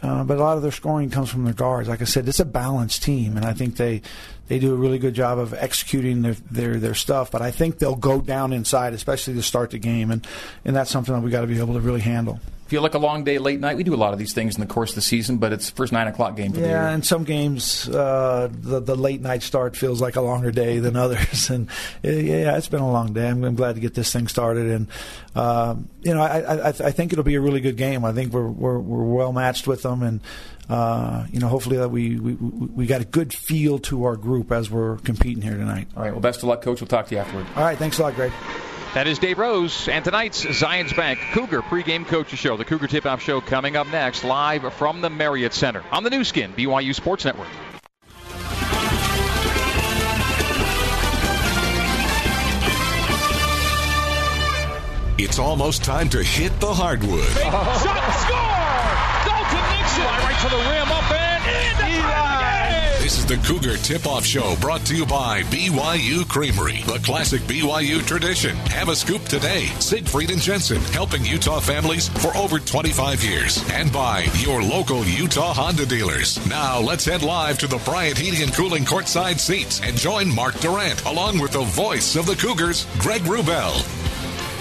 uh, 0.02 0.24
but 0.24 0.38
a 0.38 0.40
lot 0.40 0.56
of 0.58 0.64
their 0.64 0.72
scoring 0.72 1.10
comes 1.10 1.30
from 1.30 1.46
their 1.46 1.54
guards. 1.54 1.90
Like 1.90 2.02
I 2.02 2.06
said, 2.06 2.28
it's 2.28 2.40
a 2.40 2.46
balanced 2.46 3.04
team, 3.04 3.38
and 3.38 3.46
I 3.46 3.54
think 3.54 3.78
they 3.78 4.02
they 4.48 4.60
do 4.60 4.74
a 4.74 4.78
really 4.78 5.00
good 5.00 5.16
job 5.16 5.40
of 5.40 5.54
executing 5.54 6.22
their 6.22 6.36
their, 6.52 6.80
their 6.80 6.94
stuff. 6.94 7.32
But 7.32 7.42
I 7.42 7.52
think 7.52 7.80
they'll 7.80 7.96
go 7.96 8.22
down 8.22 8.54
inside, 8.54 8.94
especially 8.94 9.34
to 9.34 9.44
start 9.44 9.72
the 9.72 9.80
game, 9.80 10.12
and 10.12 10.26
and 10.64 10.76
that's 10.76 10.92
something 10.92 11.14
that 11.14 11.22
we 11.22 11.32
got 11.32 11.42
to 11.42 11.48
be 11.48 11.60
able 11.60 11.74
to 11.74 11.82
really 11.82 12.02
handle 12.02 12.40
feel 12.68 12.82
like 12.82 12.96
a 12.96 13.00
long 13.00 13.24
day 13.24 13.38
late 13.38 13.60
night. 13.60 13.78
We 13.78 13.84
do 13.84 13.94
a 13.94 13.98
lot 13.98 14.14
of 14.14 14.20
these 14.20 14.34
things 14.34 14.56
in 14.56 14.62
the 14.62 14.68
course 14.68 14.92
of 14.92 14.96
the 14.96 15.02
season, 15.02 15.38
but 15.38 15.54
it's 15.54 15.70
the 15.70 15.76
first 15.76 15.94
nine 15.94 16.08
o'clock 16.08 16.36
game 16.36 16.52
for 16.52 16.60
yeah, 16.60 16.64
the 16.64 16.70
year. 16.70 16.78
Yeah, 16.78 16.90
and 16.92 17.06
some 17.06 17.24
games 17.24 17.88
uh, 17.90 18.50
the 18.52 18.80
the 18.80 18.96
late 18.96 19.22
night 19.22 19.44
start 19.44 19.76
feels 19.76 20.02
like 20.02 20.16
a 20.16 20.22
longer 20.22 20.52
day 20.52 20.80
than 20.80 20.96
others. 20.96 21.50
And 21.50 21.70
uh, 22.04 22.10
yeah, 22.10 22.58
it's 22.58 22.68
been 22.68 22.82
a 22.82 22.92
long 22.92 23.14
day. 23.14 23.30
I'm, 23.30 23.44
I'm 23.44 23.56
glad 23.56 23.76
to 23.76 23.82
get 23.82 23.94
this 23.94 24.12
thing 24.12 24.28
started, 24.28 24.68
and 24.68 24.88
uh, 25.36 25.76
you 26.02 26.14
know, 26.14 26.22
I, 26.22 26.40
I, 26.40 26.68
I 26.70 26.92
think 26.92 27.14
it'll 27.14 27.24
be 27.24 27.36
a 27.36 27.42
really 27.42 27.62
good 27.62 27.78
game. 27.78 28.04
I 28.04 28.14
think 28.14 28.34
we're 28.34 28.48
we're, 28.48 28.80
we're 28.80 29.04
well 29.04 29.34
matched 29.34 29.68
with 29.68 29.84
them, 29.84 30.02
and 30.02 30.22
uh, 30.70 31.28
you 31.32 31.40
know, 31.40 31.48
hopefully 31.48 31.78
that 31.78 31.90
we, 31.90 32.18
we 32.18 32.34
we 32.34 32.86
got 32.88 33.02
a 33.02 33.06
good 33.06 33.34
feel 33.34 33.78
to 33.80 34.06
our 34.06 34.16
group 34.16 34.52
as 34.52 34.72
we're 34.72 34.98
competing 34.98 35.44
here 35.44 35.58
tonight. 35.58 35.88
All 35.96 36.04
right. 36.04 36.12
Well, 36.12 36.22
best 36.22 36.40
of 36.40 36.46
luck, 36.46 36.62
coach. 36.62 36.82
We'll 36.82 36.88
talk 36.88 37.08
to 37.08 37.16
you 37.16 37.22
afterward. 37.22 37.46
All 37.56 37.64
right. 37.64 37.78
Thanks 37.78 38.00
a 38.00 38.04
lot, 38.04 38.16
Greg. 38.16 38.32
That 38.96 39.08
is 39.08 39.20
Dave 39.20 39.40
Rose, 39.40 39.90
and 39.90 40.06
tonight's 40.06 40.46
Zions 40.46 40.96
Bank 40.96 41.20
Cougar 41.34 41.64
pregame 41.64 42.08
coaches 42.08 42.40
show. 42.40 42.56
The 42.56 42.64
Cougar 42.64 42.88
Tip-Off 42.88 43.22
Show 43.22 43.42
coming 43.42 43.76
up 43.76 43.88
next, 43.88 44.24
live 44.24 44.74
from 44.74 45.02
the 45.02 45.10
Marriott 45.10 45.54
Center 45.54 45.84
on 45.92 46.06
the 46.06 46.10
Nu 46.10 46.24
Skin 46.24 46.54
BYU 46.54 46.96
Sports 46.96 47.26
Network. 47.26 47.50
It's 55.18 55.40
almost 55.40 55.84
time 55.84 56.08
to 56.08 56.24
hit 56.24 56.58
the 56.62 56.74
hardwood. 56.74 57.26
Shot, 57.34 57.52
score! 58.24 58.40
Dalton 59.26 59.60
Nixon! 59.76 60.04
Fly 60.04 60.20
Right 60.24 60.40
to 60.40 60.50
the 60.50 60.62
rim, 60.72 60.88
up 60.90 61.04
and 61.04 61.12
in! 61.12 61.15
This 63.06 63.20
is 63.20 63.26
the 63.28 63.38
Cougar 63.38 63.78
Tip 63.78 64.08
Off 64.08 64.26
Show 64.26 64.56
brought 64.56 64.84
to 64.88 64.96
you 64.96 65.06
by 65.06 65.44
BYU 65.44 66.28
Creamery, 66.28 66.82
the 66.88 66.98
classic 67.04 67.42
BYU 67.42 68.04
tradition. 68.04 68.56
Have 68.56 68.90
a 68.90 68.96
scoop 68.96 69.22
today. 69.26 69.68
Siegfried 69.80 70.32
and 70.32 70.42
Jensen, 70.42 70.82
helping 70.86 71.24
Utah 71.24 71.60
families 71.60 72.10
for 72.10 72.36
over 72.36 72.58
25 72.58 73.24
years. 73.24 73.64
And 73.74 73.94
by 73.94 74.22
your 74.40 74.64
local 74.64 75.06
Utah 75.06 75.54
Honda 75.54 75.86
dealers. 75.86 76.44
Now 76.48 76.80
let's 76.80 77.06
head 77.06 77.22
live 77.22 77.60
to 77.60 77.68
the 77.68 77.78
Bryant 77.86 78.18
Heating 78.18 78.42
and 78.42 78.52
Cooling 78.52 78.86
courtside 78.86 79.40
seats 79.40 79.82
and 79.84 79.96
join 79.96 80.34
Mark 80.34 80.60
Durrant 80.60 81.06
along 81.06 81.38
with 81.38 81.52
the 81.52 81.62
voice 81.62 82.16
of 82.16 82.26
the 82.26 82.36
Cougars, 82.36 82.88
Greg 82.98 83.22
Wrubell. 83.22 84.05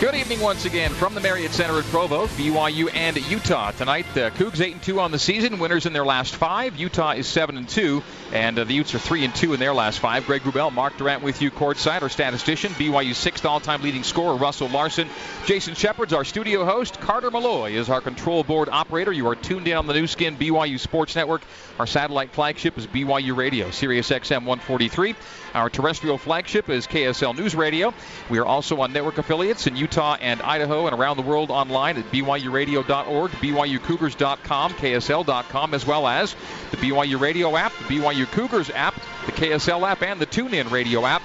Good 0.00 0.16
evening 0.16 0.40
once 0.40 0.64
again 0.64 0.90
from 0.90 1.14
the 1.14 1.20
Marriott 1.20 1.52
Center 1.52 1.78
at 1.78 1.84
Provo, 1.84 2.26
BYU 2.26 2.92
and 2.94 3.16
Utah 3.30 3.70
tonight. 3.70 4.04
The 4.12 4.32
Cougs 4.32 4.60
eight 4.60 4.72
and 4.72 4.82
two 4.82 4.98
on 4.98 5.12
the 5.12 5.20
season, 5.20 5.60
winners 5.60 5.86
in 5.86 5.92
their 5.92 6.04
last 6.04 6.34
five. 6.34 6.76
Utah 6.76 7.12
is 7.12 7.28
seven 7.28 7.56
and 7.56 7.68
two, 7.68 8.02
and 8.32 8.58
uh, 8.58 8.64
the 8.64 8.74
Utes 8.74 8.92
are 8.96 8.98
three 8.98 9.24
and 9.24 9.32
two 9.32 9.54
in 9.54 9.60
their 9.60 9.72
last 9.72 10.00
five. 10.00 10.26
Greg 10.26 10.42
Wrubell, 10.42 10.72
Mark 10.72 10.98
Durrant 10.98 11.22
with 11.22 11.40
you 11.40 11.52
courtside. 11.52 12.02
Our 12.02 12.08
statistician, 12.08 12.72
BYU 12.72 13.14
sixth 13.14 13.46
all-time 13.46 13.82
leading 13.82 14.02
scorer 14.02 14.34
Russell 14.36 14.68
Larson. 14.68 15.08
Jason 15.46 15.76
Shepard's 15.76 16.12
our 16.12 16.24
studio 16.24 16.64
host. 16.64 17.00
Carter 17.00 17.30
Malloy 17.30 17.72
is 17.74 17.88
our 17.88 18.00
control 18.00 18.42
board 18.42 18.68
operator. 18.68 19.12
You 19.12 19.28
are 19.28 19.36
tuned 19.36 19.68
in 19.68 19.76
on 19.76 19.86
the 19.86 19.94
Nu 19.94 20.08
Skin 20.08 20.36
BYU 20.36 20.78
Sports 20.80 21.14
Network. 21.14 21.42
Our 21.78 21.86
satellite 21.86 22.32
flagship 22.32 22.76
is 22.78 22.86
BYU 22.88 23.36
Radio, 23.36 23.70
Sirius 23.70 24.10
XM 24.10 24.44
143. 24.44 25.14
Our 25.54 25.70
terrestrial 25.70 26.18
flagship 26.18 26.68
is 26.68 26.88
KSL 26.88 27.38
News 27.38 27.54
Radio. 27.54 27.94
We 28.28 28.38
are 28.38 28.44
also 28.44 28.80
on 28.80 28.92
network 28.92 29.18
affiliates 29.18 29.68
in 29.68 29.76
Utah 29.84 30.16
and 30.18 30.40
Idaho 30.40 30.86
and 30.86 30.98
around 30.98 31.18
the 31.18 31.22
world 31.22 31.50
online 31.50 31.98
at 31.98 32.10
BYURadio.org, 32.10 33.30
BYUCougars.com, 33.32 34.72
KSL.com, 34.72 35.74
as 35.74 35.84
well 35.84 36.08
as 36.08 36.34
the 36.70 36.78
BYU 36.78 37.20
Radio 37.20 37.54
app, 37.54 37.70
the 37.76 37.98
BYU 37.98 38.24
Cougars 38.32 38.70
app, 38.70 38.94
the 39.26 39.32
KSL 39.32 39.86
app, 39.86 40.02
and 40.02 40.18
the 40.18 40.24
TuneIn 40.24 40.70
Radio 40.70 41.04
app. 41.04 41.20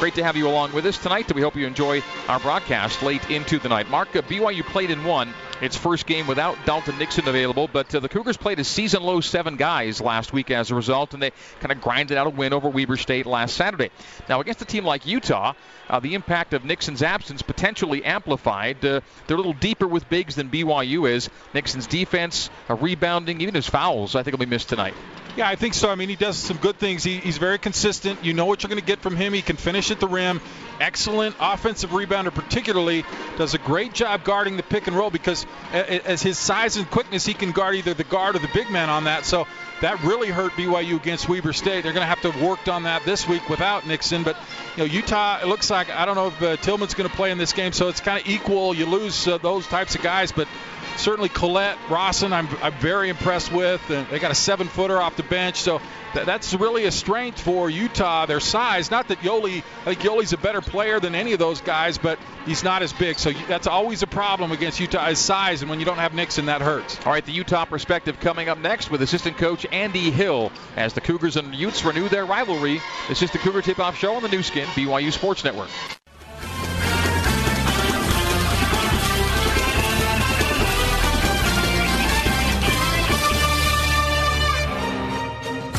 Great 0.00 0.14
to 0.14 0.24
have 0.24 0.34
you 0.34 0.48
along 0.48 0.72
with 0.72 0.86
us 0.86 0.96
tonight. 0.96 1.30
We 1.30 1.42
hope 1.42 1.56
you 1.56 1.66
enjoy 1.66 2.02
our 2.26 2.40
broadcast 2.40 3.02
late 3.02 3.28
into 3.30 3.58
the 3.58 3.68
night. 3.68 3.90
Mark, 3.90 4.16
uh, 4.16 4.22
BYU 4.22 4.62
played 4.62 4.90
in 4.90 5.04
one 5.04 5.34
its 5.60 5.76
first 5.76 6.06
game 6.06 6.26
without 6.26 6.56
Dalton 6.64 6.96
Nixon 6.96 7.28
available, 7.28 7.68
but 7.70 7.94
uh, 7.94 8.00
the 8.00 8.08
Cougars 8.08 8.38
played 8.38 8.58
a 8.60 8.64
season 8.64 9.02
low 9.02 9.20
seven 9.20 9.56
guys 9.56 10.00
last 10.00 10.32
week 10.32 10.50
as 10.50 10.70
a 10.70 10.74
result, 10.74 11.12
and 11.12 11.22
they 11.22 11.32
kind 11.60 11.70
of 11.70 11.82
grinded 11.82 12.16
out 12.16 12.26
a 12.26 12.30
win 12.30 12.54
over 12.54 12.70
Weber 12.70 12.96
State 12.96 13.26
last 13.26 13.54
Saturday. 13.54 13.90
Now, 14.26 14.40
against 14.40 14.62
a 14.62 14.64
team 14.64 14.86
like 14.86 15.04
Utah, 15.04 15.52
uh, 15.90 16.00
the 16.00 16.14
impact 16.14 16.54
of 16.54 16.64
Nixon's 16.64 17.02
absence 17.02 17.42
potentially 17.42 18.02
amplified. 18.02 18.82
Uh, 18.82 19.02
they're 19.26 19.36
a 19.36 19.38
little 19.38 19.52
deeper 19.52 19.86
with 19.86 20.08
bigs 20.08 20.34
than 20.34 20.48
BYU 20.48 21.10
is. 21.10 21.28
Nixon's 21.52 21.86
defense, 21.86 22.48
uh, 22.70 22.74
rebounding, 22.74 23.42
even 23.42 23.54
his 23.54 23.68
fouls, 23.68 24.16
I 24.16 24.22
think 24.22 24.32
will 24.32 24.46
be 24.46 24.50
missed 24.50 24.70
tonight. 24.70 24.94
Yeah, 25.36 25.48
I 25.48 25.54
think 25.54 25.74
so. 25.74 25.90
I 25.90 25.94
mean, 25.94 26.08
he 26.08 26.16
does 26.16 26.36
some 26.36 26.56
good 26.56 26.76
things. 26.76 27.04
He, 27.04 27.18
he's 27.18 27.38
very 27.38 27.58
consistent. 27.58 28.24
You 28.24 28.34
know 28.34 28.46
what 28.46 28.62
you're 28.62 28.68
going 28.68 28.80
to 28.80 28.86
get 28.86 29.00
from 29.00 29.16
him. 29.16 29.32
He 29.32 29.42
can 29.42 29.56
finish 29.56 29.90
at 29.90 30.00
the 30.00 30.08
rim. 30.08 30.40
Excellent 30.80 31.36
offensive 31.38 31.90
rebounder, 31.90 32.34
particularly. 32.34 33.04
Does 33.38 33.54
a 33.54 33.58
great 33.58 33.92
job 33.94 34.24
guarding 34.24 34.56
the 34.56 34.62
pick 34.62 34.88
and 34.88 34.96
roll 34.96 35.10
because 35.10 35.46
as 35.72 36.22
his 36.22 36.36
size 36.36 36.76
and 36.76 36.90
quickness, 36.90 37.24
he 37.24 37.34
can 37.34 37.52
guard 37.52 37.76
either 37.76 37.94
the 37.94 38.04
guard 38.04 38.34
or 38.34 38.40
the 38.40 38.50
big 38.52 38.70
man 38.70 38.90
on 38.90 39.04
that. 39.04 39.24
So 39.24 39.46
that 39.82 40.02
really 40.02 40.28
hurt 40.28 40.52
BYU 40.52 40.96
against 40.96 41.28
Weber 41.28 41.52
State. 41.52 41.84
They're 41.84 41.92
going 41.92 42.06
to 42.06 42.14
have 42.14 42.22
to 42.22 42.44
work 42.44 42.66
on 42.68 42.82
that 42.82 43.04
this 43.04 43.28
week 43.28 43.48
without 43.48 43.86
Nixon. 43.86 44.24
But 44.24 44.36
you 44.76 44.84
know, 44.84 44.84
Utah, 44.84 45.40
it 45.42 45.46
looks 45.46 45.70
like 45.70 45.90
I 45.90 46.06
don't 46.06 46.16
know 46.16 46.28
if 46.28 46.42
uh, 46.42 46.56
Tillman's 46.56 46.94
going 46.94 47.08
to 47.08 47.14
play 47.14 47.30
in 47.30 47.38
this 47.38 47.52
game, 47.52 47.72
so 47.72 47.88
it's 47.88 48.00
kind 48.00 48.20
of 48.20 48.28
equal. 48.28 48.74
You 48.74 48.86
lose 48.86 49.28
uh, 49.28 49.38
those 49.38 49.66
types 49.66 49.94
of 49.94 50.02
guys, 50.02 50.32
but 50.32 50.48
certainly 50.96 51.28
Collette 51.28 51.78
Rawson, 51.88 52.32
I'm, 52.32 52.48
I'm 52.62 52.72
very 52.74 53.08
impressed 53.08 53.52
with. 53.52 53.88
And 53.90 54.06
they 54.08 54.18
got 54.18 54.30
a 54.30 54.34
seven 54.34 54.68
footer 54.68 55.00
off 55.00 55.16
the 55.16 55.22
bench, 55.22 55.56
so 55.56 55.80
th- 56.12 56.26
that's 56.26 56.54
really 56.54 56.84
a 56.84 56.90
strength 56.90 57.40
for 57.40 57.70
Utah. 57.70 58.26
Their 58.26 58.40
size, 58.40 58.90
not 58.90 59.08
that 59.08 59.18
Yoeli, 59.18 59.58
I 59.82 59.94
think 59.94 60.00
Yoeli's 60.00 60.32
a 60.32 60.38
better 60.38 60.60
player 60.60 61.00
than 61.00 61.14
any 61.14 61.32
of 61.32 61.38
those 61.38 61.60
guys, 61.60 61.98
but 61.98 62.18
he's 62.46 62.64
not 62.64 62.82
as 62.82 62.92
big. 62.92 63.18
So 63.18 63.32
that's 63.48 63.66
always 63.66 64.02
a 64.02 64.06
problem 64.06 64.52
against 64.52 64.80
Utah 64.80 65.12
size, 65.14 65.62
and 65.62 65.70
when 65.70 65.78
you 65.78 65.86
don't 65.86 65.98
have 65.98 66.14
Nixon, 66.14 66.46
that 66.46 66.60
hurts. 66.62 66.98
All 67.06 67.12
right, 67.12 67.24
the 67.24 67.32
Utah 67.32 67.64
perspective 67.64 68.20
coming 68.20 68.48
up 68.48 68.58
next 68.58 68.90
with 68.90 69.02
assistant 69.02 69.38
coach 69.38 69.66
Andy 69.72 70.10
Hill 70.10 70.52
as 70.76 70.94
the 70.94 71.00
Cougars 71.00 71.36
and 71.36 71.54
Utes 71.54 71.84
renew 71.84 72.08
their 72.08 72.26
rivalry. 72.26 72.80
This 73.08 73.22
is 73.22 73.30
the 73.30 73.38
Cougar 73.38 73.62
Tip-Off 73.62 73.96
Show 73.96 74.14
on 74.14 74.22
the 74.22 74.28
Nu 74.28 74.42
Skin 74.42 74.66
BYU 74.68 75.12
Sports 75.12 75.44
Network. 75.44 75.68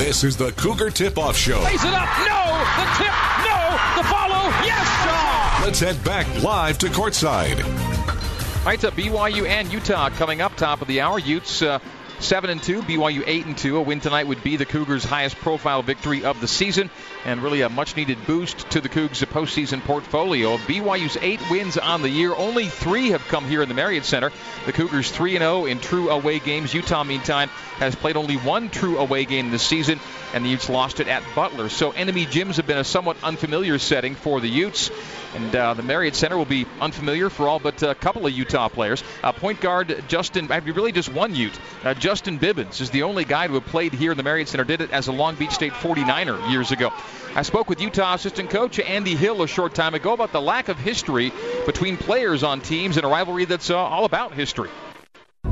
This 0.02 0.24
is 0.24 0.36
the 0.36 0.52
Cougar 0.54 0.90
Tip 0.90 1.20
Off 1.20 1.38
Show. 1.38 1.64
Raise 1.64 1.84
it 1.84 1.94
up. 1.94 2.10
No. 2.26 2.58
The 2.76 2.90
tip. 2.98 3.14
No. 3.46 3.78
The 3.96 4.04
follow. 4.10 4.50
Yes, 4.66 5.62
Let's 5.64 5.80
head 5.80 6.04
back 6.04 6.26
live 6.42 6.80
to 6.80 6.88
courtside. 6.88 7.64
All 7.64 8.66
right, 8.66 8.80
to 8.80 8.90
BYU 8.90 9.48
and 9.48 9.72
Utah 9.72 10.10
coming 10.10 10.42
up 10.42 10.56
top 10.56 10.82
of 10.82 10.88
the 10.88 11.02
hour. 11.02 11.20
Utes. 11.20 11.62
Uh, 11.62 11.78
Seven 12.22 12.52
and 12.52 12.62
two, 12.62 12.84
BYU 12.84 13.24
eight 13.26 13.48
and 13.48 13.58
two. 13.58 13.78
A 13.78 13.82
win 13.82 14.00
tonight 14.00 14.28
would 14.28 14.44
be 14.44 14.56
the 14.56 14.66
Cougars' 14.66 15.04
highest 15.04 15.36
profile 15.38 15.82
victory 15.82 16.24
of 16.24 16.40
the 16.40 16.48
season, 16.48 16.92
and 17.26 17.42
really 17.42 17.62
a 17.62 17.70
much-needed 17.70 18.28
boost 18.28 18.70
to 18.70 18.80
the 18.80 18.90
Cougs' 18.90 19.26
postseason 19.26 19.84
portfolio. 19.84 20.58
BYU's 20.58 21.18
eight 21.20 21.42
wins 21.50 21.80
on 21.80 22.04
the 22.04 22.10
year, 22.10 22.34
only 22.36 22.68
three 22.68 23.10
have 23.10 23.28
come 23.28 23.46
here 23.46 23.64
in 23.64 23.70
the 23.70 23.76
Marriott 23.76 24.06
Center. 24.06 24.32
The 24.68 24.72
Cougars 24.72 25.10
three 25.10 25.36
and 25.36 25.42
zero 25.42 25.66
in 25.66 25.80
true 25.80 26.12
away 26.12 26.38
games. 26.38 26.76
Utah, 26.76 27.04
meantime, 27.04 27.50
has 27.78 27.96
played 27.96 28.16
only 28.16 28.36
one 28.36 28.70
true 28.70 29.00
away 29.00 29.26
game 29.26 29.50
this 29.50 29.64
season, 29.64 30.00
and 30.36 30.46
the 30.46 30.50
Utes 30.50 30.70
lost 30.70 31.00
it 31.00 31.08
at 31.08 31.24
Butler. 31.34 31.70
So 31.70 31.90
enemy 31.90 32.28
gyms 32.28 32.58
have 32.58 32.68
been 32.68 32.78
a 32.78 32.84
somewhat 32.84 33.18
unfamiliar 33.24 33.80
setting 33.80 34.14
for 34.14 34.40
the 34.40 34.48
Utes. 34.48 34.92
And 35.36 35.56
uh, 35.56 35.74
the 35.74 35.84
Marriott 35.84 36.16
Center 36.16 36.38
will 36.38 36.46
be 36.46 36.66
unfamiliar 36.80 37.30
for 37.30 37.48
all 37.48 37.60
but 37.60 37.82
a 37.84 37.96
couple 37.96 38.26
of 38.26 38.34
Utah 38.34 38.70
players. 38.70 39.04
Uh, 39.24 39.32
point 39.32 39.62
guard 39.62 40.04
Justin, 40.08 40.48
really 40.48 40.92
just 40.92 41.12
one 41.14 41.34
Ute. 41.36 41.58
Uh, 41.84 41.94
Justin 41.94 42.40
Bibbins 42.40 42.82
is 42.82 42.90
the 42.90 43.04
only 43.04 43.26
guy 43.26 43.48
who 43.48 43.60
played 43.62 43.94
here 43.94 44.12
in 44.12 44.18
the 44.18 44.24
Marriott 44.24 44.50
Center. 44.50 44.64
Did 44.64 44.82
it 44.82 44.92
as 44.92 45.08
a 45.08 45.12
Long 45.12 45.36
Beach 45.36 45.52
State 45.52 45.74
49er 45.74 46.50
years 46.50 46.72
ago. 46.72 46.92
I 47.34 47.44
spoke 47.44 47.70
with 47.70 47.80
Utah 47.80 48.14
assistant 48.16 48.50
coach 48.50 48.80
Andy 48.80 49.16
Hill 49.16 49.42
a 49.42 49.48
short 49.48 49.74
time 49.74 49.94
ago 49.94 50.14
about 50.14 50.34
the 50.34 50.42
lack 50.42 50.68
of 50.68 50.78
history 50.78 51.32
between 51.66 51.96
players 51.96 52.44
on 52.44 52.60
teams 52.60 52.98
in 52.98 53.06
a 53.06 53.08
rivalry 53.08 53.46
that's 53.46 53.70
uh, 53.70 53.78
all 53.78 54.04
about 54.04 54.34
history. 54.34 54.70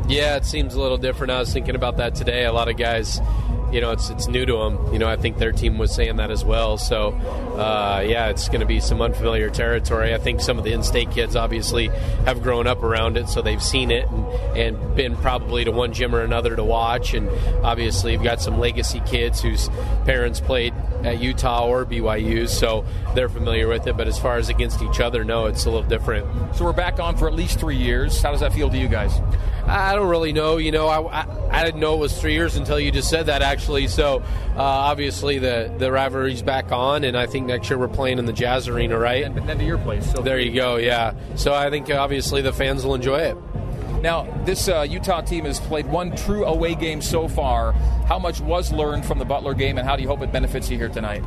Yeah, 0.07 0.35
it 0.35 0.45
seems 0.45 0.75
a 0.75 0.81
little 0.81 0.97
different. 0.97 1.31
I 1.31 1.39
was 1.39 1.53
thinking 1.53 1.75
about 1.75 1.97
that 1.97 2.15
today. 2.15 2.45
A 2.45 2.51
lot 2.51 2.67
of 2.67 2.77
guys 2.77 3.21
you 3.71 3.81
know, 3.81 3.91
it's 3.91 4.09
it's 4.09 4.27
new 4.27 4.45
to 4.45 4.53
them. 4.57 4.93
You 4.93 4.99
know, 4.99 5.07
I 5.07 5.15
think 5.15 5.37
their 5.37 5.51
team 5.51 5.77
was 5.77 5.93
saying 5.93 6.17
that 6.17 6.31
as 6.31 6.43
well. 6.43 6.77
So, 6.77 7.09
uh, 7.09 8.03
yeah, 8.05 8.29
it's 8.29 8.47
going 8.47 8.61
to 8.61 8.65
be 8.65 8.79
some 8.79 9.01
unfamiliar 9.01 9.49
territory. 9.49 10.13
I 10.13 10.17
think 10.17 10.41
some 10.41 10.57
of 10.57 10.63
the 10.63 10.73
in-state 10.73 11.11
kids 11.11 11.35
obviously 11.35 11.87
have 12.25 12.41
grown 12.41 12.67
up 12.67 12.83
around 12.83 13.17
it, 13.17 13.29
so 13.29 13.41
they've 13.41 13.61
seen 13.61 13.91
it 13.91 14.07
and, 14.09 14.25
and 14.57 14.95
been 14.95 15.15
probably 15.15 15.65
to 15.65 15.71
one 15.71 15.93
gym 15.93 16.15
or 16.15 16.21
another 16.21 16.55
to 16.55 16.63
watch. 16.63 17.13
And 17.13 17.29
obviously, 17.63 18.13
you've 18.13 18.23
got 18.23 18.41
some 18.41 18.59
legacy 18.59 19.01
kids 19.05 19.41
whose 19.41 19.69
parents 20.05 20.39
played 20.39 20.73
at 21.03 21.21
Utah 21.21 21.65
or 21.65 21.85
BYU, 21.85 22.47
so 22.47 22.85
they're 23.15 23.29
familiar 23.29 23.67
with 23.67 23.87
it. 23.87 23.95
But 23.95 24.07
as 24.07 24.19
far 24.19 24.37
as 24.37 24.49
against 24.49 24.81
each 24.81 24.99
other, 24.99 25.23
no, 25.23 25.45
it's 25.45 25.65
a 25.65 25.69
little 25.69 25.87
different. 25.87 26.55
So 26.55 26.65
we're 26.65 26.73
back 26.73 26.99
on 26.99 27.17
for 27.17 27.27
at 27.27 27.33
least 27.33 27.59
three 27.59 27.77
years. 27.77 28.21
How 28.21 28.31
does 28.31 28.41
that 28.41 28.53
feel 28.53 28.69
to 28.69 28.77
you 28.77 28.87
guys? 28.87 29.19
I 29.65 29.95
don't 29.95 30.09
really 30.09 30.33
know. 30.33 30.57
You 30.57 30.71
know, 30.71 30.87
I, 30.87 31.21
I, 31.21 31.25
I 31.51 31.63
didn't 31.63 31.79
know 31.79 31.95
it 31.95 31.99
was 31.99 32.19
three 32.19 32.33
years 32.33 32.55
until 32.55 32.79
you 32.79 32.91
just 32.91 33.09
said 33.09 33.25
that, 33.25 33.41
actually. 33.41 33.87
So 33.87 34.19
uh, 34.55 34.61
obviously 34.61 35.39
the 35.39 35.73
the 35.77 35.91
rivalry's 35.91 36.41
back 36.41 36.71
on, 36.71 37.03
and 37.03 37.17
I 37.17 37.25
think 37.25 37.47
next 37.47 37.69
year 37.69 37.79
we're 37.79 37.87
playing 37.87 38.19
in 38.19 38.25
the 38.25 38.33
Jazz 38.33 38.67
Arena, 38.67 38.97
right? 38.97 39.23
And 39.23 39.35
then 39.47 39.57
to 39.57 39.65
your 39.65 39.77
place. 39.79 40.11
So 40.11 40.21
there 40.21 40.39
you 40.39 40.53
go. 40.53 40.77
Yeah. 40.77 41.13
So 41.35 41.53
I 41.53 41.69
think 41.69 41.89
obviously 41.89 42.41
the 42.41 42.53
fans 42.53 42.85
will 42.85 42.95
enjoy 42.95 43.19
it. 43.19 43.37
Now, 44.01 44.23
this 44.45 44.69
uh, 44.69 44.85
Utah 44.89 45.21
team 45.21 45.45
has 45.45 45.59
played 45.59 45.85
one 45.85 46.15
true 46.15 46.45
away 46.45 46.75
game 46.75 47.01
so 47.01 47.27
far. 47.27 47.73
How 48.07 48.17
much 48.17 48.41
was 48.41 48.71
learned 48.71 49.05
from 49.05 49.19
the 49.19 49.25
Butler 49.25 49.53
game, 49.53 49.77
and 49.77 49.87
how 49.87 49.95
do 49.95 50.01
you 50.01 50.07
hope 50.07 50.21
it 50.21 50.31
benefits 50.31 50.69
you 50.69 50.77
here 50.77 50.89
tonight? 50.89 51.23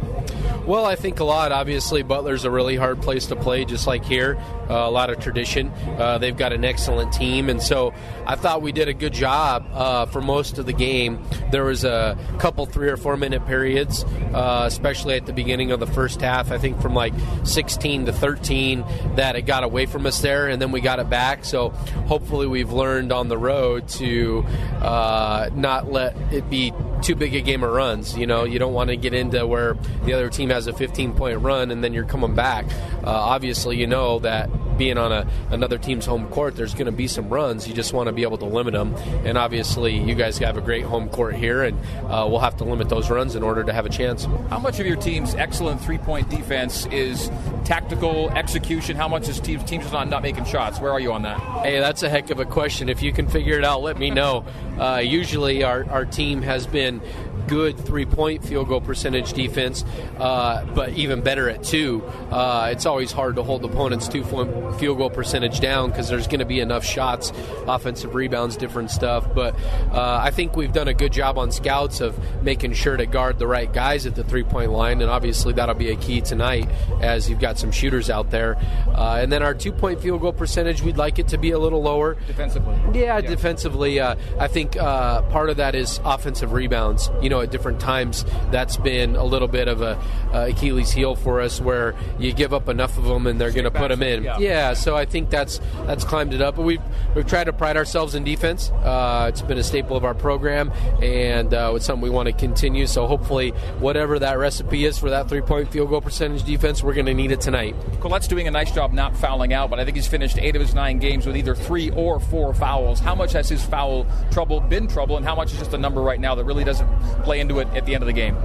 Well, 0.66 0.84
I 0.84 0.96
think 0.96 1.20
a 1.20 1.24
lot. 1.24 1.52
Obviously, 1.52 2.02
Butler's 2.02 2.44
a 2.44 2.50
really 2.50 2.76
hard 2.76 3.02
place 3.02 3.26
to 3.26 3.36
play, 3.36 3.64
just 3.64 3.86
like 3.86 4.04
here. 4.04 4.36
Uh, 4.70 4.74
a 4.74 4.90
lot 4.90 5.10
of 5.10 5.18
tradition. 5.18 5.68
Uh, 5.98 6.18
they've 6.18 6.36
got 6.36 6.52
an 6.52 6.64
excellent 6.64 7.12
team, 7.12 7.50
and 7.50 7.62
so 7.62 7.92
I 8.26 8.36
thought 8.36 8.62
we 8.62 8.72
did 8.72 8.88
a 8.88 8.94
good 8.94 9.12
job 9.12 9.66
uh, 9.72 10.06
for 10.06 10.20
most 10.20 10.58
of 10.58 10.66
the 10.66 10.72
game. 10.72 11.22
There 11.50 11.64
was 11.64 11.84
a 11.84 12.16
couple 12.38 12.64
three 12.66 12.88
or 12.88 12.96
four 12.96 13.16
minute 13.16 13.44
periods, 13.46 14.04
uh, 14.32 14.64
especially 14.66 15.14
at 15.14 15.26
the 15.26 15.32
beginning 15.32 15.72
of 15.72 15.80
the 15.80 15.86
first 15.86 16.20
half. 16.20 16.50
I 16.50 16.58
think 16.58 16.80
from 16.80 16.94
like 16.94 17.12
16 17.44 18.06
to 18.06 18.12
13 18.12 18.84
that 19.16 19.36
it 19.36 19.42
got 19.42 19.64
away 19.64 19.86
from 19.86 20.06
us 20.06 20.20
there, 20.20 20.48
and 20.48 20.62
then 20.62 20.72
we 20.72 20.80
got 20.80 21.00
it 21.00 21.10
back. 21.10 21.44
So 21.44 21.70
hopefully 22.06 22.46
we 22.46 22.61
we've 22.62 22.72
learned 22.72 23.10
on 23.10 23.26
the 23.26 23.36
road 23.36 23.88
to 23.88 24.44
uh, 24.80 25.50
not 25.52 25.90
let 25.90 26.14
it 26.32 26.48
be 26.48 26.72
too 27.02 27.14
big 27.14 27.34
a 27.34 27.40
game 27.40 27.62
of 27.62 27.72
runs. 27.72 28.16
You 28.16 28.26
know, 28.26 28.44
you 28.44 28.58
don't 28.58 28.72
want 28.72 28.90
to 28.90 28.96
get 28.96 29.14
into 29.14 29.46
where 29.46 29.74
the 30.04 30.12
other 30.12 30.30
team 30.30 30.50
has 30.50 30.66
a 30.66 30.72
15 30.72 31.14
point 31.14 31.40
run 31.40 31.70
and 31.70 31.82
then 31.82 31.92
you're 31.92 32.04
coming 32.04 32.34
back. 32.34 32.66
Uh, 33.04 33.10
obviously, 33.10 33.76
you 33.76 33.86
know 33.86 34.20
that 34.20 34.48
being 34.78 34.98
on 34.98 35.12
a, 35.12 35.26
another 35.50 35.78
team's 35.78 36.06
home 36.06 36.28
court, 36.28 36.56
there's 36.56 36.74
going 36.74 36.86
to 36.86 36.92
be 36.92 37.06
some 37.06 37.28
runs. 37.28 37.68
You 37.68 37.74
just 37.74 37.92
want 37.92 38.08
to 38.08 38.12
be 38.12 38.22
able 38.22 38.38
to 38.38 38.46
limit 38.46 38.74
them. 38.74 38.94
And 39.24 39.38
obviously, 39.38 39.96
you 39.96 40.14
guys 40.14 40.38
have 40.38 40.56
a 40.56 40.60
great 40.60 40.84
home 40.84 41.08
court 41.08 41.34
here, 41.34 41.62
and 41.62 41.78
uh, 42.06 42.26
we'll 42.28 42.40
have 42.40 42.56
to 42.56 42.64
limit 42.64 42.88
those 42.88 43.10
runs 43.10 43.36
in 43.36 43.42
order 43.42 43.62
to 43.64 43.72
have 43.72 43.86
a 43.86 43.88
chance. 43.88 44.24
How 44.50 44.58
much 44.58 44.80
of 44.80 44.86
your 44.86 44.96
team's 44.96 45.34
excellent 45.34 45.80
three 45.80 45.98
point 45.98 46.28
defense 46.30 46.86
is 46.86 47.30
tactical 47.64 48.30
execution? 48.30 48.96
How 48.96 49.08
much 49.08 49.28
is 49.28 49.40
teams 49.40 49.64
teams 49.64 49.90
not, 49.92 50.08
not 50.08 50.22
making 50.22 50.44
shots? 50.44 50.80
Where 50.80 50.90
are 50.90 51.00
you 51.00 51.12
on 51.12 51.22
that? 51.22 51.38
Hey, 51.62 51.78
that's 51.78 52.02
a 52.02 52.08
heck 52.08 52.30
of 52.30 52.40
a 52.40 52.44
question. 52.44 52.88
If 52.88 53.02
you 53.02 53.12
can 53.12 53.28
figure 53.28 53.58
it 53.58 53.64
out, 53.64 53.82
let 53.82 53.98
me 53.98 54.10
know. 54.10 54.44
Uh, 54.78 54.98
usually, 55.04 55.62
our, 55.62 55.88
our 55.90 56.04
team 56.04 56.42
has 56.42 56.66
been 56.66 56.91
and 56.92 57.31
good 57.46 57.78
three 57.78 58.06
point 58.06 58.44
field 58.44 58.68
goal 58.68 58.80
percentage 58.80 59.32
defense, 59.32 59.84
uh, 60.18 60.64
but 60.74 60.90
even 60.90 61.20
better 61.20 61.48
at 61.48 61.62
two. 61.62 62.02
Uh, 62.30 62.68
it's 62.72 62.86
always 62.86 63.12
hard 63.12 63.36
to 63.36 63.42
hold 63.42 63.64
opponents' 63.64 64.08
two 64.08 64.24
field 64.24 64.98
goal 64.98 65.10
percentage 65.10 65.60
down 65.60 65.90
because 65.90 66.08
there's 66.08 66.26
going 66.26 66.40
to 66.40 66.44
be 66.46 66.60
enough 66.60 66.84
shots, 66.84 67.32
offensive 67.66 68.14
rebounds, 68.14 68.56
different 68.56 68.90
stuff. 68.90 69.32
But 69.34 69.54
uh, 69.90 70.20
I 70.22 70.30
think 70.30 70.56
we've 70.56 70.72
done 70.72 70.88
a 70.88 70.94
good 70.94 71.12
job 71.12 71.38
on 71.38 71.50
scouts 71.52 72.00
of 72.00 72.18
making 72.42 72.74
sure 72.74 72.96
to 72.96 73.06
guard 73.06 73.38
the 73.38 73.46
right 73.46 73.72
guys 73.72 74.06
at 74.06 74.14
the 74.14 74.24
three 74.24 74.44
point 74.44 74.72
line, 74.72 75.00
and 75.00 75.10
obviously 75.10 75.52
that'll 75.52 75.74
be 75.74 75.90
a 75.90 75.96
key 75.96 76.20
tonight 76.20 76.68
as 77.00 77.28
you've 77.28 77.40
got 77.40 77.58
some 77.58 77.70
shooters 77.70 78.10
out 78.10 78.30
there. 78.30 78.56
Uh, 78.88 79.18
and 79.20 79.32
then 79.32 79.42
our 79.42 79.54
two 79.54 79.72
point 79.72 80.00
field 80.00 80.20
goal 80.20 80.32
percentage, 80.32 80.82
we'd 80.82 80.96
like 80.96 81.18
it 81.18 81.28
to 81.28 81.38
be 81.38 81.50
a 81.50 81.58
little 81.58 81.82
lower. 81.82 82.14
Defensively? 82.26 82.74
Yeah, 82.94 83.18
yeah. 83.18 83.20
defensively. 83.20 84.00
Uh, 84.00 84.16
I 84.38 84.48
think 84.48 84.76
uh, 84.76 85.22
part 85.22 85.50
of 85.50 85.56
that 85.58 85.74
is 85.74 86.00
offensive 86.04 86.52
rebounds. 86.52 87.10
You 87.20 87.30
know, 87.32 87.40
at 87.40 87.50
different 87.50 87.80
times, 87.80 88.24
that's 88.50 88.76
been 88.76 89.16
a 89.16 89.24
little 89.24 89.48
bit 89.48 89.68
of 89.68 89.82
a 89.82 89.98
Achilles 90.32 90.92
heel 90.92 91.14
for 91.14 91.40
us 91.40 91.60
where 91.60 91.94
you 92.18 92.32
give 92.32 92.54
up 92.54 92.68
enough 92.68 92.96
of 92.98 93.04
them 93.04 93.26
and 93.26 93.40
they're 93.40 93.50
going 93.50 93.64
to 93.64 93.70
put 93.70 93.88
them 93.88 94.02
in. 94.02 94.22
Yeah. 94.22 94.38
yeah. 94.38 94.74
so 94.74 94.96
I 94.96 95.04
think 95.04 95.30
that's 95.30 95.60
that's 95.86 96.04
climbed 96.04 96.34
it 96.34 96.40
up. 96.40 96.56
But 96.56 96.62
we've 96.62 96.82
we've 97.14 97.26
tried 97.26 97.44
to 97.44 97.52
pride 97.52 97.76
ourselves 97.76 98.14
in 98.14 98.24
defense. 98.24 98.70
Uh, 98.70 99.26
it's 99.28 99.42
been 99.42 99.58
a 99.58 99.64
staple 99.64 99.96
of 99.96 100.04
our 100.04 100.14
program, 100.14 100.72
and 101.02 101.52
uh, 101.52 101.72
it's 101.74 101.86
something 101.86 102.02
we 102.02 102.10
want 102.10 102.26
to 102.26 102.32
continue. 102.32 102.86
So 102.86 103.06
hopefully, 103.06 103.50
whatever 103.78 104.18
that 104.18 104.38
recipe 104.38 104.84
is 104.84 104.98
for 104.98 105.10
that 105.10 105.28
three 105.28 105.40
point 105.40 105.70
field 105.70 105.90
goal 105.90 106.00
percentage 106.00 106.44
defense, 106.44 106.82
we're 106.82 106.94
going 106.94 107.06
to 107.06 107.14
need 107.14 107.32
it 107.32 107.40
tonight. 107.40 107.74
Collette's 108.00 108.28
doing 108.28 108.48
a 108.48 108.50
nice 108.50 108.72
job 108.72 108.92
not 108.92 109.16
fouling 109.16 109.52
out, 109.52 109.70
but 109.70 109.80
I 109.80 109.84
think 109.84 109.96
he's 109.96 110.06
finished 110.06 110.38
eight 110.38 110.56
of 110.56 110.62
his 110.62 110.74
nine 110.74 110.98
games 110.98 111.26
with 111.26 111.36
either 111.36 111.54
three 111.54 111.90
or 111.90 112.20
four 112.20 112.54
fouls. 112.54 113.00
How 113.00 113.14
much 113.14 113.32
has 113.32 113.48
his 113.48 113.64
foul 113.64 114.06
trouble 114.30 114.60
been 114.60 114.86
trouble, 114.86 115.16
and 115.16 115.24
how 115.24 115.34
much 115.34 115.52
is 115.52 115.58
just 115.58 115.72
a 115.72 115.78
number 115.78 116.00
right 116.00 116.20
now 116.20 116.34
that 116.34 116.44
really 116.44 116.64
doesn't 116.64 116.88
play 117.22 117.40
into 117.40 117.58
it 117.60 117.68
at 117.68 117.86
the 117.86 117.94
end 117.94 118.02
of 118.02 118.06
the 118.06 118.12
game? 118.12 118.36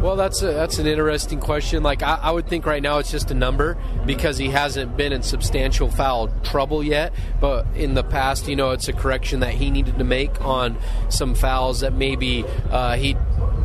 Well, 0.00 0.14
that's 0.14 0.42
a, 0.42 0.52
that's 0.52 0.78
an 0.78 0.86
interesting 0.86 1.40
question. 1.40 1.82
Like 1.82 2.04
I, 2.04 2.20
I, 2.22 2.30
would 2.30 2.46
think 2.46 2.66
right 2.66 2.80
now 2.80 2.98
it's 2.98 3.10
just 3.10 3.32
a 3.32 3.34
number 3.34 3.76
because 4.06 4.38
he 4.38 4.48
hasn't 4.48 4.96
been 4.96 5.12
in 5.12 5.24
substantial 5.24 5.90
foul 5.90 6.28
trouble 6.44 6.84
yet. 6.84 7.12
But 7.40 7.66
in 7.74 7.94
the 7.94 8.04
past, 8.04 8.46
you 8.46 8.54
know, 8.54 8.70
it's 8.70 8.86
a 8.86 8.92
correction 8.92 9.40
that 9.40 9.54
he 9.54 9.72
needed 9.72 9.98
to 9.98 10.04
make 10.04 10.40
on 10.40 10.78
some 11.08 11.34
fouls 11.34 11.80
that 11.80 11.94
maybe 11.94 12.44
uh, 12.70 12.94
he 12.94 13.16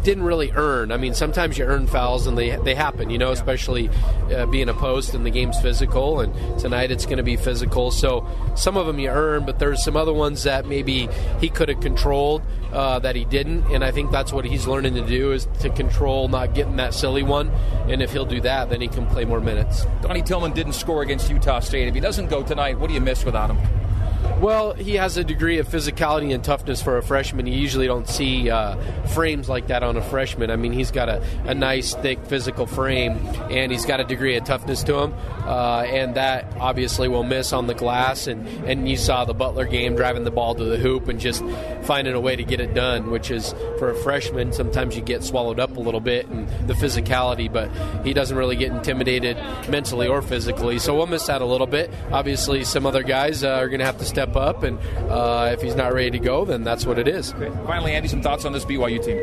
didn't 0.03 0.23
really 0.23 0.51
earn. 0.51 0.91
I 0.91 0.97
mean, 0.97 1.13
sometimes 1.13 1.57
you 1.57 1.65
earn 1.65 1.87
fouls 1.87 2.27
and 2.27 2.37
they 2.37 2.55
they 2.57 2.75
happen, 2.75 3.09
you 3.09 3.17
know, 3.17 3.31
especially 3.31 3.89
uh, 4.35 4.45
being 4.47 4.69
a 4.69 4.73
post 4.73 5.13
and 5.13 5.25
the 5.25 5.29
game's 5.29 5.59
physical. 5.61 6.19
And 6.19 6.33
tonight 6.59 6.91
it's 6.91 7.05
going 7.05 7.17
to 7.17 7.23
be 7.23 7.35
physical. 7.35 7.91
So 7.91 8.27
some 8.55 8.77
of 8.77 8.85
them 8.85 8.99
you 8.99 9.09
earn, 9.09 9.45
but 9.45 9.59
there's 9.59 9.83
some 9.83 9.97
other 9.97 10.13
ones 10.13 10.43
that 10.43 10.65
maybe 10.65 11.07
he 11.39 11.49
could 11.49 11.69
have 11.69 11.79
controlled 11.79 12.41
uh, 12.71 12.99
that 12.99 13.15
he 13.15 13.25
didn't. 13.25 13.65
And 13.71 13.83
I 13.83 13.91
think 13.91 14.11
that's 14.11 14.33
what 14.33 14.45
he's 14.45 14.67
learning 14.67 14.95
to 14.95 15.05
do 15.05 15.31
is 15.31 15.47
to 15.61 15.69
control 15.69 16.27
not 16.27 16.53
getting 16.53 16.75
that 16.77 16.93
silly 16.93 17.23
one. 17.23 17.49
And 17.87 18.01
if 18.01 18.11
he'll 18.11 18.25
do 18.25 18.41
that, 18.41 18.69
then 18.69 18.81
he 18.81 18.87
can 18.87 19.07
play 19.07 19.25
more 19.25 19.41
minutes. 19.41 19.85
Donnie 20.01 20.21
Tillman 20.21 20.53
didn't 20.53 20.73
score 20.73 21.01
against 21.01 21.29
Utah 21.29 21.59
State. 21.59 21.87
If 21.87 21.95
he 21.95 22.01
doesn't 22.01 22.27
go 22.27 22.43
tonight, 22.43 22.79
what 22.79 22.87
do 22.87 22.93
you 22.93 23.01
miss 23.01 23.25
without 23.25 23.49
him? 23.49 23.82
Well, 24.43 24.73
he 24.73 24.95
has 24.95 25.15
a 25.15 25.23
degree 25.23 25.59
of 25.59 25.69
physicality 25.69 26.33
and 26.33 26.43
toughness 26.43 26.81
for 26.81 26.97
a 26.97 27.01
freshman. 27.01 27.47
You 27.47 27.53
usually 27.53 27.87
don't 27.87 28.09
see 28.09 28.49
uh, 28.49 28.75
frames 29.13 29.47
like 29.47 29.67
that 29.67 29.83
on 29.83 29.95
a 29.95 30.01
freshman. 30.01 30.51
I 30.51 30.57
mean, 30.57 30.73
he's 30.73 30.91
got 30.91 31.07
a, 31.07 31.23
a, 31.45 31.55
nice, 31.55 31.93
thick 31.93 32.25
physical 32.25 32.65
frame, 32.65 33.13
and 33.49 33.71
he's 33.71 33.85
got 33.85 34.01
a 34.01 34.03
degree 34.03 34.35
of 34.35 34.43
toughness 34.43 34.83
to 34.83 34.97
him, 34.97 35.13
uh, 35.45 35.83
and 35.83 36.15
that 36.15 36.45
obviously 36.59 37.07
will 37.07 37.23
miss 37.23 37.53
on 37.53 37.67
the 37.67 37.73
glass. 37.73 38.27
And, 38.27 38.45
and 38.67 38.89
you 38.89 38.97
saw 38.97 39.23
the 39.23 39.33
Butler 39.33 39.63
game 39.63 39.95
driving 39.95 40.25
the 40.25 40.31
ball 40.31 40.55
to 40.55 40.63
the 40.65 40.77
hoop 40.77 41.07
and 41.07 41.21
just 41.21 41.41
finding 41.83 42.13
a 42.13 42.19
way 42.19 42.35
to 42.35 42.43
get 42.43 42.59
it 42.59 42.73
done, 42.73 43.11
which 43.11 43.31
is 43.31 43.55
for 43.79 43.91
a 43.91 43.95
freshman, 43.95 44.51
sometimes 44.51 44.97
you 44.97 45.01
get 45.01 45.23
swallowed 45.23 45.61
up 45.61 45.77
a 45.77 45.79
little 45.79 46.01
bit 46.01 46.27
and 46.27 46.49
the 46.67 46.73
physicality, 46.73 47.51
but 47.51 47.71
he 48.05 48.11
doesn't 48.11 48.35
really 48.35 48.57
get 48.57 48.73
intimidated 48.73 49.37
mentally 49.69 50.07
or 50.07 50.21
physically. 50.21 50.79
So 50.79 50.93
we'll 50.97 51.07
miss 51.07 51.27
that 51.27 51.41
a 51.41 51.45
little 51.45 51.67
bit. 51.67 51.89
Obviously, 52.11 52.65
some 52.65 52.85
other 52.85 53.03
guys 53.03 53.45
uh, 53.45 53.51
are 53.51 53.69
going 53.69 53.79
to 53.79 53.85
have 53.85 53.99
to 53.99 54.05
step 54.05 54.32
up, 54.35 54.63
and 54.63 54.79
uh, 55.09 55.49
if 55.53 55.61
he's 55.61 55.75
not 55.75 55.93
ready 55.93 56.11
to 56.11 56.19
go, 56.19 56.45
then 56.45 56.63
that's 56.63 56.85
what 56.85 56.99
it 56.99 57.07
is. 57.07 57.33
Okay. 57.33 57.49
Finally, 57.65 57.93
Andy, 57.93 58.07
some 58.07 58.21
thoughts 58.21 58.45
on 58.45 58.53
this 58.53 58.65
BYU 58.65 59.03
team? 59.03 59.17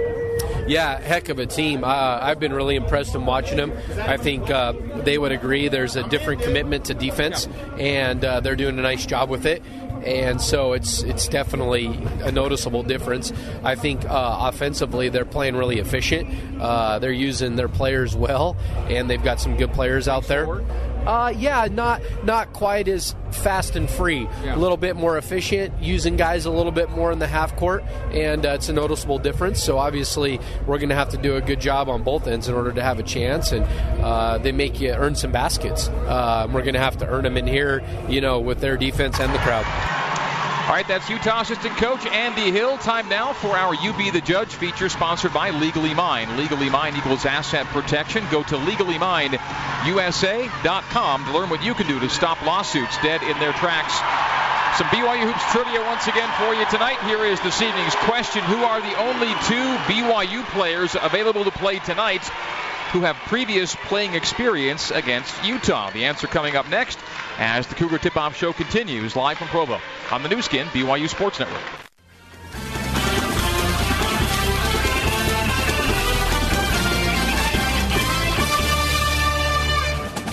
Yeah, 0.69 1.01
heck 1.01 1.29
of 1.29 1.39
a 1.39 1.47
team. 1.47 1.85
Uh, 1.85 2.19
I've 2.21 2.39
been 2.39 2.53
really 2.53 2.77
impressed 2.77 3.15
in 3.15 3.27
watching 3.27 3.57
them. 3.57 3.73
I 3.99 4.17
think 4.17 4.51
uh, 4.51 4.73
they 5.05 5.19
would 5.19 5.33
agree 5.33 5.69
there's 5.69 5.97
a 5.97 6.09
different 6.09 6.43
commitment 6.43 6.87
to 6.87 6.95
defense, 6.95 7.49
and 7.79 8.25
uh, 8.25 8.41
they're 8.41 8.57
doing 8.57 8.79
a 8.79 8.83
nice 8.83 9.07
job 9.07 9.31
with 9.31 9.47
it 9.47 9.63
and 10.05 10.41
so 10.41 10.73
it's 10.73 11.03
it's 11.03 11.29
definitely 11.29 11.87
a 12.23 12.33
noticeable 12.33 12.83
difference. 12.83 13.33
I 13.63 13.75
think 13.75 14.05
uh, 14.05 14.37
offensively 14.41 15.09
they're 15.09 15.25
playing 15.25 15.57
really 15.57 15.79
efficient. 15.79 16.29
Uh, 16.61 16.99
they're 16.99 17.13
using 17.13 17.57
their 17.57 17.69
players 17.69 18.17
well, 18.17 18.57
and 18.89 19.11
they've 19.11 19.23
got 19.23 19.41
some 19.41 19.57
good 19.57 19.73
players 19.73 20.09
out 20.09 20.25
there. 20.25 20.47
Uh, 21.07 21.33
yeah, 21.37 21.67
not 21.71 22.03
not 22.25 22.53
quite 22.53 22.89
as 22.89 23.15
fast 23.31 23.77
and 23.77 23.89
free. 23.89 24.29
Yeah. 24.45 24.57
A 24.57 24.59
little 24.59 24.77
bit 24.77 24.97
more 24.97 25.17
efficient, 25.17 25.83
using 25.83 26.17
guys 26.17 26.45
a 26.47 26.51
little 26.51 26.73
bit 26.73 26.91
more 26.91 27.13
in 27.13 27.19
the 27.19 27.27
half 27.27 27.57
court, 27.57 27.85
and 28.13 28.45
uh, 28.45 28.51
it's 28.51 28.69
a 28.69 28.73
noticeable 28.73 29.19
difference. 29.19 29.63
So 29.63 29.79
obviously, 29.79 30.41
we're 30.67 30.79
going 30.79 30.89
to 30.91 30.95
have 30.95 31.11
to 31.11 31.17
do 31.17 31.37
a 31.37 31.41
good 31.41 31.61
job 31.61 31.89
on 31.89 32.03
both 32.03 32.27
ends 32.27 32.49
in 32.49 32.55
order 32.55 32.73
to 32.73 32.83
have 32.83 32.99
a 32.99 33.03
chance. 33.03 33.53
And 33.53 33.65
uh, 34.03 34.39
they 34.39 34.53
make 34.53 34.81
you 34.81 34.93
earn 34.93 35.15
some 35.15 35.33
baskets. 35.33 35.89
Uh, 35.89 36.49
we're 36.53 36.63
going 36.63 36.75
to 36.75 36.81
have 36.81 36.99
to 36.99 37.07
earn 37.07 37.25
them 37.25 37.37
in 37.37 37.47
here, 37.47 37.83
you 38.09 38.21
know, 38.21 38.41
with 38.41 38.61
their 38.61 38.77
defense 38.77 39.21
and 39.21 39.33
the 39.35 39.39
crowd. 39.39 40.00
All 40.71 40.77
right, 40.77 40.87
that's 40.87 41.11
Utah 41.11 41.41
assistant 41.41 41.77
coach 41.79 42.07
Andy 42.07 42.53
Hill. 42.53 42.79
Time 42.79 43.09
now 43.09 43.33
for 43.33 43.57
our 43.57 43.75
You 43.75 43.93
Be 43.93 44.11
the 44.11 44.21
Judge 44.21 44.55
feature 44.55 44.89
sponsored 44.89 45.33
by 45.33 45.51
Legally 45.51 45.95
Mine. 45.95 46.37
Legally 46.37 46.71
Mine 46.71 46.97
equals 46.97 47.27
asset 47.27 47.67
protection. 47.67 48.25
Go 48.31 48.45
to 48.45 48.55
legallymineusa.com 48.55 51.25
to 51.25 51.33
learn 51.33 51.51
what 51.51 51.65
you 51.65 51.75
can 51.75 51.89
do 51.89 51.99
to 51.99 52.09
stop 52.09 52.41
lawsuits 52.47 52.97
dead 53.03 53.21
in 53.25 53.37
their 53.41 53.53
tracks. 53.55 53.95
Some 54.79 54.87
BYU 54.87 55.25
Hoops 55.25 55.51
trivia 55.51 55.81
once 55.81 56.07
again 56.07 56.31
for 56.39 56.55
you 56.55 56.65
tonight. 56.71 57.03
Here 57.03 57.25
is 57.25 57.41
this 57.41 57.61
evening's 57.61 57.97
question 57.97 58.45
Who 58.45 58.63
are 58.63 58.81
the 58.81 58.97
only 58.97 59.35
two 59.49 59.77
BYU 59.93 60.45
players 60.51 60.95
available 60.95 61.43
to 61.43 61.51
play 61.51 61.81
tonight 61.81 62.23
who 62.93 63.01
have 63.01 63.17
previous 63.27 63.75
playing 63.75 64.15
experience 64.15 64.93
against 64.93 65.45
Utah? 65.45 65.91
The 65.91 66.05
answer 66.05 66.29
coming 66.29 66.55
up 66.55 66.71
next 66.71 67.01
as 67.41 67.67
the 67.67 67.75
Cougar 67.75 67.99
Tip 67.99 68.17
Off 68.19 68.37
Show 68.37 68.53
continues 68.53 69.17
live 69.17 69.39
from 69.39 69.49
Provo 69.49 69.81
on 70.13 70.23
the 70.23 70.29
Nu 70.29 70.43
Skin, 70.43 70.67
BYU 70.69 71.09
Sports 71.09 71.41
Network. 71.41 71.63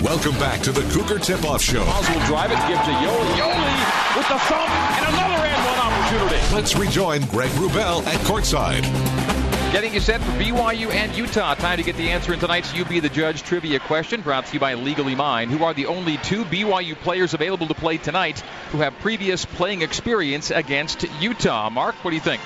Welcome 0.03 0.33
back 0.33 0.61
to 0.61 0.71
the 0.71 0.81
Cougar 0.93 1.19
Tip 1.19 1.43
Off 1.45 1.61
Show. 1.61 1.81
Oswald 1.81 2.23
drive 2.25 2.51
it, 2.51 2.57
gives 2.67 2.81
to 2.81 2.91
Yoeli. 2.91 3.35
Yoeli 3.37 4.17
with 4.17 4.27
the 4.27 4.39
thumb 4.39 4.69
and 4.69 5.15
another 5.15 5.45
end 5.45 5.65
one 5.65 5.79
opportunity. 5.79 6.55
Let's 6.55 6.75
rejoin 6.75 7.25
Greg 7.27 7.51
Wrubell 7.51 8.05
at 8.05 8.19
courtside. 8.21 9.56
Getting 9.77 9.93
you 9.93 9.99
set 9.99 10.21
for 10.21 10.31
BYU 10.31 10.89
and 10.89 11.15
Utah. 11.15 11.53
Time 11.53 11.77
to 11.77 11.83
get 11.83 11.97
the 11.97 12.09
answer 12.09 12.33
in 12.33 12.39
tonight's 12.39 12.73
You 12.73 12.83
Be 12.83 12.99
the 12.99 13.09
Judge 13.09 13.43
trivia 13.43 13.79
question 13.79 14.21
brought 14.21 14.47
to 14.47 14.53
you 14.55 14.59
by 14.59 14.73
Legally 14.73 15.13
Mine, 15.13 15.51
who 15.51 15.63
are 15.63 15.75
the 15.75 15.85
only 15.85 16.17
two 16.17 16.45
BYU 16.45 16.95
players 16.95 17.35
available 17.35 17.67
to 17.67 17.75
play 17.75 17.97
tonight 17.97 18.39
who 18.71 18.79
have 18.79 18.97
previous 19.01 19.45
playing 19.45 19.83
experience 19.83 20.49
against 20.49 21.05
Utah. 21.21 21.69
Mark, 21.69 21.93
what 22.03 22.09
do 22.09 22.15
you 22.15 22.21
think? 22.23 22.41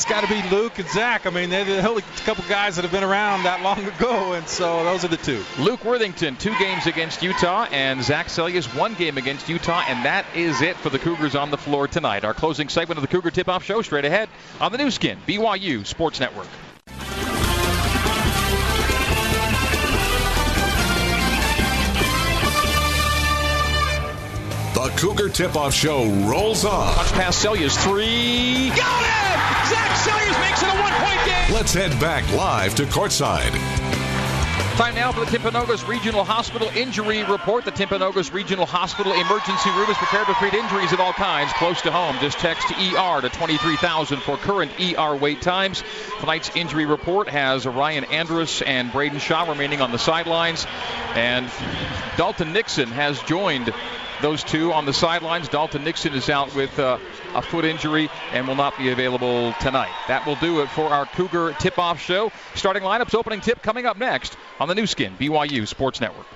It's 0.00 0.08
got 0.08 0.22
to 0.22 0.28
be 0.28 0.40
Luke 0.48 0.78
and 0.78 0.88
Zach. 0.88 1.26
I 1.26 1.30
mean, 1.30 1.50
they're 1.50 1.62
the 1.62 1.86
only 1.86 2.00
couple 2.24 2.42
guys 2.48 2.76
that 2.76 2.82
have 2.82 2.90
been 2.90 3.04
around 3.04 3.42
that 3.42 3.60
long 3.60 3.84
ago, 3.96 4.32
and 4.32 4.48
so 4.48 4.82
those 4.82 5.04
are 5.04 5.08
the 5.08 5.18
two. 5.18 5.44
Luke 5.58 5.84
Worthington, 5.84 6.36
two 6.36 6.56
games 6.58 6.86
against 6.86 7.22
Utah, 7.22 7.66
and 7.70 8.02
Zach 8.02 8.28
Seljaas, 8.28 8.74
one 8.74 8.94
game 8.94 9.18
against 9.18 9.46
Utah, 9.50 9.84
and 9.86 10.02
that 10.06 10.24
is 10.34 10.62
it 10.62 10.76
for 10.76 10.88
the 10.88 10.98
Cougars 10.98 11.34
on 11.34 11.50
the 11.50 11.58
floor 11.58 11.86
tonight. 11.86 12.24
Our 12.24 12.32
closing 12.32 12.70
segment 12.70 12.96
of 12.96 13.02
the 13.02 13.08
Cougar 13.08 13.30
Tip 13.30 13.50
Off 13.50 13.62
Show 13.62 13.82
straight 13.82 14.06
ahead 14.06 14.30
on 14.58 14.72
the 14.72 14.78
Nu 14.78 14.90
Skin, 14.90 15.18
BYU 15.26 15.84
Sports 15.84 16.18
Network. 16.18 16.48
The 24.90 24.98
Cougar 24.98 25.28
Tip 25.28 25.56
Off 25.56 25.72
Show 25.72 26.06
rolls 26.26 26.64
on. 26.64 26.94
Touch 26.94 27.12
pass 27.12 27.44
Seljaas, 27.44 27.76
three. 27.84 28.70
Got 28.70 29.02
it! 29.02 29.68
Zach 29.68 29.90
Seljaas 30.02 30.40
makes 30.40 30.62
it 30.62 30.68
a 30.68 30.82
one-point 30.82 31.26
game. 31.26 31.54
Let's 31.54 31.72
head 31.72 31.92
back 32.00 32.30
live 32.32 32.74
to 32.74 32.84
courtside. 32.84 33.52
Time 34.76 34.94
now 34.94 35.12
for 35.12 35.20
the 35.20 35.26
Timpanogos 35.26 35.86
Regional 35.86 36.24
Hospital 36.24 36.68
injury 36.74 37.22
report. 37.22 37.64
The 37.64 37.72
Timpanogos 37.72 38.32
Regional 38.32 38.66
Hospital 38.66 39.12
emergency 39.12 39.70
room 39.70 39.88
is 39.90 39.96
prepared 39.96 40.26
to 40.26 40.34
treat 40.34 40.54
injuries 40.54 40.92
of 40.92 41.00
all 41.00 41.12
kinds 41.12 41.52
close 41.52 41.80
to 41.82 41.92
home. 41.92 42.16
Just 42.20 42.38
text 42.38 42.70
ER 42.72 43.20
to 43.20 43.28
23,000 43.28 44.18
for 44.20 44.38
current 44.38 44.72
ER 44.80 45.14
wait 45.14 45.40
times. 45.40 45.84
Tonight's 46.18 46.50
injury 46.56 46.86
report 46.86 47.28
has 47.28 47.64
Ryan 47.64 48.04
Andrus 48.04 48.60
and 48.62 48.90
Braden 48.90 49.20
Shaw 49.20 49.48
remaining 49.48 49.82
on 49.82 49.92
the 49.92 49.98
sidelines. 49.98 50.66
And 51.14 51.48
Dalton 52.16 52.52
Nixon 52.52 52.88
has 52.88 53.20
joined 53.22 53.72
those 54.22 54.44
two 54.44 54.72
on 54.72 54.86
the 54.86 54.92
sidelines. 54.92 55.48
Dalton 55.48 55.84
Nixon 55.84 56.14
is 56.14 56.28
out 56.28 56.54
with 56.54 56.78
uh, 56.78 56.98
a 57.34 57.42
foot 57.42 57.64
injury 57.64 58.08
and 58.32 58.46
will 58.46 58.54
not 58.54 58.76
be 58.78 58.90
available 58.90 59.52
tonight. 59.60 59.92
That 60.08 60.26
will 60.26 60.36
do 60.36 60.60
it 60.60 60.68
for 60.70 60.84
our 60.84 61.06
Cougar 61.06 61.54
tip 61.58 61.78
off 61.78 62.00
show. 62.00 62.32
Starting 62.54 62.82
lineups, 62.82 63.14
opening 63.14 63.40
tip 63.40 63.62
coming 63.62 63.86
up 63.86 63.96
next 63.96 64.36
on 64.58 64.68
the 64.68 64.74
Nu 64.74 64.86
Skin, 64.86 65.16
BYU 65.16 65.66
Sports 65.66 66.00
Network. 66.00 66.26